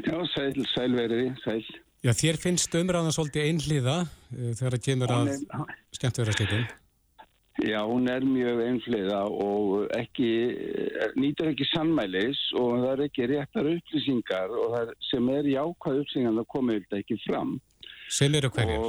Já, 0.07 0.17
sæl, 0.33 0.65
sæl 0.73 0.95
veriði, 0.97 1.29
sæl. 1.43 1.61
Já, 2.05 2.11
þér 2.17 2.39
finnst 2.41 2.73
umræðan 2.77 3.13
svolítið 3.13 3.45
einhliða 3.51 3.95
uh, 4.01 4.51
þegar 4.57 4.75
það 4.75 4.83
kemur 4.87 5.13
að 5.13 5.31
er- 5.35 6.33
skipum. 6.33 6.67
Já, 7.65 7.79
hún 7.89 8.05
er 8.09 8.21
mjög 8.21 8.59
einfliða 8.61 9.19
og 9.33 9.87
ekki, 9.97 10.27
nýtur 11.17 11.49
ekki 11.49 11.65
sannmælis 11.71 12.41
og 12.53 12.83
það 12.83 12.91
er 12.91 13.01
ekki 13.07 13.29
réttar 13.31 13.69
upplýsingar 13.71 14.53
og 14.53 14.75
það 14.75 14.91
sem 15.07 15.31
er 15.33 15.49
jákvæð 15.55 16.01
upplýsingar 16.03 16.35
það 16.37 16.47
komið 16.53 16.83
þetta 16.83 16.99
ekki 17.01 17.17
fram. 17.25 17.55
Sem 18.13 18.37
eru 18.37 18.51
hverjir? 18.53 18.85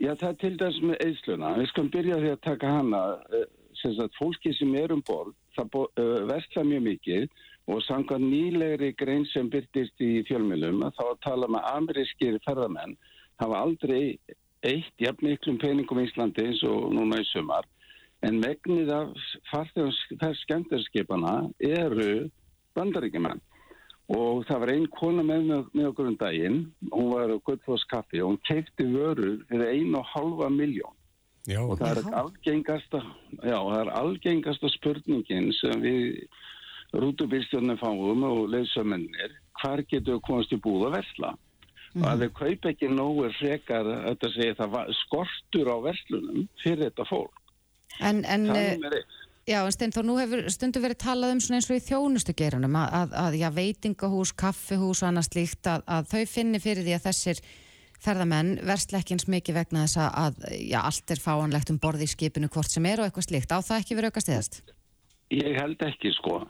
Já, 0.00 0.12
það 0.12 0.28
er 0.28 0.36
til 0.42 0.52
dæs 0.60 0.82
með 0.84 1.00
eðsluna. 1.06 1.54
Við 1.60 1.70
skulum 1.72 1.92
byrja 1.96 2.20
því 2.20 2.34
að 2.34 2.44
taka 2.44 2.74
hana, 2.76 3.00
eh, 3.36 3.48
sem 3.80 3.96
sagt, 3.96 4.20
fólki 4.20 4.52
sem 4.56 4.76
er 4.76 4.92
um 4.92 5.00
borð, 5.08 5.32
það 5.56 5.72
bo, 5.72 5.86
versla 6.28 6.64
mjög 6.68 6.86
mikið 6.90 7.26
og 7.70 7.82
samkvæmt 7.86 8.26
nýlegri 8.26 8.90
grein 8.98 9.26
sem 9.30 9.50
byrtist 9.50 10.02
í 10.02 10.24
fjölmjölum 10.28 10.82
að 10.86 10.96
þá 10.98 11.04
að 11.06 11.20
tala 11.26 11.50
með 11.54 11.68
amerískir 11.70 12.38
ferðamenn 12.46 12.96
hafa 13.42 13.60
aldrei 13.64 14.18
eitt 14.66 14.94
jafn 15.00 15.28
miklum 15.28 15.58
peningum 15.60 16.02
í 16.02 16.08
Íslandi 16.08 16.48
eins 16.48 16.64
og 16.68 16.90
núna 16.92 17.20
í 17.22 17.28
sumar. 17.30 17.68
En 18.26 18.40
megnið 18.42 18.90
af 18.92 19.14
farþegum 19.48 20.34
skemmtarskipana 20.42 21.36
eru 21.64 22.28
bandaríkjumenn 22.76 23.40
og 24.10 24.44
það 24.48 24.62
var 24.62 24.72
einn 24.74 24.86
kona 24.98 25.22
með, 25.22 25.50
með, 25.70 25.90
okkur 25.92 26.10
um 26.10 26.16
daginn, 26.18 26.62
hún 26.90 27.12
var 27.14 27.30
á 27.30 27.38
Guðfoss 27.46 27.86
kaffi 27.90 28.20
og 28.20 28.32
hún 28.32 28.40
keipti 28.48 28.86
vörur 28.90 29.38
fyrir 29.48 29.70
einu 29.70 30.00
og 30.00 30.08
halva 30.10 30.50
miljón 30.50 30.96
Já, 31.48 31.62
og 31.62 31.78
það 31.80 32.02
er 32.02 32.16
algengasta 32.20 32.98
já, 33.40 33.56
það 33.56 33.78
er 33.80 33.90
algengasta 33.96 34.70
spurningin 34.74 35.48
sem 35.56 35.80
við 35.80 36.02
rútubýrstjórnum 36.92 37.78
fáum 37.80 38.24
og 38.26 38.48
leysumennir 38.50 39.36
hvar 39.60 39.84
getur 39.86 40.18
við 40.18 40.26
komast 40.26 40.52
í 40.54 40.60
búð 40.62 40.88
að 40.88 40.98
versla 40.98 41.34
og 41.98 42.06
að 42.06 42.24
þau 42.24 42.32
kaup 42.38 42.66
ekki 42.70 42.90
nógu 42.90 43.30
frekar 43.38 43.88
þetta 44.06 44.32
segja 44.34 44.58
það 44.60 44.92
skortur 45.04 45.70
á 45.70 45.76
verslunum 45.86 46.48
fyrir 46.62 46.88
þetta 46.88 47.08
fólk 47.10 47.40
En, 47.98 48.24
en, 48.24 48.46
eh, 48.54 48.78
Já, 49.48 49.64
en 49.64 49.72
Steinþór, 49.74 50.06
nú 50.06 50.14
hefur 50.20 50.44
stundu 50.52 50.82
verið 50.82 51.00
talað 51.02 51.32
um 51.34 51.40
svona 51.42 51.58
eins 51.58 51.66
og 51.70 51.78
í 51.80 51.82
þjónustugeiranum 51.88 52.76
að, 52.78 52.92
að, 52.98 53.14
að 53.22 53.36
já, 53.40 53.48
veitingahús, 53.56 54.32
kaffihús 54.38 55.00
og 55.02 55.08
annað 55.08 55.26
slíkt 55.30 55.70
að, 55.70 55.82
að 55.90 56.10
þau 56.12 56.22
finni 56.30 56.60
fyrir 56.62 56.86
því 56.86 56.94
að 56.94 57.06
þessir 57.08 57.40
ferðamenn 58.00 58.52
versla 58.68 59.00
ekki 59.00 59.16
eins 59.16 59.26
mikið 59.32 59.58
vegna 59.58 59.86
þess 59.86 60.00
að, 60.04 60.10
að 60.22 60.60
já, 60.60 60.78
allt 60.82 61.14
er 61.16 61.24
fáanlegt 61.24 61.72
um 61.72 61.80
borði 61.82 62.06
í 62.06 62.12
skipinu 62.12 62.52
hvort 62.52 62.70
sem 62.70 62.86
er 62.88 63.02
og 63.02 63.08
eitthvað 63.08 63.26
slíkt. 63.26 63.50
Á 63.52 63.58
það 63.58 63.82
ekki 63.82 63.98
verið 63.98 64.12
aukast 64.12 64.30
eðast? 64.30 64.60
Ég 65.30 65.54
held 65.54 65.82
ekki 65.86 66.10
sko. 66.16 66.40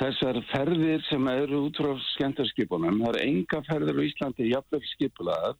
Þessar 0.00 0.38
ferðir 0.48 1.02
sem 1.10 1.26
eru 1.28 1.66
út 1.66 1.76
frá 1.76 1.90
skemmtarskipunum, 2.14 3.02
það 3.02 3.18
eru 3.18 3.26
enga 3.26 3.60
ferðir 3.66 4.00
á 4.00 4.02
Íslandi 4.06 4.46
jafnvel 4.48 4.80
skipulaðar, 4.94 5.58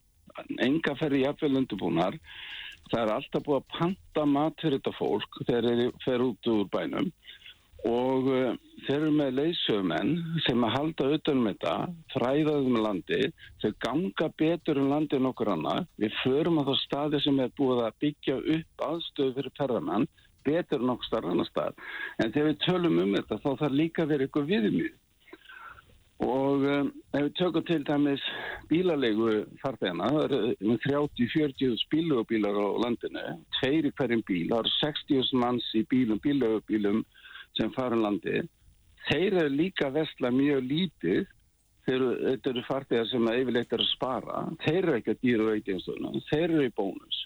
enga 0.65 0.95
ferðir 0.97 1.27
jafnvel 1.27 1.59
undirbúnar. 1.61 2.17
Það 2.89 3.03
er 3.03 3.11
alltaf 3.13 3.43
búið 3.45 3.59
að 3.59 3.67
panta 3.77 4.23
mat 4.25 4.57
fyrir 4.63 4.79
þetta 4.79 4.95
fólk 4.97 5.37
þegar 5.45 5.67
þeir 5.69 5.91
fer 6.05 6.23
út 6.25 6.49
úr 6.51 6.65
bænum 6.73 7.11
og 7.87 8.27
uh, 8.29 8.57
þeir 8.85 8.97
eru 8.97 9.11
með 9.15 9.37
leysöfumenn 9.39 10.11
sem 10.45 10.65
að 10.65 10.73
halda 10.75 11.07
utanum 11.15 11.47
þetta, 11.49 11.75
fræðaðum 12.13 12.75
um 12.77 12.83
landi, 12.85 13.21
þau 13.61 13.71
ganga 13.85 14.27
betur 14.37 14.81
um 14.81 14.91
landi 14.91 15.17
en 15.17 15.29
okkur 15.31 15.53
annað. 15.55 15.87
Við 16.01 16.17
förum 16.21 16.59
á 16.61 16.63
þá 16.67 16.73
staði 16.81 17.21
sem 17.25 17.39
er 17.41 17.53
búið 17.57 17.85
að 17.87 17.97
byggja 18.05 18.37
upp 18.57 18.85
aðstöðu 18.89 19.37
fyrir 19.37 19.55
ferðamenn 19.57 20.09
betur 20.47 20.81
en 20.81 20.93
okkur 20.95 21.09
starf 21.09 21.31
annar 21.31 21.49
stað. 21.49 21.85
En 22.17 22.33
þegar 22.33 22.49
við 22.49 22.59
tölum 22.65 22.99
um 23.03 23.15
þetta 23.17 23.39
þá 23.43 23.49
þarf 23.63 23.77
líka 23.77 24.03
að 24.05 24.13
vera 24.15 24.27
ykkur 24.29 24.49
viðmið. 24.49 24.97
Og 26.21 26.63
um, 26.69 26.89
ef 27.17 27.23
við 27.25 27.31
tökum 27.39 27.63
til 27.65 27.79
dæmis 27.87 28.23
bílalegu 28.69 29.29
farþegana, 29.63 30.09
það 30.13 30.25
eru 30.27 30.41
um 30.69 30.77
30-40 30.83 31.85
bílugubílar 31.89 32.59
á 32.61 32.67
landinu, 32.83 33.23
tveir 33.57 33.89
í 33.89 33.93
hverjum 33.97 34.21
bíl, 34.27 34.45
það 34.51 34.59
eru 34.59 34.73
60 34.75 35.31
manns 35.41 35.69
í 35.73 35.81
bílum, 35.89 36.21
bílugubílum 36.21 37.01
sem 37.57 37.73
fara 37.73 37.97
um 37.97 38.05
landi. 38.05 38.43
Þeir 39.09 39.39
eru 39.41 39.55
líka 39.55 39.89
að 39.89 39.97
vesla 39.97 40.29
mjög 40.35 40.61
lítið, 40.69 41.23
eru, 41.89 42.11
þetta 42.27 42.53
eru 42.53 42.65
farþegar 42.67 43.09
sem 43.09 43.27
að 43.27 43.41
yfirleitt 43.41 43.73
eru 43.73 43.87
að 43.87 43.93
spara, 43.95 44.43
þeir 44.67 44.81
eru 44.83 44.97
ekki 44.99 45.15
að 45.15 45.21
dýra 45.25 45.47
veikinstöðuna, 45.49 46.25
þeir 46.29 46.45
eru 46.45 46.67
í 46.67 46.75
bónus. 46.77 47.23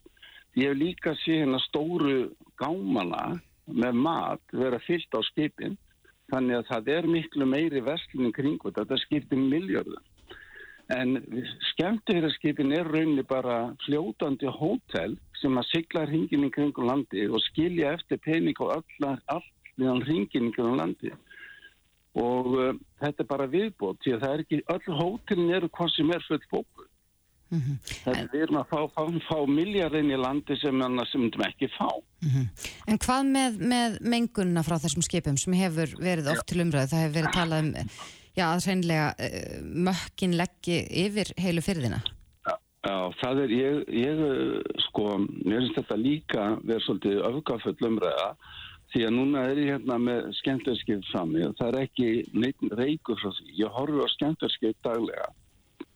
Ég 0.56 0.72
hef 0.72 0.78
líka 0.80 1.16
sé 1.22 1.42
hérna 1.42 1.60
stóru 1.66 2.32
gámana 2.60 3.40
með 3.68 4.02
mat 4.08 4.56
vera 4.56 4.80
fyllt 4.86 5.18
á 5.18 5.22
skipin 5.32 5.78
þannig 6.32 6.62
að 6.62 6.70
það 6.72 6.92
er 6.96 7.08
miklu 7.12 7.48
meiri 7.50 7.82
verslunni 7.86 8.32
kringu 8.34 8.72
þetta 8.72 8.98
skiptir 9.04 9.42
miljörðum 9.42 10.04
En 10.94 11.18
skemmtiheraskipin 11.72 12.74
er 12.78 12.86
rauninni 12.86 13.24
bara 13.26 13.74
fljótandi 13.88 14.50
hótel 14.54 15.16
sem 15.42 15.58
að 15.58 15.70
sigla 15.72 16.04
hringin 16.06 16.46
í 16.46 16.52
kringum 16.54 16.86
landi 16.86 17.26
og 17.26 17.42
skilja 17.48 17.96
eftir 17.98 18.22
pening 18.22 18.60
og 18.62 18.76
allar, 18.76 19.18
allir 19.34 20.04
hringin 20.06 20.52
í 20.52 20.54
kringum 20.54 20.78
landi. 20.78 21.10
Og 22.22 22.52
uh, 22.54 22.76
þetta 23.02 23.26
er 23.26 23.32
bara 23.32 23.50
viðbót, 23.50 23.98
því 24.04 24.14
að 24.14 24.22
það 24.22 24.36
er 24.36 24.44
ekki, 24.46 24.62
öll 24.76 25.00
hótelin 25.02 25.56
eru 25.58 25.72
hvað 25.74 25.90
sem 25.96 26.14
er 26.14 26.28
fullt 26.28 26.46
fókur. 26.54 26.88
Mm 27.54 27.62
-hmm. 27.62 27.78
Er 28.10 28.28
við 28.34 28.42
erum 28.42 28.58
að 28.58 28.68
fá, 28.72 28.80
fá, 28.96 29.04
fá 29.30 29.38
miljardin 29.48 30.12
í 30.12 30.18
landi 30.18 30.58
sem 30.58 30.82
annars 30.82 31.12
sem 31.12 31.22
við 31.22 31.46
ekki 31.48 31.70
fá. 31.78 31.90
Mm 32.22 32.30
-hmm. 32.30 32.48
En 32.88 32.98
hvað 32.98 33.24
með, 33.38 33.60
með 33.74 33.98
mengunna 34.02 34.64
frá 34.64 34.78
þessum 34.80 35.06
skipum 35.06 35.38
sem 35.38 35.54
hefur 35.54 35.90
verið 36.00 36.32
oft 36.34 36.48
til 36.48 36.62
umröðu? 36.62 36.90
Það 36.90 37.04
hefur 37.04 37.18
verið 37.20 37.34
talað 37.34 37.60
um 37.64 37.74
já, 38.36 38.46
að 38.50 38.66
hreinlega 38.66 39.08
uh, 39.20 39.64
mökkin 39.88 40.38
leggji 40.38 40.82
yfir 41.06 41.32
heilu 41.38 41.62
fyrðina. 41.62 42.02
Já, 42.46 42.56
já, 42.88 42.98
það 43.22 43.42
er, 43.44 43.50
ég, 43.50 43.74
ég 43.90 44.18
sko, 44.90 45.18
mér 45.46 45.62
finnst 45.62 45.80
þetta 45.80 45.98
líka 46.02 46.44
verið 46.64 46.86
svolítið 46.88 47.24
öfgaföll 47.30 47.90
umræða 47.90 48.30
því 48.94 49.08
að 49.08 49.16
núna 49.16 49.48
er 49.50 49.58
ég 49.60 49.72
hérna 49.74 49.98
með 50.00 50.30
skemmtarskip 50.40 51.02
frammi 51.12 51.42
og 51.48 51.56
það 51.60 51.74
er 51.74 51.82
ekki 51.82 52.12
neitt 52.34 52.62
reyku 52.80 53.18
frá 53.20 53.32
því. 53.38 53.50
Ég 53.60 53.74
horfi 53.76 54.06
á 54.06 54.08
skemmtarskip 54.16 54.78
daglega. 54.86 55.28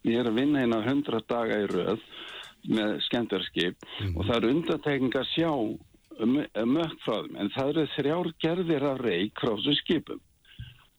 Ég 0.09 0.21
er 0.21 0.29
að 0.29 0.39
vinna 0.41 0.63
hérna 0.63 0.81
100 0.85 1.27
daga 1.29 1.59
í 1.63 1.67
röð 1.69 2.01
með 2.69 2.95
skemmtarskip 3.07 3.77
mm. 3.85 4.15
og 4.15 4.25
það 4.25 4.35
er 4.37 4.49
undantekning 4.49 5.15
að 5.15 5.29
sjá 5.33 5.51
mökk 6.19 6.97
frá 7.05 7.21
þeim 7.23 7.37
en 7.39 7.51
það 7.55 7.69
eru 7.71 7.85
þrjár 7.93 8.31
gerðir 8.43 8.87
af 8.89 8.99
reyk 9.05 9.39
frá 9.39 9.53
þessu 9.53 9.75
skipum 9.79 10.19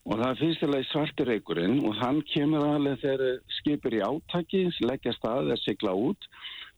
og 0.09 0.17
það 0.17 0.31
er 0.31 0.39
fyrstilega 0.41 0.89
svartireikurinn 0.89 1.83
og 1.85 1.99
hann 2.01 2.23
kemur 2.33 2.65
alveg 2.65 3.03
þegar 3.03 3.43
skipir 3.59 3.99
í 3.99 4.01
átaki, 4.05 4.63
leggja 4.87 5.13
stað 5.19 5.51
eða 5.51 5.61
sigla 5.61 5.95
út 6.09 6.31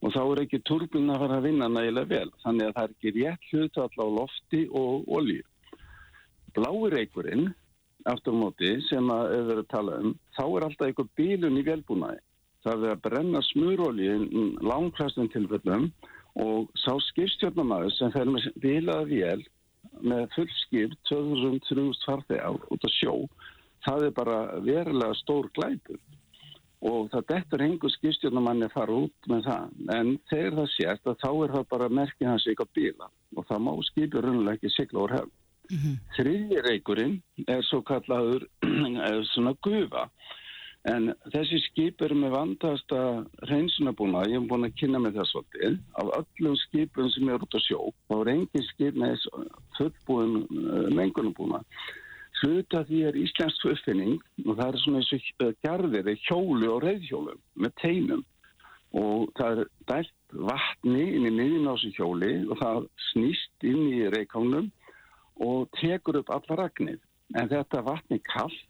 og 0.03 0.15
þá 0.17 0.23
er 0.25 0.43
ekki 0.43 0.63
turbin 0.67 1.13
að 1.15 1.23
fara 1.23 1.39
að 1.39 1.47
vinna 1.47 1.71
nægilega 1.71 2.11
vel 2.11 2.33
þannig 2.43 2.69
að 2.69 2.77
það 2.77 2.85
er 2.85 2.95
ekki 2.97 3.15
rétt 3.19 3.51
hlutall 3.53 4.03
á 4.03 4.07
lofti 4.19 4.63
og 4.83 5.13
olju. 5.19 5.43
Bláireikurinn, 6.53 7.53
aftur 8.11 8.37
móti 8.37 8.75
sem 8.89 9.11
að 9.15 9.25
við 9.31 9.49
verðum 9.51 9.65
að 9.65 9.73
tala 9.73 9.97
um, 10.03 10.13
þá 10.37 10.45
er 10.45 10.67
alltaf 10.67 10.87
eitthvað 10.89 11.15
bílun 11.21 11.61
í 11.61 11.65
velbúnaði. 11.67 12.21
Það 12.63 12.85
er 12.87 12.95
að 12.95 13.03
brenna 13.07 13.43
smurolju 13.49 14.13
langklastum 14.63 15.31
tilfellum 15.33 15.89
og 16.43 16.71
sá 16.79 16.93
skipstjórnamaður 17.11 17.97
sem 17.97 18.13
fer 18.15 18.31
með 18.31 18.47
bílaða 18.63 19.09
vél 19.11 19.43
með 20.01 20.29
fullskip 20.37 20.95
2000-3000 21.11 22.07
farþegar 22.07 22.63
út 22.71 22.87
á 22.87 22.91
sjó 22.95 23.17
það 23.87 24.09
er 24.09 24.17
bara 24.17 24.39
verulega 24.63 25.19
stór 25.21 25.51
glæpur. 25.57 26.01
Og 26.83 27.11
það 27.13 27.27
dettur 27.29 27.63
hengur 27.63 27.93
skipstjórnumanni 27.95 28.67
að 28.67 28.75
fara 28.75 28.97
út 29.05 29.29
með 29.31 29.45
það. 29.47 29.77
En 29.95 30.09
þegar 30.31 30.57
það 30.57 30.73
sést 30.73 31.11
að 31.11 31.21
þá 31.23 31.29
er 31.31 31.55
það 31.57 31.69
bara 31.75 31.93
merkið 32.01 32.31
hans 32.31 32.47
eitthvað 32.51 32.73
bíla 32.79 33.11
og 33.37 33.47
það 33.49 33.63
má 33.67 33.73
skipur 33.91 34.27
runnulega 34.27 34.59
ekki 34.59 34.73
sigla 34.75 35.05
úr 35.05 35.15
hefn 35.19 35.37
mm 35.73 35.79
-hmm. 35.79 35.97
þriðji 36.17 36.63
reikurinn 36.69 37.17
er 37.49 37.63
svo 37.67 37.83
kallaður 37.83 38.47
svona 39.33 39.57
gufa 39.65 40.09
En 40.91 41.13
þessi 41.31 41.61
skip 41.69 42.03
eru 42.03 42.17
með 42.19 42.33
vandasta 42.35 43.01
reynsunabúna, 43.47 44.25
ég 44.27 44.41
hef 44.41 44.49
búin 44.51 44.67
að 44.67 44.79
kynna 44.81 44.99
með 44.99 45.21
það 45.21 45.29
svolítið, 45.31 45.77
af 46.03 46.09
öllum 46.17 46.57
skipum 46.65 47.11
sem 47.15 47.31
eru 47.31 47.47
út 47.47 47.55
á 47.55 47.61
sjó, 47.63 47.79
þá 48.11 48.15
er 48.17 48.31
engin 48.33 48.67
skip 48.73 48.99
með 48.99 49.27
fullbúin 49.77 50.35
uh, 50.43 50.89
mengunabúna. 50.91 51.63
Hluta 52.41 52.83
því 52.89 53.05
er 53.07 53.21
Íslands 53.21 53.63
uppfinning 53.71 54.19
og 54.43 54.57
það 54.59 54.67
er 54.67 54.81
svona 54.83 55.05
eins 55.05 55.31
og 55.47 55.55
gerðir, 55.63 56.13
hjólu 56.27 56.73
og 56.73 56.83
reyðhjólu 56.83 57.39
með 57.63 57.77
teinum 57.79 58.27
og 58.99 59.31
það 59.39 59.63
er 59.63 59.71
dælt 59.89 60.35
vatni 60.51 61.05
inn 61.15 61.29
í 61.31 61.33
miðin 61.33 61.71
á 61.71 61.79
þessu 61.79 61.93
hjóli 61.95 62.33
og 62.49 62.59
það 62.59 62.89
snýst 63.13 63.69
inn 63.71 63.87
í 63.87 64.03
reykánum 64.11 64.73
og 65.43 65.69
tekur 65.81 66.23
upp 66.23 66.31
alla 66.31 66.63
ragnir. 66.65 67.01
En 67.37 67.49
þetta 67.49 67.83
vatni 67.87 68.19
kallt 68.29 68.61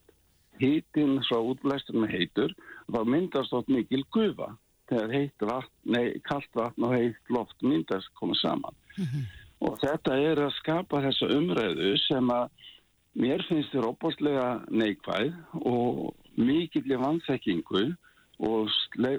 hítinn 0.61 1.21
svo 1.27 1.41
útblæstur 1.53 1.99
með 2.03 2.15
heitur 2.17 2.55
þá 2.93 3.01
myndast 3.09 3.55
átt 3.57 3.71
mikil 3.73 4.05
gufa 4.15 4.53
þegar 4.91 5.15
heitt 5.17 5.47
vatn, 5.49 5.73
nei, 5.95 6.05
kallt 6.29 6.59
vatn 6.59 6.87
og 6.87 6.95
heitt 6.97 7.33
loft 7.33 7.65
myndast 7.65 8.13
koma 8.19 8.37
saman 8.41 8.75
mm 8.97 9.05
-hmm. 9.05 9.25
og 9.69 9.79
þetta 9.81 10.19
er 10.19 10.45
að 10.47 10.57
skapa 10.61 11.03
þessa 11.07 11.31
umræðu 11.39 11.97
sem 12.07 12.31
að 12.31 12.49
mér 13.15 13.45
finnst 13.49 13.73
þér 13.73 13.89
opastlega 13.89 14.49
neikvæð 14.69 15.33
og 15.55 16.15
mikill 16.37 16.99
vannþekkingu 16.99 17.85
og 18.43 18.69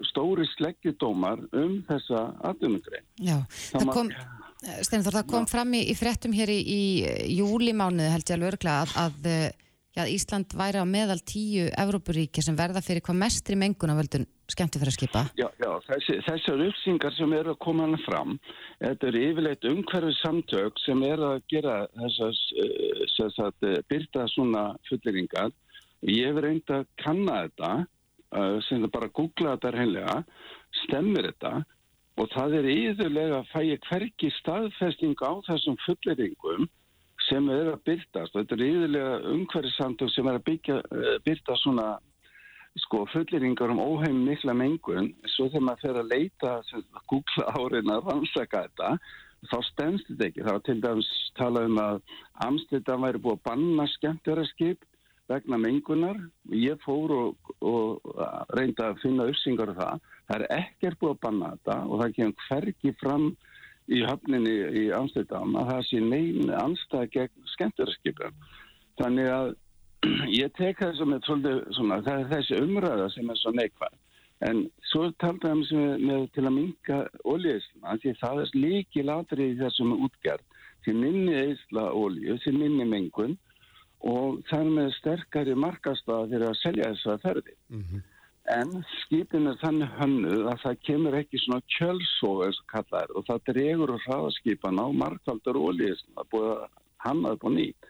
stóri 0.09 0.45
sleggjudómar 0.55 1.39
um 1.53 1.83
þessa 1.87 2.33
aðdunugrein 2.43 3.05
Já, 3.21 3.37
það, 3.47 3.93
kom 3.93 4.09
Steinþór, 4.63 5.19
það 5.19 5.29
kom 5.33 5.49
fram 5.49 5.73
í, 5.75 5.83
í 5.91 5.95
frettum 5.97 6.33
hér 6.35 6.51
í, 6.53 6.61
í 6.63 7.35
júlimánuði 7.37 8.13
held 8.13 8.29
ég 8.29 8.37
alveg 8.37 8.53
örgla 8.53 8.79
að, 8.83 8.93
að 9.03 9.27
já, 9.93 10.05
Ísland 10.09 10.53
væri 10.57 10.81
á 10.81 10.85
meðal 10.87 11.19
tíu 11.25 11.67
Evrópuríki 11.69 12.43
sem 12.43 12.55
verða 12.57 12.81
fyrir 12.85 13.03
hvað 13.05 13.19
mestri 13.25 13.57
mengun 13.59 13.93
á 13.93 13.99
völdun 13.99 14.25
skemmti 14.51 14.81
fyrir 14.81 14.91
að 14.91 14.97
skipa? 14.97 15.23
Já, 15.39 15.47
já 15.61 15.69
þessi, 15.87 16.17
þessar 16.27 16.63
uppsingar 16.67 17.15
sem 17.17 17.35
eru 17.37 17.53
að 17.53 17.61
koma 17.65 17.87
hana 17.87 17.99
fram, 18.05 18.37
þetta 18.81 19.09
er 19.09 19.19
yfirleitt 19.21 19.67
umhverfið 19.69 20.17
samtök 20.21 20.81
sem 20.83 21.03
er 21.07 21.25
að 21.27 21.37
gera 21.53 21.75
þessas, 21.99 22.41
þess 23.17 23.39
eh, 23.39 23.45
að 23.47 23.69
eh, 23.69 23.77
byrta 23.91 24.27
svona 24.33 24.65
fulleringar. 24.89 25.53
Ég 26.09 26.31
hef 26.31 26.41
reynd 26.43 26.73
að 26.75 26.87
kanna 27.03 27.43
þetta, 27.45 27.71
eh, 28.35 28.57
sem 28.67 28.83
það 28.83 28.95
bara 28.97 29.13
googla 29.19 29.55
þetta 29.55 29.75
reynlega, 29.77 30.17
stemmir 30.83 31.31
þetta 31.31 31.55
og 32.21 32.29
það 32.33 32.55
er 32.59 32.69
yfirlega 32.69 33.41
að 33.41 33.51
fæja 33.51 33.81
hverki 33.87 34.29
staðfesting 34.37 35.17
á 35.25 35.33
þessum 35.47 35.77
fulleringum 35.85 36.67
sem 37.27 37.49
er 37.49 37.71
að 37.73 37.83
byrtast. 37.87 38.35
Þetta 38.35 38.57
er 38.57 38.65
yfirlega 38.67 39.13
umhverfissamtök 39.33 40.11
sem 40.13 40.27
er 40.29 40.39
að 40.39 40.47
byggja, 40.49 40.79
eh, 40.83 41.17
byrta 41.25 41.57
svona 41.61 41.87
sko, 42.83 43.03
fulleringar 43.13 43.73
um 43.73 43.81
óheim 43.81 44.23
mikla 44.27 44.53
mengun. 44.53 45.13
Svo 45.35 45.49
þegar 45.49 45.67
maður 45.67 45.81
fer 45.81 45.99
að 46.01 46.11
leita, 46.13 46.53
að 46.61 47.03
googla 47.11 47.45
áriðin 47.57 47.93
að 47.95 48.09
rannsaka 48.09 48.63
þetta, 48.67 48.89
þá 49.51 49.57
stennst 49.69 50.09
þetta 50.09 50.27
ekki. 50.29 50.43
Það 50.43 50.57
var 50.57 50.65
til 50.67 50.79
dæmis 50.81 51.11
talað 51.39 51.69
um 51.69 51.77
að 51.83 52.01
Amsterdam 52.47 53.05
væri 53.07 53.23
búið 53.23 53.37
að 53.39 53.45
banna 53.49 53.87
skemmtjara 53.97 54.45
skip 54.53 54.85
vegna 55.31 55.57
mengunar. 55.57 56.19
Ég 56.51 56.81
fór 56.83 57.13
og, 57.17 57.53
og 57.61 58.13
reynda 58.53 58.91
að 58.91 59.01
finna 59.05 59.29
uppsingar 59.31 59.73
af 59.73 59.81
það. 59.81 60.12
Það 60.27 60.37
er 60.37 60.45
ekkert 60.57 60.99
búið 61.01 61.15
að 61.15 61.23
banna 61.25 61.49
þetta 61.55 61.79
og 61.87 62.01
það 62.01 62.15
kemur 62.17 62.45
hverki 62.47 62.93
fram 63.01 63.25
í 63.91 63.99
höfninni 64.07 64.53
í 64.79 64.85
Amsterdam 64.95 65.57
að 65.59 65.71
það 65.71 65.81
sé 65.89 65.99
neyn 66.03 66.53
anstæð 66.55 67.09
gegn 67.17 67.51
skemmtverðarskipum. 67.55 68.39
Þannig 69.01 69.29
að 69.33 69.51
ég 70.43 70.55
tek 70.57 70.79
það 70.79 70.97
sem 70.99 71.13
er 71.15 71.27
svolítið 71.27 71.61
svona, 71.77 71.99
það 72.05 72.23
er 72.23 72.31
þessi 72.37 72.63
umræða 72.63 73.11
sem 73.15 73.29
er 73.29 73.41
svo 73.41 73.53
neikvæð. 73.59 73.99
En 74.43 74.65
svo 74.89 75.05
taldaðum 75.23 75.61
við 75.69 76.01
með 76.03 76.23
til 76.35 76.43
að 76.43 76.55
minka 76.57 76.97
oljeisla, 77.31 77.97
því 78.01 78.15
það 78.19 78.41
er 78.41 78.55
líki 78.57 79.05
latri 79.07 79.51
í 79.53 79.59
þessum 79.59 79.93
útgerð 80.03 80.43
til 80.83 80.95
minni 80.99 81.35
eisla 81.39 81.89
olju, 81.95 82.37
til 82.43 82.55
minni 82.57 82.87
mengun 82.87 83.37
og 84.03 84.41
er 84.51 84.67
með 84.67 84.89
sterkari 84.97 85.55
markastað 85.55 86.33
fyrir 86.33 86.49
að 86.49 86.59
selja 86.59 86.89
þessa 86.91 87.15
ferði. 87.23 87.55
Mm 87.71 87.83
-hmm. 87.83 88.01
En 88.51 88.81
skipin 88.99 89.47
er 89.47 89.55
þannig 89.61 89.91
hönnuð 89.99 90.47
að 90.51 90.57
það 90.65 90.79
kemur 90.87 91.15
ekki 91.15 91.39
svona 91.39 91.63
kjölsóð 91.77 92.41
eins 92.47 92.59
og 92.59 92.65
kallar 92.73 93.13
og 93.15 93.25
það 93.29 93.43
dregur 93.49 93.93
og 93.93 94.01
hraðaskipan 94.03 94.81
á 94.83 94.87
markvaldar 94.91 95.59
ólið 95.59 95.95
sem 96.01 96.17
það 96.17 96.29
búið 96.33 96.49
að 96.51 96.65
hamnaði 97.05 97.39
på 97.39 97.53
nýtt. 97.53 97.87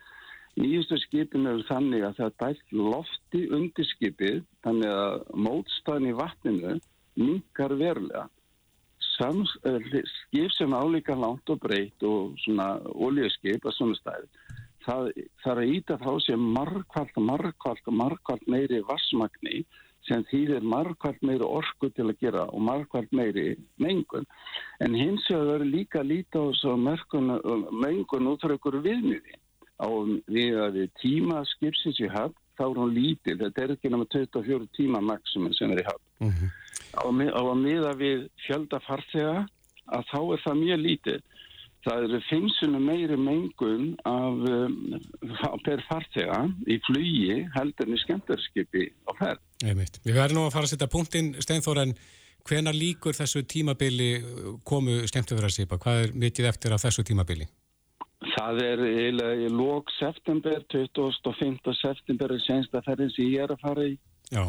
Nýjustu 0.54 1.00
skipin 1.02 1.50
eru 1.50 1.66
þannig 1.66 2.06
að 2.06 2.20
það 2.20 2.36
dælt 2.44 2.76
lofti 2.78 3.42
undir 3.58 3.88
skipið 3.90 4.40
þannig 4.62 4.94
að 4.94 5.16
mótstæðin 5.34 6.10
í 6.12 6.16
vatninu 6.22 6.74
minkar 7.18 7.74
verulega. 7.74 8.28
Sams, 9.14 9.50
skip 9.58 10.54
sem 10.54 10.74
álíka 10.74 11.18
langt 11.18 11.50
og 11.50 11.58
breytt 11.62 12.06
og 12.06 12.38
svona 12.42 12.76
ólíðskip 12.94 13.66
að 13.66 13.76
svona 13.76 13.98
stæði 13.98 14.30
það, 14.84 15.10
það 15.42 15.52
er 15.52 15.62
að 15.62 15.72
íta 15.76 15.96
frá 16.00 16.12
sér 16.22 16.40
markvald, 16.40 17.18
markvald, 17.30 17.90
markvald 18.02 18.46
meiri 18.50 18.80
vassmagni 18.88 19.62
sem 20.08 20.24
þýðir 20.28 20.64
margkvært 20.68 21.22
meiri 21.24 21.46
orku 21.46 21.90
til 21.96 22.08
að 22.10 22.20
gera 22.20 22.44
og 22.50 22.62
margkvært 22.66 23.12
meiri 23.16 23.54
mengun. 23.80 24.26
En 24.84 24.96
hins 24.98 25.24
vegar 25.30 25.64
líka 25.64 26.04
lítið 26.04 26.40
á 26.40 26.46
þessu 26.52 26.74
mengun 27.84 28.30
út 28.32 28.44
frá 28.44 28.56
ykkur 28.56 28.80
viðmiði. 28.84 29.38
Á 29.80 29.88
við 30.30 30.60
að 30.60 30.80
við 30.80 30.92
tíma 31.00 31.42
skipsins 31.54 32.00
í 32.04 32.10
hafn, 32.12 32.36
þá 32.58 32.64
er 32.68 32.80
hún 32.82 32.94
lítið. 32.94 33.40
Þetta 33.42 33.62
er 33.62 33.74
ekki 33.74 33.90
náma 33.90 34.06
24 34.12 34.68
tíma 34.76 35.00
maksimum 35.02 35.56
sem 35.56 35.72
er 35.74 35.82
í 35.82 35.88
hafn. 35.88 36.04
Mm 36.20 36.30
-hmm. 36.30 36.50
Á 36.94 37.42
að 37.42 37.58
miða 37.58 37.92
við 37.98 38.28
fjölda 38.46 38.80
farþega 38.86 39.46
að 39.86 40.04
þá 40.12 40.20
er 40.34 40.42
það 40.44 40.60
mjög 40.62 40.80
lítið. 40.84 41.22
Það 41.84 42.06
eru 42.08 42.20
fimmsunum 42.28 42.84
meiri 42.88 43.16
mengun 43.20 43.94
af 44.08 44.44
um, 44.50 44.98
per 45.66 45.82
farþega 45.88 46.40
í 46.70 46.78
flugi 46.86 47.40
heldur 47.56 47.88
en 47.88 47.96
í 47.96 48.02
skemmtarskipi 48.02 48.86
á 49.08 49.12
ferð. 49.20 49.42
Við 49.64 50.16
verðum 50.16 50.40
nú 50.40 50.46
að 50.48 50.54
fara 50.56 50.68
að 50.68 50.74
setja 50.74 50.90
punktinn, 50.92 51.34
Steinþór, 51.44 51.82
en 51.84 51.94
hvena 52.44 52.72
líkur 52.74 53.16
þessu 53.16 53.44
tímabili 53.48 54.10
komu 54.68 55.02
skemmtufæðarskipa? 55.08 55.80
Hvað 55.80 56.02
er 56.02 56.16
mikið 56.26 56.50
eftir 56.50 56.76
af 56.76 56.84
þessu 56.84 57.04
tímabili? 57.06 57.48
Það 58.34 58.60
er 58.64 58.82
í 58.88 59.48
lók 59.52 59.90
september, 59.98 60.62
25. 60.72 61.74
september 61.80 62.32
er 62.32 62.44
sensta 62.44 62.80
ferðin 62.84 63.12
sem 63.12 63.28
ég 63.32 63.44
er 63.44 63.52
að 63.52 63.64
fara 63.64 63.88
í. 63.88 63.96
Já. 64.32 64.44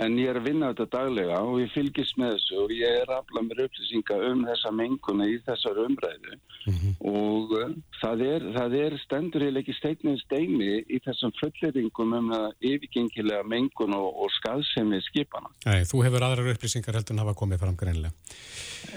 En 0.00 0.16
ég 0.16 0.30
er 0.32 0.38
að 0.40 0.46
vinna 0.48 0.70
þetta 0.72 0.86
daglega 0.94 1.42
og 1.44 1.58
ég 1.60 1.72
fylgist 1.74 2.16
með 2.16 2.38
þessu 2.38 2.62
og 2.62 2.70
ég 2.72 3.00
er 3.02 3.10
aflað 3.12 3.48
mér 3.48 3.64
upplýsinga 3.66 4.20
um 4.30 4.46
þessa 4.48 4.72
menguna 4.72 5.28
í 5.28 5.36
þessar 5.44 5.82
umræðu 5.84 6.38
Mm 6.66 6.74
-hmm. 6.74 6.94
og 7.10 7.50
uh, 7.58 7.70
það 8.02 8.20
er, 8.32 8.42
það 8.56 8.74
er 8.84 8.94
stendur 9.04 9.42
eða 9.42 9.60
ekki 9.62 9.74
steitnið 9.74 10.18
steini 10.20 10.68
í 10.86 11.00
þessum 11.02 11.32
fulleringgum 11.40 12.12
um 12.18 12.28
að 12.36 12.46
yfirgengilega 12.70 13.42
mengun 13.42 13.96
og, 13.98 14.08
og 14.22 14.30
skaðsemi 14.38 15.00
skipana. 15.08 15.50
Nei, 15.66 15.82
þú 15.90 16.04
hefur 16.06 16.22
aðrar 16.22 16.52
upplýsingar 16.54 16.94
heldur 16.94 17.16
en 17.16 17.24
hafa 17.24 17.34
komið 17.34 17.64
fram 17.64 17.76
greinlega. 17.82 18.14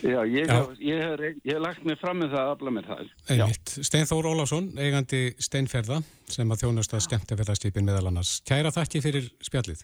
Já, 0.05 0.21
ég 0.29 0.53
hef, 1.01 1.59
lagt 1.65 1.83
mig 1.85 1.97
fram 1.97 2.21
með 2.21 2.37
það 2.37 2.43
að 2.43 2.53
afla 2.53 2.75
mér 2.77 2.85
það. 2.91 3.57
Steinþór 3.89 4.29
Ólafsson, 4.29 4.71
eigandi 4.77 5.25
Steinferða, 5.39 6.01
sem 6.29 6.51
að 6.51 6.65
þjónast 6.65 6.93
að 6.93 7.05
skemmtufæðarskipin 7.09 7.85
meðal 7.85 8.11
annars. 8.11 8.41
Kæra 8.45 8.69
þakki 8.69 9.01
fyrir 9.01 9.29
spjallið. 9.41 9.81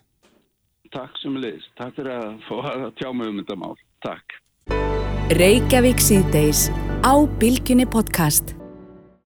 Takk 0.92 1.20
sem 1.22 1.36
leys. 1.40 1.64
Takk 1.80 1.96
fyrir 1.96 2.12
að 2.12 2.32
fá 2.50 2.56
að 2.68 2.82
tjá 3.00 3.12
mig 3.16 3.30
um 3.32 3.38
þetta 3.40 3.56
mál. 3.62 3.76
Takk. 4.04 4.34
Reykjavík 5.40 6.02
síðdeis 6.04 6.66
á 7.08 7.16
Bilginni 7.40 7.86
podcast. 7.88 8.52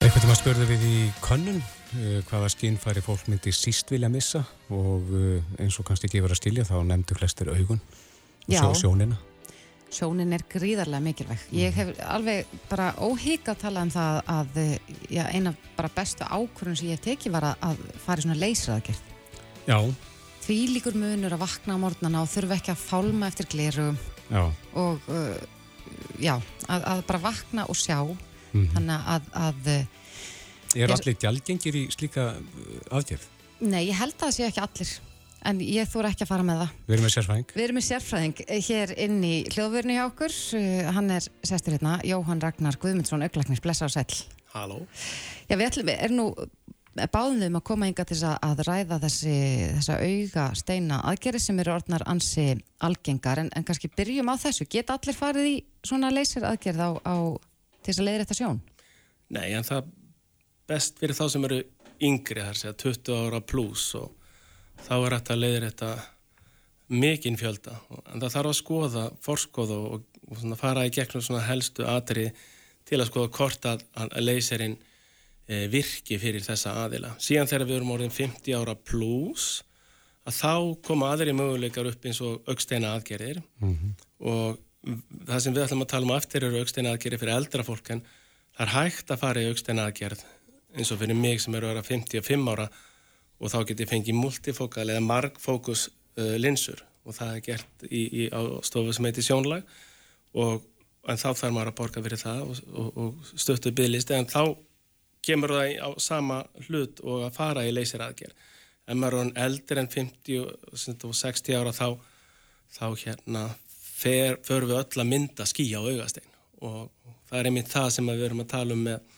Eitthvað 0.06 0.28
tíma 0.28 0.36
spurðu 0.38 0.68
við 0.70 0.84
í 0.86 1.00
könnun 1.26 1.58
uh, 1.58 2.20
hvaða 2.30 2.52
skinnfæri 2.54 3.02
fólk 3.02 3.26
myndi 3.32 3.54
síst 3.56 3.90
vilja 3.90 4.12
missa 4.14 4.44
og 4.70 5.10
uh, 5.10 5.40
eins 5.58 5.80
og 5.82 5.90
kannski 5.90 6.06
ekki 6.06 6.22
verið 6.22 6.38
að 6.38 6.42
stilja 6.44 6.68
þá 6.70 6.76
nefndu 6.86 7.18
flestir 7.18 7.50
augun 7.50 7.82
og 7.82 8.54
Já. 8.54 8.62
sjó 8.62 8.86
sjónina. 8.86 9.18
Sjónin 9.96 10.38
er 10.38 10.46
gríðarlega 10.50 11.02
mikilvæg. 11.02 11.50
Ég 11.56 11.74
hef 11.74 11.94
alveg 12.06 12.50
bara 12.70 12.92
óhygg 13.02 13.50
að 13.50 13.62
tala 13.66 13.86
um 13.86 13.94
það 13.94 14.18
að 14.34 14.58
eh, 14.62 14.96
já, 15.14 15.24
eina 15.32 15.54
bara 15.78 15.90
bestu 15.96 16.26
ákvörðun 16.26 16.78
sem 16.78 16.90
ég 16.90 17.00
hef 17.00 17.06
tekið 17.06 17.38
var 17.38 17.54
að, 17.54 17.70
að 17.70 17.86
fara 18.04 18.22
í 18.22 18.26
svona 18.26 18.42
leysraðgerð. 18.42 19.06
Já, 19.66 19.78
Því 20.46 20.58
líkur 20.76 20.94
munur 21.00 21.34
að 21.34 21.42
vakna 21.42 21.74
á 21.74 21.82
morgnana 21.82 22.22
og 22.22 22.30
þurfa 22.30 22.58
ekki 22.60 22.74
að 22.76 22.82
fálma 22.86 23.30
eftir 23.32 23.48
gleru 23.50 23.88
já, 24.30 24.44
og 24.78 25.08
uh, 25.10 25.40
já, 26.22 26.36
að, 26.70 26.86
að 26.92 27.02
bara 27.10 27.22
vakna 27.24 27.66
og 27.72 27.78
sjá. 27.80 27.98
Mhm. 28.54 28.68
Þannig 28.76 29.08
að, 29.16 29.32
að 29.48 29.72
eh, 29.74 29.88
er 30.76 30.86
Er- 30.86 30.94
allir 30.96 31.18
gjaldgengir 31.24 31.80
í 31.82 31.84
slíka 31.94 32.28
uh, 32.38 32.78
aðgerð? 33.00 33.26
nei, 33.66 33.86
ég 33.88 33.98
held 33.98 34.14
að 34.20 34.26
það 34.28 34.34
sé 34.38 34.48
ekki 34.52 34.62
allir. 34.68 34.94
En 35.46 35.60
ég 35.62 35.86
þóra 35.92 36.10
ekki 36.10 36.24
að 36.26 36.30
fara 36.32 36.44
með 36.46 36.62
það. 36.64 36.70
Við 36.88 36.94
erum 36.96 37.04
með 37.06 37.12
sérfæðing. 37.16 37.52
Við 37.54 37.64
erum 37.68 37.78
með 37.78 37.84
sérfræðing 37.86 38.40
hér 38.66 38.94
inn 39.06 39.18
í 39.28 39.34
hljóðvörni 39.54 39.98
hjá 39.98 40.04
okkur. 40.08 40.38
Uh, 40.58 40.88
hann 40.98 41.12
er 41.14 41.28
sestur 41.46 41.76
hérna, 41.76 41.98
Jóhann 42.06 42.42
Ragnar 42.42 42.78
Guðmundsson, 42.82 43.26
auglagnis, 43.26 43.62
blessa 43.62 43.86
og 43.86 43.94
sæll. 43.94 44.24
Halló. 44.56 44.80
Já, 45.50 45.54
við 45.60 45.68
ætlum, 45.68 45.92
er 45.94 46.14
nú 46.16 46.26
báðum 46.96 47.42
um 47.50 47.58
að 47.60 47.66
koma 47.68 47.90
yngar 47.90 48.08
til 48.08 48.18
að, 48.24 48.62
ræða 48.64 49.00
þessi, 49.04 49.36
þessa 49.76 49.98
auga 50.00 50.46
steina 50.56 51.02
aðgerið 51.12 51.44
sem 51.44 51.60
eru 51.60 51.74
orðnar 51.76 52.06
ansi 52.08 52.46
algengar 52.88 53.42
en, 53.42 53.52
en 53.52 53.68
kannski 53.68 53.92
byrjum 53.92 54.32
á 54.32 54.36
þessu. 54.40 54.68
Geta 54.72 54.96
allir 54.96 55.18
farið 55.18 55.50
í 55.50 55.56
svona 55.84 56.14
leysir 56.14 56.48
aðgerð 56.48 56.86
á, 56.88 56.90
á 57.04 57.16
til 57.84 57.92
þess 57.92 58.02
að 58.02 58.08
leiðir 58.08 58.24
þetta 58.24 58.40
sjón? 58.40 58.62
Nei, 59.36 59.48
en 59.58 59.68
það 59.68 59.92
best 60.70 61.02
fyrir 61.02 61.18
þá 61.18 61.26
sem 61.34 61.48
eru 61.50 61.62
yngri 62.06 62.44
þar 62.48 62.60
segja 62.60 62.78
20 62.86 63.22
ára 63.26 63.44
pluss 63.44 63.92
og 64.00 64.12
þá 64.86 64.96
er 64.98 65.18
þetta 65.18 65.40
leiðir 65.40 65.68
þetta 65.70 65.92
mikinn 66.96 67.40
fjölda 67.40 67.78
en 68.14 68.22
það 68.22 68.34
þarf 68.36 68.50
að 68.50 68.60
skoða, 68.60 69.06
forskóða 69.26 69.78
og, 69.90 70.10
og 70.30 70.58
fara 70.60 70.86
í 70.86 70.94
gegnum 70.94 71.24
svona 71.26 71.46
helstu 71.48 71.86
atrið 71.90 72.36
til 72.86 73.00
að 73.00 73.10
skoða 73.10 73.32
hvort 73.38 73.66
að, 73.70 73.86
að 73.98 74.20
leyserinn 74.22 74.76
e, 74.78 74.95
virki 75.46 76.18
fyrir 76.18 76.42
þessa 76.42 76.74
aðila. 76.86 77.12
Síðan 77.22 77.50
þegar 77.52 77.68
við 77.70 77.80
erum 77.80 77.92
orðin 77.94 78.14
50 78.14 78.56
ára 78.58 78.74
pluss 78.76 79.64
að 80.26 80.38
þá 80.40 80.54
koma 80.88 81.12
aðri 81.14 81.36
möguleikar 81.38 81.90
upp 81.92 82.08
eins 82.08 82.22
og 82.26 82.48
augsteina 82.50 82.96
aðgerðir. 82.96 83.44
Og 84.26 84.58
það 85.28 85.44
sem 85.44 85.54
við 85.54 85.66
ætlum 85.66 85.86
að 85.86 85.92
tala 85.94 86.10
um 86.10 86.16
eftir 86.16 86.48
eru 86.48 86.64
augsteina 86.64 86.96
aðgerðir 86.96 87.22
fyrir 87.22 87.38
eldra 87.38 87.66
fólk 87.66 87.94
en 87.94 88.02
það 88.56 88.66
er 88.66 88.74
hægt 88.74 89.14
að 89.14 89.22
fara 89.22 89.44
í 89.44 89.52
augsteina 89.52 89.86
aðgerð 89.86 90.26
eins 90.76 90.92
og 90.92 91.00
fyrir 91.00 91.18
mig 91.18 91.42
sem 91.42 91.56
eru 91.56 91.70
að 91.70 91.76
vera 91.76 91.88
55 91.88 92.52
ára 92.52 92.68
og 93.36 93.52
þá 93.52 93.58
get 93.70 93.82
ég 93.84 93.92
fengið 93.92 94.18
multifókal 94.18 94.88
eða 94.88 95.04
margfókus 95.04 95.90
uh, 96.18 96.36
linsur. 96.40 96.82
Og 97.06 97.14
það 97.14 97.34
er 97.36 97.44
gert 97.46 97.86
í, 97.86 98.02
í, 98.26 98.30
stofu 98.66 98.94
sem 98.96 99.06
heitir 99.06 99.26
sjónlag 99.26 99.68
og 100.34 100.64
en 101.06 101.20
þá 101.22 101.28
þarf 101.36 101.54
maður 101.54 101.70
að 101.70 101.78
borga 101.78 102.02
fyrir 102.02 102.22
það 102.22 102.40
og, 102.46 102.62
og, 102.74 102.88
og 103.04 103.34
stöttu 103.38 103.74
bygglisti 103.76 104.16
en 104.18 104.26
þá 104.32 104.42
kemur 105.26 105.54
það 105.56 105.72
á 105.82 105.90
sama 106.02 106.42
hlut 106.68 107.02
og 107.04 107.26
að 107.28 107.38
fara 107.38 107.66
í 107.68 107.74
leysir 107.74 108.04
aðgerð. 108.06 108.36
Ef 108.86 109.00
maður 109.02 109.22
er 109.24 109.32
eldri 109.48 109.82
en 109.82 109.90
50 109.90 110.42
og 110.44 110.78
sem 110.78 110.94
sagt, 110.94 111.06
og 111.08 111.16
60 111.18 111.58
ára 111.58 111.74
þá, 111.74 111.88
þá 112.76 112.86
hérna 113.02 113.44
fer, 113.74 114.38
förum 114.46 114.70
við 114.70 114.82
öll 114.84 115.02
að 115.04 115.12
mynda 115.12 115.48
skí 115.50 115.66
á 115.74 115.82
augastein 115.82 116.32
og 116.66 116.92
það 117.30 117.40
er 117.40 117.50
einmitt 117.50 117.72
það 117.72 117.90
sem 117.96 118.12
við 118.12 118.26
erum 118.28 118.44
að 118.46 118.52
tala 118.54 118.76
um 118.78 118.84
með 118.86 119.12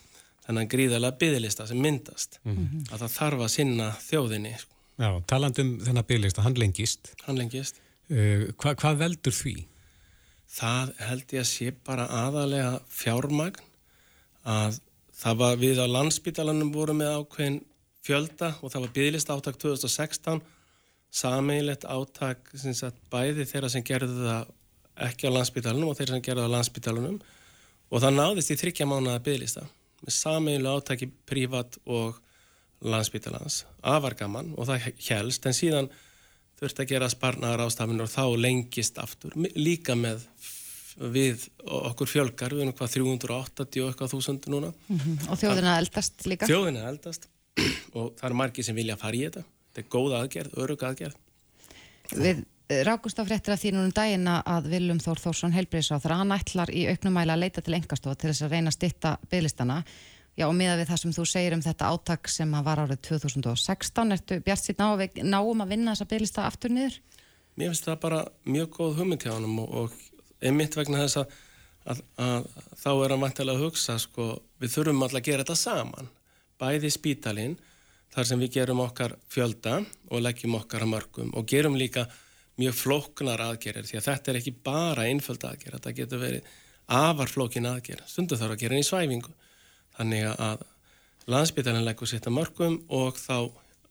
þennan 0.48 0.70
gríðarlega 0.72 1.20
byðlista 1.22 1.68
sem 1.68 1.82
myndast 1.84 2.40
að 2.48 3.02
það 3.02 3.16
þarf 3.18 3.44
að 3.44 3.52
sinna 3.52 3.90
þjóðinni 4.06 4.54
sko. 4.62 4.74
Já, 4.98 5.10
talandi 5.30 5.62
um 5.66 5.74
þennan 5.84 6.08
bygglista, 6.08 6.42
hann 6.48 6.56
lengist. 6.58 7.12
hann 7.28 7.38
lengist 7.38 7.84
Uh, 8.08 8.54
hva, 8.56 8.72
hvað 8.80 9.02
veldur 9.02 9.36
því? 9.36 9.66
það 10.48 10.92
held 11.04 11.34
ég 11.36 11.42
að 11.42 11.50
sé 11.50 11.72
bara 11.84 12.06
aðalega 12.08 12.78
fjármagn 12.88 13.66
að 14.48 14.78
það 15.18 15.40
var 15.42 15.58
við 15.62 15.82
á 15.82 15.88
landsbítalanum 15.90 16.72
voru 16.76 16.96
með 16.98 17.16
ákveðin 17.22 17.58
fjölda 18.08 18.54
og 18.62 18.72
það 18.72 18.84
var 18.86 18.94
byggðlist 18.98 19.32
átak 19.34 19.58
2016 19.62 20.42
sameigilegt 21.18 21.88
sem 22.60 22.76
sagt, 22.76 23.00
bæði 23.12 23.46
þeirra 23.48 23.70
sem 23.72 23.84
gerðu 23.86 24.28
það 24.28 24.54
ekki 25.08 25.30
á 25.30 25.36
landsbítalanum 25.38 25.92
og 25.92 25.98
þeirra 25.98 26.18
sem 26.18 26.26
gerðu 26.26 26.44
það 26.44 26.52
á 26.52 26.56
landsbítalanum 26.56 27.20
og 27.88 28.04
það 28.04 28.18
náðist 28.18 28.52
í 28.54 28.60
þryggja 28.62 28.90
mánuða 28.90 29.24
byggðlista 29.26 29.64
með 30.04 30.14
sameigilega 30.14 30.82
átaki 30.82 31.10
prívat 31.30 31.78
og 31.86 32.20
landsbítalans 32.86 33.64
afar 33.82 34.14
gaman 34.20 34.52
og 34.58 34.68
það 34.70 34.92
helst 35.10 35.48
en 35.50 35.58
síðan 35.58 35.90
þurfti 36.60 36.84
að 36.84 36.92
gera 36.92 37.10
sparnaðar 37.10 37.66
ástafinur 37.68 38.06
og 38.08 38.14
þá 38.14 38.24
lengist 38.42 39.00
aftur 39.02 39.34
líka 39.58 39.96
með 39.98 40.24
f- 40.38 40.57
við 40.98 41.48
okkur 41.64 42.10
fjölgar, 42.10 42.56
við 42.56 42.66
erum 42.66 42.76
hvað 42.78 42.96
380 42.98 43.84
og 43.84 43.92
eitthvað 43.92 44.14
þúsund 44.16 44.50
núna. 44.52 44.74
Og 45.30 45.40
þjóðina 45.40 45.78
eldast 45.82 46.26
líka? 46.30 46.50
þjóðin 46.50 46.82
er 46.82 46.90
eldast. 46.92 47.30
Og 47.98 48.12
það 48.18 48.28
eru 48.30 48.38
margir 48.42 48.66
sem 48.66 48.78
vilja 48.78 48.98
fara 49.00 49.18
í 49.18 49.24
þetta. 49.26 49.46
Þetta 49.72 49.84
er 49.84 49.90
góð 49.94 50.16
aðgerð, 50.18 50.60
örug 50.62 50.84
aðgerð. 50.88 51.16
Við 52.18 52.44
eh, 52.70 52.84
rákumst 52.86 53.22
á 53.22 53.26
fréttir 53.26 53.56
af 53.56 53.62
því 53.62 53.72
núna 53.74 53.88
um 53.90 53.96
daginn 53.98 54.30
að 54.34 54.70
Viljum 54.74 55.02
Þór 55.04 55.24
Þórsson 55.24 55.56
heilbreyðsáþur 55.56 56.18
hann 56.18 56.36
ætlar 56.36 56.74
í 56.74 56.86
auknum 56.92 57.18
mæla 57.18 57.38
að 57.38 57.46
leita 57.46 57.66
til 57.66 57.78
engastofa 57.78 58.18
til 58.18 58.32
þess 58.32 58.46
að 58.46 58.56
reyna 58.56 58.74
að 58.74 58.78
stytta 58.78 59.18
bygglistana 59.32 59.82
Já 60.38 60.46
og 60.46 60.54
miða 60.54 60.76
við 60.78 60.92
það 60.92 61.00
sem 61.02 61.14
þú 61.16 61.24
segir 61.26 61.54
um 61.56 61.62
þetta 61.66 61.88
átak 61.90 62.30
sem 62.30 62.52
að 62.54 62.68
var 62.68 62.80
árið 62.84 63.00
2016 63.08 64.14
ertu 64.14 64.36
bjart 64.46 64.62
sitt 64.62 64.78
ná 64.78 64.92
að 64.92 65.24
náum 65.26 65.64
að 65.64 65.72
vinna 65.74 65.96
þessa 65.96 66.10
bygglista 66.12 66.44
aftur 66.46 66.74
niður? 66.76 67.00
Mér 67.58 67.72
finnst 67.72 67.88
það 67.88 67.98
bara 68.04 68.20
mjög 68.46 68.68
góð 68.76 69.00
hugmynd 69.00 69.26
hjá 69.26 69.32
honum 69.34 69.56
og, 69.64 69.72
og 69.82 69.96
einmitt 70.42 70.78
vegna 70.78 71.04
þess 71.04 71.22
að, 71.22 71.34
að, 71.94 72.04
að 72.28 72.52
þá 72.82 72.92
er 72.92 73.14
hann 73.14 73.24
vantilega 73.24 73.58
að 73.58 73.66
hugsa 73.66 73.98
sko, 74.02 74.30
við 74.62 74.76
þurfum 74.76 75.04
alltaf 75.06 75.22
að 75.22 75.28
gera 75.30 75.46
þetta 75.46 75.60
saman 75.64 76.12
bæði 76.62 76.94
spítalinn 76.94 77.58
þar 78.14 78.30
sem 78.30 78.42
við 78.42 78.54
gerum 78.60 78.84
okkar 78.86 79.18
fjölda 79.30 79.82
og 80.10 80.24
leggjum 80.24 80.58
okkar 80.58 80.86
að 80.86 80.94
mörgum 80.94 81.34
og 81.38 81.50
gerum 81.50 81.78
líka 81.78 82.08
mjög 82.58 82.80
flóknar 82.80 83.44
aðgerir 83.44 83.86
því 83.86 84.00
að 84.00 84.08
þetta 84.08 84.32
er 84.32 84.40
ekki 84.40 84.56
bara 84.66 85.06
einföld 85.06 85.44
aðgerð, 85.46 85.78
þetta 85.78 85.98
getur 86.00 86.24
verið 86.24 86.56
afar 86.88 87.30
flókin 87.30 87.68
aðgerð, 87.70 88.08
stundu 88.10 88.40
þarf 88.40 88.56
að 88.56 88.64
gera 88.64 88.78
henni 88.78 88.86
í 88.86 88.90
svæfingu 88.90 89.36
þannig 89.98 90.28
að 90.32 90.66
landsbytalinn 91.28 91.86
leggur 91.86 92.10
sitt 92.10 92.28
að 92.30 92.38
mörgum 92.38 92.78
og 92.94 93.18
þá 93.20 93.38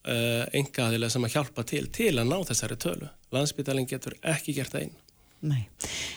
uh, 0.07 0.44
enga 0.57 0.86
aðilega 0.88 1.12
sem 1.12 1.26
að 1.26 1.36
hjálpa 1.36 1.64
til 1.68 1.84
til 1.92 2.12
að 2.14 2.30
ná 2.30 2.38
þessari 2.49 2.78
tölu. 2.80 3.11
Landsbytalinn 3.34 3.88
getur 3.90 4.16
ekki 4.24 4.55
gert 4.57 4.74
það 4.74 4.86
einn. 4.86 4.97
Nei. 5.45 5.66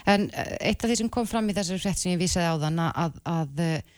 En 0.08 0.30
eh, 0.32 0.56
eitt 0.70 0.84
af 0.84 0.90
því 0.90 1.00
sem 1.02 1.12
kom 1.12 1.28
fram 1.28 1.50
í 1.52 1.56
þessari 1.58 1.82
frétt 1.84 2.00
sem 2.00 2.14
ég 2.14 2.22
vísaði 2.22 2.52
á 2.52 2.56
þann 2.64 2.84
að, 2.86 3.18
að 3.28 3.64
eh, 3.66 3.96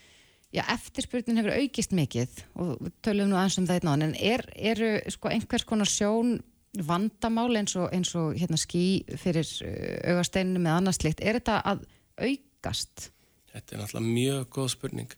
já, 0.52 0.62
eftirspurnin 0.74 1.40
hefur 1.40 1.56
aukist 1.56 1.94
mikið 1.96 2.40
og 2.60 2.72
við 2.80 2.96
tölum 3.06 3.30
nú 3.30 3.38
aðeins 3.38 3.58
um 3.60 3.68
það 3.68 3.88
einn 3.92 4.06
en 4.08 4.16
er, 4.18 4.44
eru 4.72 4.90
sko 5.12 5.32
einhvers 5.32 5.66
konar 5.68 5.90
sjón 5.90 6.40
vandamál 6.88 7.50
eins 7.60 7.74
og, 7.76 7.90
eins 7.92 8.14
og 8.16 8.36
hérna 8.38 8.56
skí 8.60 9.02
fyrir 9.20 9.48
uh, 9.66 10.12
augasteinu 10.12 10.60
með 10.62 10.78
annars 10.78 11.00
slikt, 11.02 11.20
er 11.20 11.36
þetta 11.36 11.58
að 11.68 11.82
aukast? 12.16 13.10
Þetta 13.52 13.74
er 13.74 13.82
náttúrulega 13.82 14.14
mjög 14.14 14.46
góð 14.56 14.70
spurning. 14.72 15.16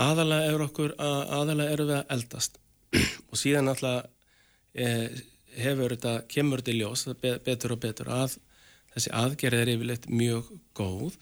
Aðalega 0.00 0.46
eru 0.48 0.64
okkur, 0.70 0.94
aðalega 0.96 1.74
eru 1.74 1.88
við 1.90 1.98
að 1.98 2.14
eldast 2.16 2.56
og 3.30 3.36
síðan 3.36 3.68
náttúrulega 3.68 4.06
eh, 4.72 5.20
hefur 5.60 5.92
þetta, 5.92 6.14
kemur 6.32 6.62
þetta 6.62 6.72
í 6.72 6.80
ljós 6.80 7.04
betur 7.44 7.76
og 7.76 7.82
betur 7.82 8.12
að 8.16 8.38
þessi 8.94 9.12
aðgerð 9.16 9.62
er 9.62 9.72
yfirleitt 9.74 10.08
mjög 10.12 10.48
góð 10.76 11.18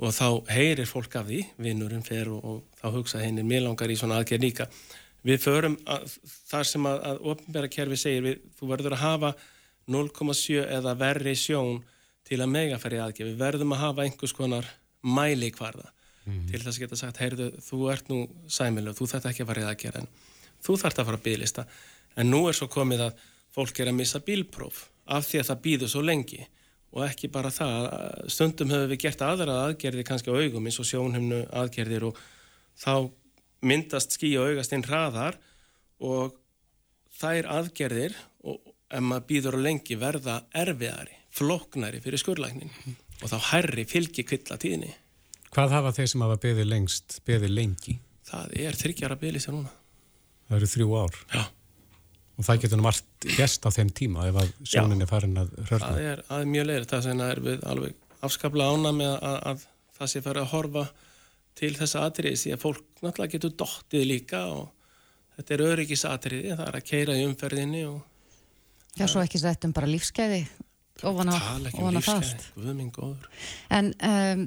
og 0.00 0.14
þá 0.16 0.26
heyrir 0.54 0.88
fólk 0.88 1.14
af 1.20 1.28
því, 1.28 1.42
vinnurinn 1.60 2.04
fer 2.06 2.30
og, 2.32 2.40
og 2.40 2.80
þá 2.80 2.86
hugsa 2.96 3.20
hennir 3.20 3.44
mér 3.44 3.66
langar 3.66 3.92
í 3.92 3.98
svona 4.00 4.20
aðgerð 4.20 4.46
líka. 4.46 4.66
Við 5.26 5.42
förum 5.42 5.76
að, 5.90 6.14
þar 6.48 6.68
sem 6.70 6.86
að, 6.88 7.00
að 7.10 7.24
ofnbæra 7.32 7.72
kerfi 7.72 7.98
segir 8.00 8.24
við, 8.24 8.44
þú 8.56 8.68
verður 8.70 8.96
að 8.96 9.02
hafa 9.04 9.32
0,7 9.90 10.62
eða 10.64 10.94
verri 11.00 11.34
sjón 11.36 11.82
til 12.28 12.38
að 12.40 12.52
megafæri 12.54 13.00
aðgerð. 13.02 13.34
Við 13.34 13.42
verðum 13.42 13.74
að 13.76 13.82
hafa 13.82 14.06
einhvers 14.06 14.36
konar 14.36 14.68
mæli 15.04 15.50
hvarða 15.56 15.90
mm. 16.24 16.46
til 16.48 16.62
þess 16.62 16.72
að 16.72 16.82
geta 16.84 17.00
sagt, 17.00 17.20
heyrðu, 17.20 17.50
þú 17.66 17.80
ert 17.92 18.08
nú 18.12 18.22
sæmilu, 18.48 18.94
þú 18.96 19.08
þarf 19.10 19.28
ekki 19.32 19.44
að 19.44 19.50
fara 19.52 19.64
í 19.64 19.68
aðgerð 19.68 20.00
en 20.00 20.08
þú 20.64 20.78
þarf 20.80 21.02
að 21.02 21.10
fara 21.10 21.20
að 21.20 21.26
bygglista. 21.26 21.66
En 22.16 22.32
nú 22.32 22.46
er 22.48 22.56
svo 22.56 22.70
komið 22.72 23.04
að 23.08 23.20
fólk 23.54 23.82
er 23.82 23.90
að 23.90 23.98
missa 24.00 24.22
bílpróf 24.24 24.86
af 25.10 25.28
því 25.28 25.42
að 25.42 25.50
það 25.50 25.62
býður 25.66 25.92
svo 25.92 26.04
lengi 26.06 26.40
og 26.90 27.04
ekki 27.06 27.30
bara 27.30 27.52
það, 27.54 27.86
stundum 28.32 28.72
hefur 28.74 28.90
við 28.90 29.02
gert 29.04 29.22
aðra 29.22 29.58
aðgerði 29.68 30.04
kannski 30.08 30.32
á 30.34 30.40
augum 30.40 30.66
eins 30.66 30.80
og 30.82 30.88
sjónhemnu 30.88 31.44
aðgerðir 31.60 32.08
og 32.10 32.18
þá 32.80 32.94
myndast 33.66 34.16
skí 34.16 34.32
og 34.40 34.50
augast 34.50 34.74
einn 34.74 34.86
hraðar 34.86 35.38
og 36.02 36.34
þær 37.20 37.50
aðgerðir 37.60 38.16
og 38.48 38.58
ef 38.90 39.04
maður 39.06 39.28
býður 39.28 39.58
á 39.60 39.64
lengi 39.68 39.98
verða 40.00 40.40
erfiðari, 40.56 41.14
floknari 41.30 42.02
fyrir 42.02 42.22
skurlæknin 42.22 42.72
og 43.20 43.30
þá 43.30 43.38
herri 43.52 43.86
fylgi 43.86 44.24
kvilla 44.26 44.58
tíðni. 44.58 44.90
Hvað 45.50 45.76
hafa 45.76 45.94
þeir 45.94 46.10
sem 46.12 46.24
hafa 46.24 46.38
beðið 46.42 46.70
lengst, 46.70 47.20
beðið 47.26 47.54
lengi? 47.54 47.96
Það 48.30 48.58
er 48.64 48.78
þryggjara 48.78 49.18
beðlið 49.20 49.44
sér 49.44 49.56
núna. 49.56 49.72
Það 50.48 50.58
eru 50.58 50.68
þrjú 50.74 50.92
ár? 50.98 51.18
Já. 51.34 51.42
Og 52.40 52.46
það 52.46 52.62
getur 52.62 52.80
margt 52.80 53.26
gest 53.36 53.66
á 53.68 53.70
þeim 53.74 53.90
tíma 53.92 54.24
ef 54.30 54.38
að 54.40 54.52
sjónin 54.64 55.04
er 55.04 55.08
farin 55.10 55.36
að 55.42 55.50
hörna. 55.68 55.90
Það 55.90 56.06
er, 56.08 56.22
að 56.24 56.44
er 56.44 56.50
mjög 56.54 56.68
leir, 56.70 56.86
það 56.88 57.08
er 57.26 57.42
við 57.44 57.66
alveg 57.68 57.98
afskapla 58.24 58.68
ána 58.72 58.92
með 58.96 59.12
að, 59.18 59.36
að 59.50 59.64
það 59.98 60.12
sé 60.12 60.22
farið 60.24 60.46
að 60.46 60.52
horfa 60.54 60.84
til 61.60 61.72
þessa 61.76 62.04
atriði 62.08 62.40
því 62.40 62.54
að 62.54 62.62
fólk 62.62 63.02
náttúrulega 63.04 63.34
getur 63.34 63.52
dottið 63.60 64.06
líka 64.08 64.40
og 64.54 64.70
þetta 65.36 65.54
er 65.56 65.64
öryggisatriði, 65.66 66.54
það 66.56 66.66
er 66.70 66.78
að 66.80 66.88
keira 66.88 67.18
í 67.18 67.26
umferðinni 67.28 67.84
og 67.90 68.00
Já, 68.98 69.06
svo 69.06 69.22
ekki 69.22 69.38
sætt 69.38 69.64
um 69.68 69.74
bara 69.76 69.88
lífskeiði 69.88 70.40
ofan 71.08 71.32
að 71.32 71.98
fast 72.04 72.46
en 73.76 73.90
um, 74.06 74.44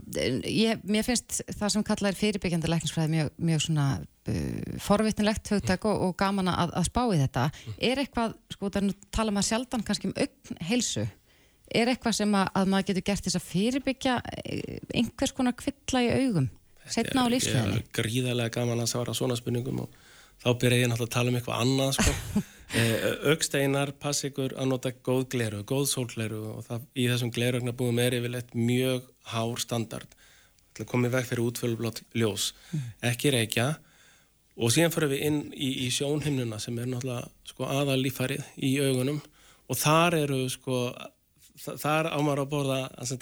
ég, 0.49 0.81
mér 0.83 1.05
finnst 1.07 1.41
það 1.49 1.73
sem 1.75 1.85
kallað 1.87 2.11
er 2.11 2.19
fyrirbyggjandi 2.19 2.71
lækningsfræði 2.71 3.13
mjög, 3.13 3.31
mjög 3.49 3.65
svona 3.65 3.87
uh, 3.99 4.79
forvitnilegt 4.83 5.53
högtak 5.55 5.87
og, 5.89 6.07
og 6.07 6.15
gaman 6.19 6.51
að, 6.53 6.73
að 6.79 6.89
spá 6.89 7.03
í 7.05 7.19
þetta. 7.23 7.49
Er 7.77 8.03
eitthvað, 8.03 8.37
sko 8.53 8.69
það 8.69 8.81
er 8.81 8.87
nú 8.89 8.97
tala 9.13 9.35
maður 9.35 9.49
sjaldan 9.51 9.85
kannski 9.87 10.09
um 10.09 10.17
augn 10.17 10.65
heilsu. 10.69 11.05
Er 11.73 11.89
eitthvað 11.93 12.19
sem 12.19 12.35
að, 12.37 12.49
að 12.59 12.73
maður 12.73 12.89
getur 12.91 13.07
gert 13.09 13.27
þess 13.27 13.39
að 13.39 13.47
fyrirbyggja 13.49 14.17
eh, 14.43 14.81
einhvers 14.93 15.33
konar 15.33 15.55
kvilla 15.57 16.03
í 16.05 16.11
augum 16.21 16.51
setna 16.91 17.23
á 17.23 17.31
lífsfræðinni 17.31 17.85
Gríðarlega 17.95 18.53
gaman 18.57 18.83
að 18.83 18.91
svara 18.91 19.15
svona 19.15 19.37
spurningum 19.39 19.85
og 19.85 20.01
þá 20.43 20.49
byrja 20.61 20.81
ég 20.83 20.91
náttúrulega 20.91 21.09
að 21.09 21.15
tala 21.15 21.31
um 21.31 21.39
eitthvað 21.39 21.63
annað 21.65 21.95
sko. 21.99 22.17
Eh, 22.73 23.03
Ögsteinar 23.29 23.91
pass 24.01 24.23
ykkur 24.25 24.55
að 24.57 24.65
nota 24.71 24.89
góð 25.05 25.27
gleru, 25.29 25.59
góð 25.61 25.83
sólgleru 25.91 26.39
og 26.55 26.63
það, 26.65 26.87
í 26.97 27.03
þessum 27.05 27.29
glerögnabúðum 27.35 27.99
er 28.01 28.15
yfirleitt 28.17 28.55
mjög 28.57 29.03
hár 29.29 29.61
standard 29.61 30.15
til 30.73 30.81
að 30.81 30.89
koma 30.89 31.05
í 31.05 31.13
veg 31.13 31.27
fyrir 31.29 31.43
útfjölublót 31.43 32.01
ljós. 32.17 32.47
Mm. 32.71 32.87
ekki 33.11 33.33
reykja. 33.35 33.67
Og 34.57 34.73
síðan 34.73 34.95
fyrir 34.95 35.11
við 35.11 35.21
inn 35.27 35.37
í, 35.53 35.69
í 35.85 35.91
sjónhimnuna 35.93 36.57
sem 36.63 36.79
er 36.81 36.89
náttúrulega 36.89 37.29
sko, 37.51 37.69
aðal 37.69 37.99
lífarið 38.01 38.49
í 38.65 38.73
augunum. 38.87 39.21
Og 39.69 39.79
þar 39.83 40.17
eru 40.23 40.41
sko 40.49 40.79
þar 41.61 42.09
ámar 42.17 42.41
að 42.41 42.51
borða 42.55 42.79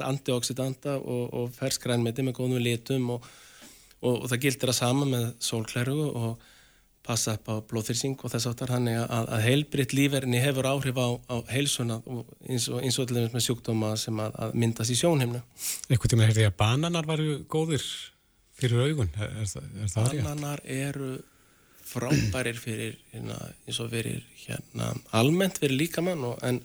antioxidanta 0.07 0.97
og, 0.99 1.27
og 1.35 1.51
ferskrænmeti 1.57 2.23
með 2.23 2.37
góðum 2.39 2.63
litum 2.63 3.09
og, 3.17 3.27
og, 3.99 4.15
og 4.15 4.25
það 4.31 4.43
gildir 4.45 4.71
að 4.71 4.79
sama 4.79 5.07
með 5.09 5.27
sólgleru 5.43 5.99
og 6.07 6.50
passa 7.11 7.35
upp 7.37 7.51
á 7.51 7.55
blóðþyrsing 7.69 8.17
og 8.23 8.33
þess 8.33 8.49
aftar 8.49 8.71
hann 8.75 8.87
er 8.91 9.03
að, 9.03 9.31
að 9.35 9.45
heilbritt 9.47 9.95
lífverðinni 9.97 10.41
hefur 10.43 10.69
áhrif 10.71 10.97
á, 10.97 11.07
á 11.29 11.35
heilsuna 11.51 11.99
eins 12.47 12.69
og 12.71 12.79
eins 12.81 12.99
og 13.01 13.09
til 13.09 13.19
dæmis 13.19 13.35
með 13.35 13.45
sjúkdóma 13.47 13.91
sem 13.99 14.23
að, 14.23 14.37
að 14.45 14.55
myndast 14.63 14.93
í 14.93 14.97
sjónhimnu. 15.01 15.43
Eitthvað 15.89 16.15
tíma 16.15 16.29
hefði 16.29 16.47
að 16.47 16.57
bananar 16.61 17.09
varu 17.09 17.41
góðir 17.51 17.85
fyrir 18.61 18.87
augun, 18.87 19.11
er, 19.17 19.35
er, 19.43 19.53
er 19.83 19.91
það 19.91 20.11
rétt? 20.13 20.25
Bananar 20.25 20.63
eru 20.65 21.13
frábærir 21.91 22.59
fyrir, 22.59 22.99
hérna, 23.11 23.37
eins 23.67 23.79
og 23.83 23.89
fyrir 23.91 24.21
hérna, 24.45 24.93
almennt 25.17 25.59
fyrir 25.59 25.79
líkamann 25.81 26.23
og 26.29 26.39
en 26.47 26.61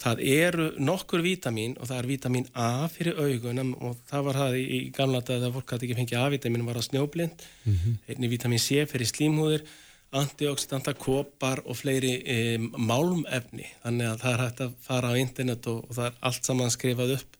það 0.00 0.22
eru 0.24 0.66
nokkur 0.80 1.22
vítamin 1.24 1.76
og 1.78 1.90
það 1.90 1.98
er 1.98 2.08
vítamin 2.08 2.48
A 2.54 2.88
fyrir 2.88 3.18
augunum 3.20 3.74
og 3.84 3.98
það 4.08 4.26
var 4.28 4.38
það 4.40 4.56
í, 4.60 4.80
gamla 4.96 5.20
dag 5.20 5.44
að 5.44 5.54
fólk 5.58 5.74
hætti 5.74 5.88
ekki 5.88 5.98
fengið 5.98 6.22
A-vitamin 6.22 6.66
var 6.68 6.80
á 6.80 6.82
snjóblind. 6.82 7.44
Mm 7.64 7.76
-hmm. 7.76 7.96
einni 8.08 8.32
vítamin 8.32 8.58
C 8.58 8.86
fyrir 8.86 9.06
slímhúðir 9.06 9.66
antioxidanta, 10.12 10.94
kopar 10.94 11.62
og 11.64 11.76
fleiri 11.76 12.14
e, 12.26 12.58
málmefni. 12.58 13.66
Þannig 13.84 14.08
að 14.10 14.22
það 14.22 14.32
er 14.32 14.42
hægt 14.44 14.60
að 14.64 14.72
fara 14.82 15.12
á 15.12 15.20
internet 15.20 15.66
og, 15.66 15.84
og 15.88 15.94
það 15.96 16.06
er 16.06 16.16
allt 16.20 16.44
saman 16.44 16.70
skrifað 16.70 17.14
upp. 17.18 17.36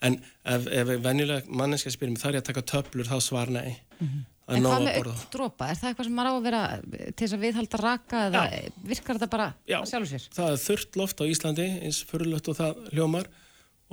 En 0.00 0.18
ef, 0.44 0.66
ef 0.66 0.88
venjulega 1.04 1.42
manneska 1.48 1.90
spyrum 1.90 2.16
þar 2.16 2.34
er 2.34 2.40
að 2.40 2.48
taka 2.50 2.62
töflur? 2.62 3.06
þá 3.06 3.20
svar 3.20 3.50
nei. 3.50 3.76
Mm 4.00 4.08
-hmm. 4.08 4.24
En 4.46 4.62
hvað 4.62 4.84
með 4.86 4.96
augdrópa? 5.00 5.66
Er 5.72 5.78
það 5.80 5.88
eitthvað 5.90 6.06
sem 6.06 6.16
maður 6.16 6.30
á 6.30 6.34
að 6.36 6.44
vera 6.44 6.62
til 6.86 7.24
þess 7.24 7.34
að 7.34 7.44
viðhalda 7.46 7.78
raka 7.82 8.18
eða 8.28 8.42
Já. 8.46 8.74
virkar 8.92 9.18
þetta 9.18 9.28
bara 9.32 9.46
Já. 9.66 9.78
að 9.80 9.88
sjálfu 9.90 10.10
sér? 10.12 10.26
Það 10.36 10.50
er 10.52 10.60
þurft 10.62 10.98
loft 11.00 11.22
á 11.22 11.24
Íslandi 11.26 11.66
eins 11.82 12.02
fyrirlött 12.06 12.50
og 12.52 12.58
það 12.60 12.84
hljómar 12.92 13.30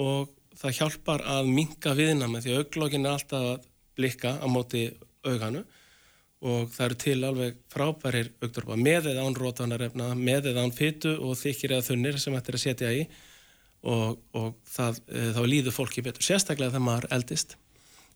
og 0.04 0.36
það 0.62 0.76
hjálpar 0.78 1.24
að 1.34 1.50
minga 1.50 1.96
viðna 1.98 2.30
með 2.30 2.46
því 2.46 2.58
auglógin 2.60 3.08
er 3.08 3.16
alltaf 3.18 3.48
að 3.54 3.66
blikka 3.98 4.36
á 4.38 4.48
móti 4.50 4.84
auganu 5.26 5.64
og 6.44 6.70
það 6.76 6.86
eru 6.86 7.00
til 7.02 7.18
alveg 7.24 7.60
frábærir 7.72 8.30
augdrópa 8.44 8.78
með 8.78 9.10
eða 9.14 9.26
án 9.26 9.38
rótanarefna, 9.40 10.12
með 10.14 10.52
eða 10.52 10.68
án 10.68 10.76
fytu 10.76 11.16
og 11.18 11.38
þykir 11.40 11.78
eða 11.78 11.88
þunnir 11.88 12.20
sem 12.20 12.36
þetta 12.36 12.52
er 12.52 12.60
að 12.60 12.66
setja 12.68 12.94
í 12.94 13.04
og, 13.84 14.20
og 14.38 14.54
það, 14.70 15.02
e, 15.08 15.26
þá 15.34 15.42
líður 15.48 15.78
fólki 15.78 16.04
betur 16.06 16.26
sérstaklega 16.28 16.76
þegar 16.76 16.88
maður 16.92 17.10
eldist 17.16 17.58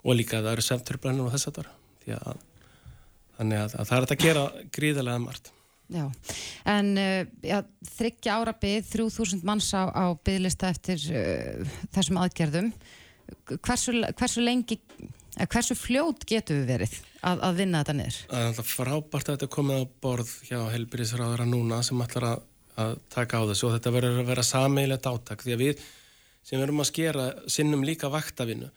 og 0.04 0.20
líka 0.20 0.42
það 0.44 0.54
eru 0.54 0.68
semturbrennur 0.68 1.30
og 1.30 1.36
þess 1.36 1.50
að 1.50 1.60
það 1.62 1.72
að, 2.16 2.42
þannig 3.38 3.62
að, 3.64 3.76
að 3.76 3.90
það 3.90 3.98
er 3.98 4.08
að 4.08 4.24
gera 4.24 4.46
gríðarlega 4.78 5.24
margt. 5.24 5.52
Já, 5.88 6.04
en 6.68 6.90
uh, 7.00 7.60
þryggja 7.96 8.40
ára 8.42 8.54
byggð, 8.60 8.90
3000 8.92 9.46
manns 9.48 9.70
á, 9.72 9.88
á 9.88 10.06
bygglista 10.20 10.72
eftir 10.74 11.04
uh, 11.16 11.78
þessum 11.96 12.20
aðgerðum. 12.24 12.74
Hversu, 13.64 13.94
hversu 14.16 14.44
lengi, 14.44 14.80
hversu 15.46 15.76
fljót 15.80 16.26
getur 16.28 16.62
við 16.62 16.74
verið 16.74 16.98
að, 17.22 17.42
að 17.44 17.62
vinna 17.62 17.84
þetta 17.84 17.96
niður? 17.98 18.20
Það 18.32 18.62
er 18.64 18.70
frábært 18.72 19.32
að 19.32 19.38
þetta 19.38 19.50
komið 19.56 19.80
á 19.80 19.84
borð 20.04 20.34
hjá 20.48 20.60
helbriðsráðara 20.76 21.48
núna 21.48 21.80
sem 21.84 22.04
ætlar 22.04 22.28
að, 22.34 22.44
að 22.84 22.94
taka 23.14 23.42
á 23.44 23.48
þessu 23.52 23.70
og 23.70 23.78
þetta 23.78 23.96
verður 23.96 24.22
að 24.24 24.32
vera 24.32 24.46
sameilegt 24.48 25.10
áttak 25.12 25.44
því 25.44 25.56
að 25.56 25.64
við 25.64 25.88
sem 26.48 26.62
verum 26.64 26.84
að 26.84 26.90
skera 26.92 27.28
sinnum 27.52 27.84
líka 27.88 28.12
vaktavinnu 28.12 28.70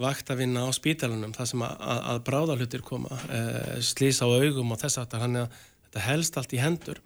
vaktavinna 0.00 0.66
á 0.68 0.70
spítalunum 0.76 1.32
þar 1.36 1.48
sem 1.50 1.62
að, 1.64 1.76
að, 1.80 2.00
að 2.12 2.22
bráðalutir 2.28 2.84
koma 2.84 3.18
e, 3.32 3.40
slýsa 3.84 4.28
á 4.28 4.30
augum 4.30 4.74
og 4.74 4.80
þess 4.82 5.00
aftar 5.00 5.22
hann 5.24 5.38
er 5.40 5.46
að 5.46 5.60
þetta 5.86 6.06
helst 6.06 6.36
allt 6.36 6.56
í 6.56 6.60
hendur. 6.60 7.00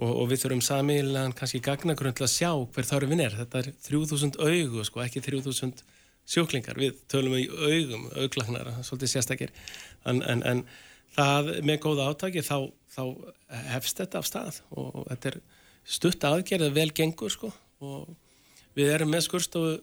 Og, 0.00 0.08
og 0.08 0.30
við 0.30 0.44
þurfum 0.44 0.62
samiðilegan 0.64 1.34
kannski 1.36 1.60
gagnagrunn 1.64 2.14
til 2.16 2.24
að 2.24 2.32
sjá 2.32 2.50
hver 2.56 2.88
þarfinn 2.88 3.20
er. 3.20 3.34
Þetta 3.42 3.60
er 3.60 3.68
3000 3.84 4.38
augu 4.40 4.86
sko, 4.88 5.02
ekki 5.04 5.20
3000 5.24 5.82
sjúklingar, 6.32 6.78
við 6.78 7.02
tölum 7.12 7.34
í 7.36 7.44
augum 7.50 8.06
auglagnar, 8.14 8.70
svolítið 8.86 9.12
sérstakir. 9.12 9.52
En, 10.08 10.22
en, 10.24 10.40
en 10.48 10.62
það 11.16 11.50
með 11.66 11.82
góða 11.84 12.08
átaki 12.12 12.44
þá, 12.46 12.70
þá 12.94 13.02
hefst 13.74 14.00
þetta 14.00 14.22
af 14.22 14.30
stað. 14.30 14.62
Og, 14.72 14.88
og 15.02 15.10
þetta 15.10 15.32
er 15.34 15.38
stutt 15.98 16.28
aðgerð 16.30 16.72
vel 16.78 16.88
gengur 16.96 17.34
sko. 17.34 17.52
Og 17.84 18.08
við 18.78 18.94
erum 18.94 19.12
með 19.12 19.26
skurstofu 19.26 19.76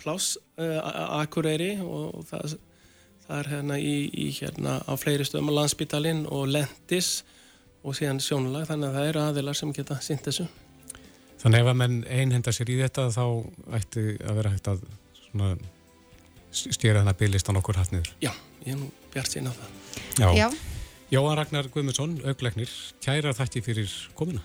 pláss 0.00 0.38
uh, 0.60 1.20
Akureyri 1.20 1.74
og 1.84 2.24
það, 2.30 2.56
það 3.26 3.36
er 3.38 3.50
hérna 3.54 3.78
í, 3.80 3.94
í 4.10 4.30
hérna 4.38 4.78
á 4.84 4.92
fleiri 5.00 5.26
stöðum 5.28 5.52
á 5.52 5.58
landsbytalinn 5.60 6.24
og 6.28 6.48
lendis 6.50 7.20
og 7.84 7.96
síðan 7.96 8.20
sjónulag 8.24 8.68
þannig 8.68 8.90
að 8.90 8.98
það 8.98 9.12
eru 9.12 9.22
aðilar 9.24 9.60
sem 9.60 9.74
geta 9.76 10.00
synt 10.04 10.26
þessu. 10.28 10.48
Þannig 11.40 11.62
ef 11.62 11.70
að 11.70 11.78
menn 11.80 12.00
einhenda 12.04 12.52
sér 12.52 12.72
í 12.72 12.80
þetta 12.82 13.06
þá 13.14 13.24
ætti 13.78 14.06
að 14.20 14.40
vera 14.42 14.52
hægt 14.52 14.68
að 14.68 14.82
stýra 16.50 17.00
þennan 17.00 17.16
bygglist 17.16 17.48
á 17.48 17.52
nokkur 17.56 17.78
hatt 17.80 17.94
niður. 17.94 18.12
Já, 18.20 18.32
ég 18.66 18.74
er 18.74 18.80
nú 18.82 18.90
bjart 19.14 19.32
sín 19.32 19.48
á 19.48 19.52
það. 19.54 19.72
Já. 20.20 20.28
Já. 20.36 20.48
Jóhann 21.10 21.40
Ragnar 21.40 21.70
Guðmundsson, 21.74 22.20
augleiknir, 22.22 22.70
kæra 23.02 23.34
þætti 23.34 23.64
fyrir 23.66 23.94
komuna. 24.14 24.44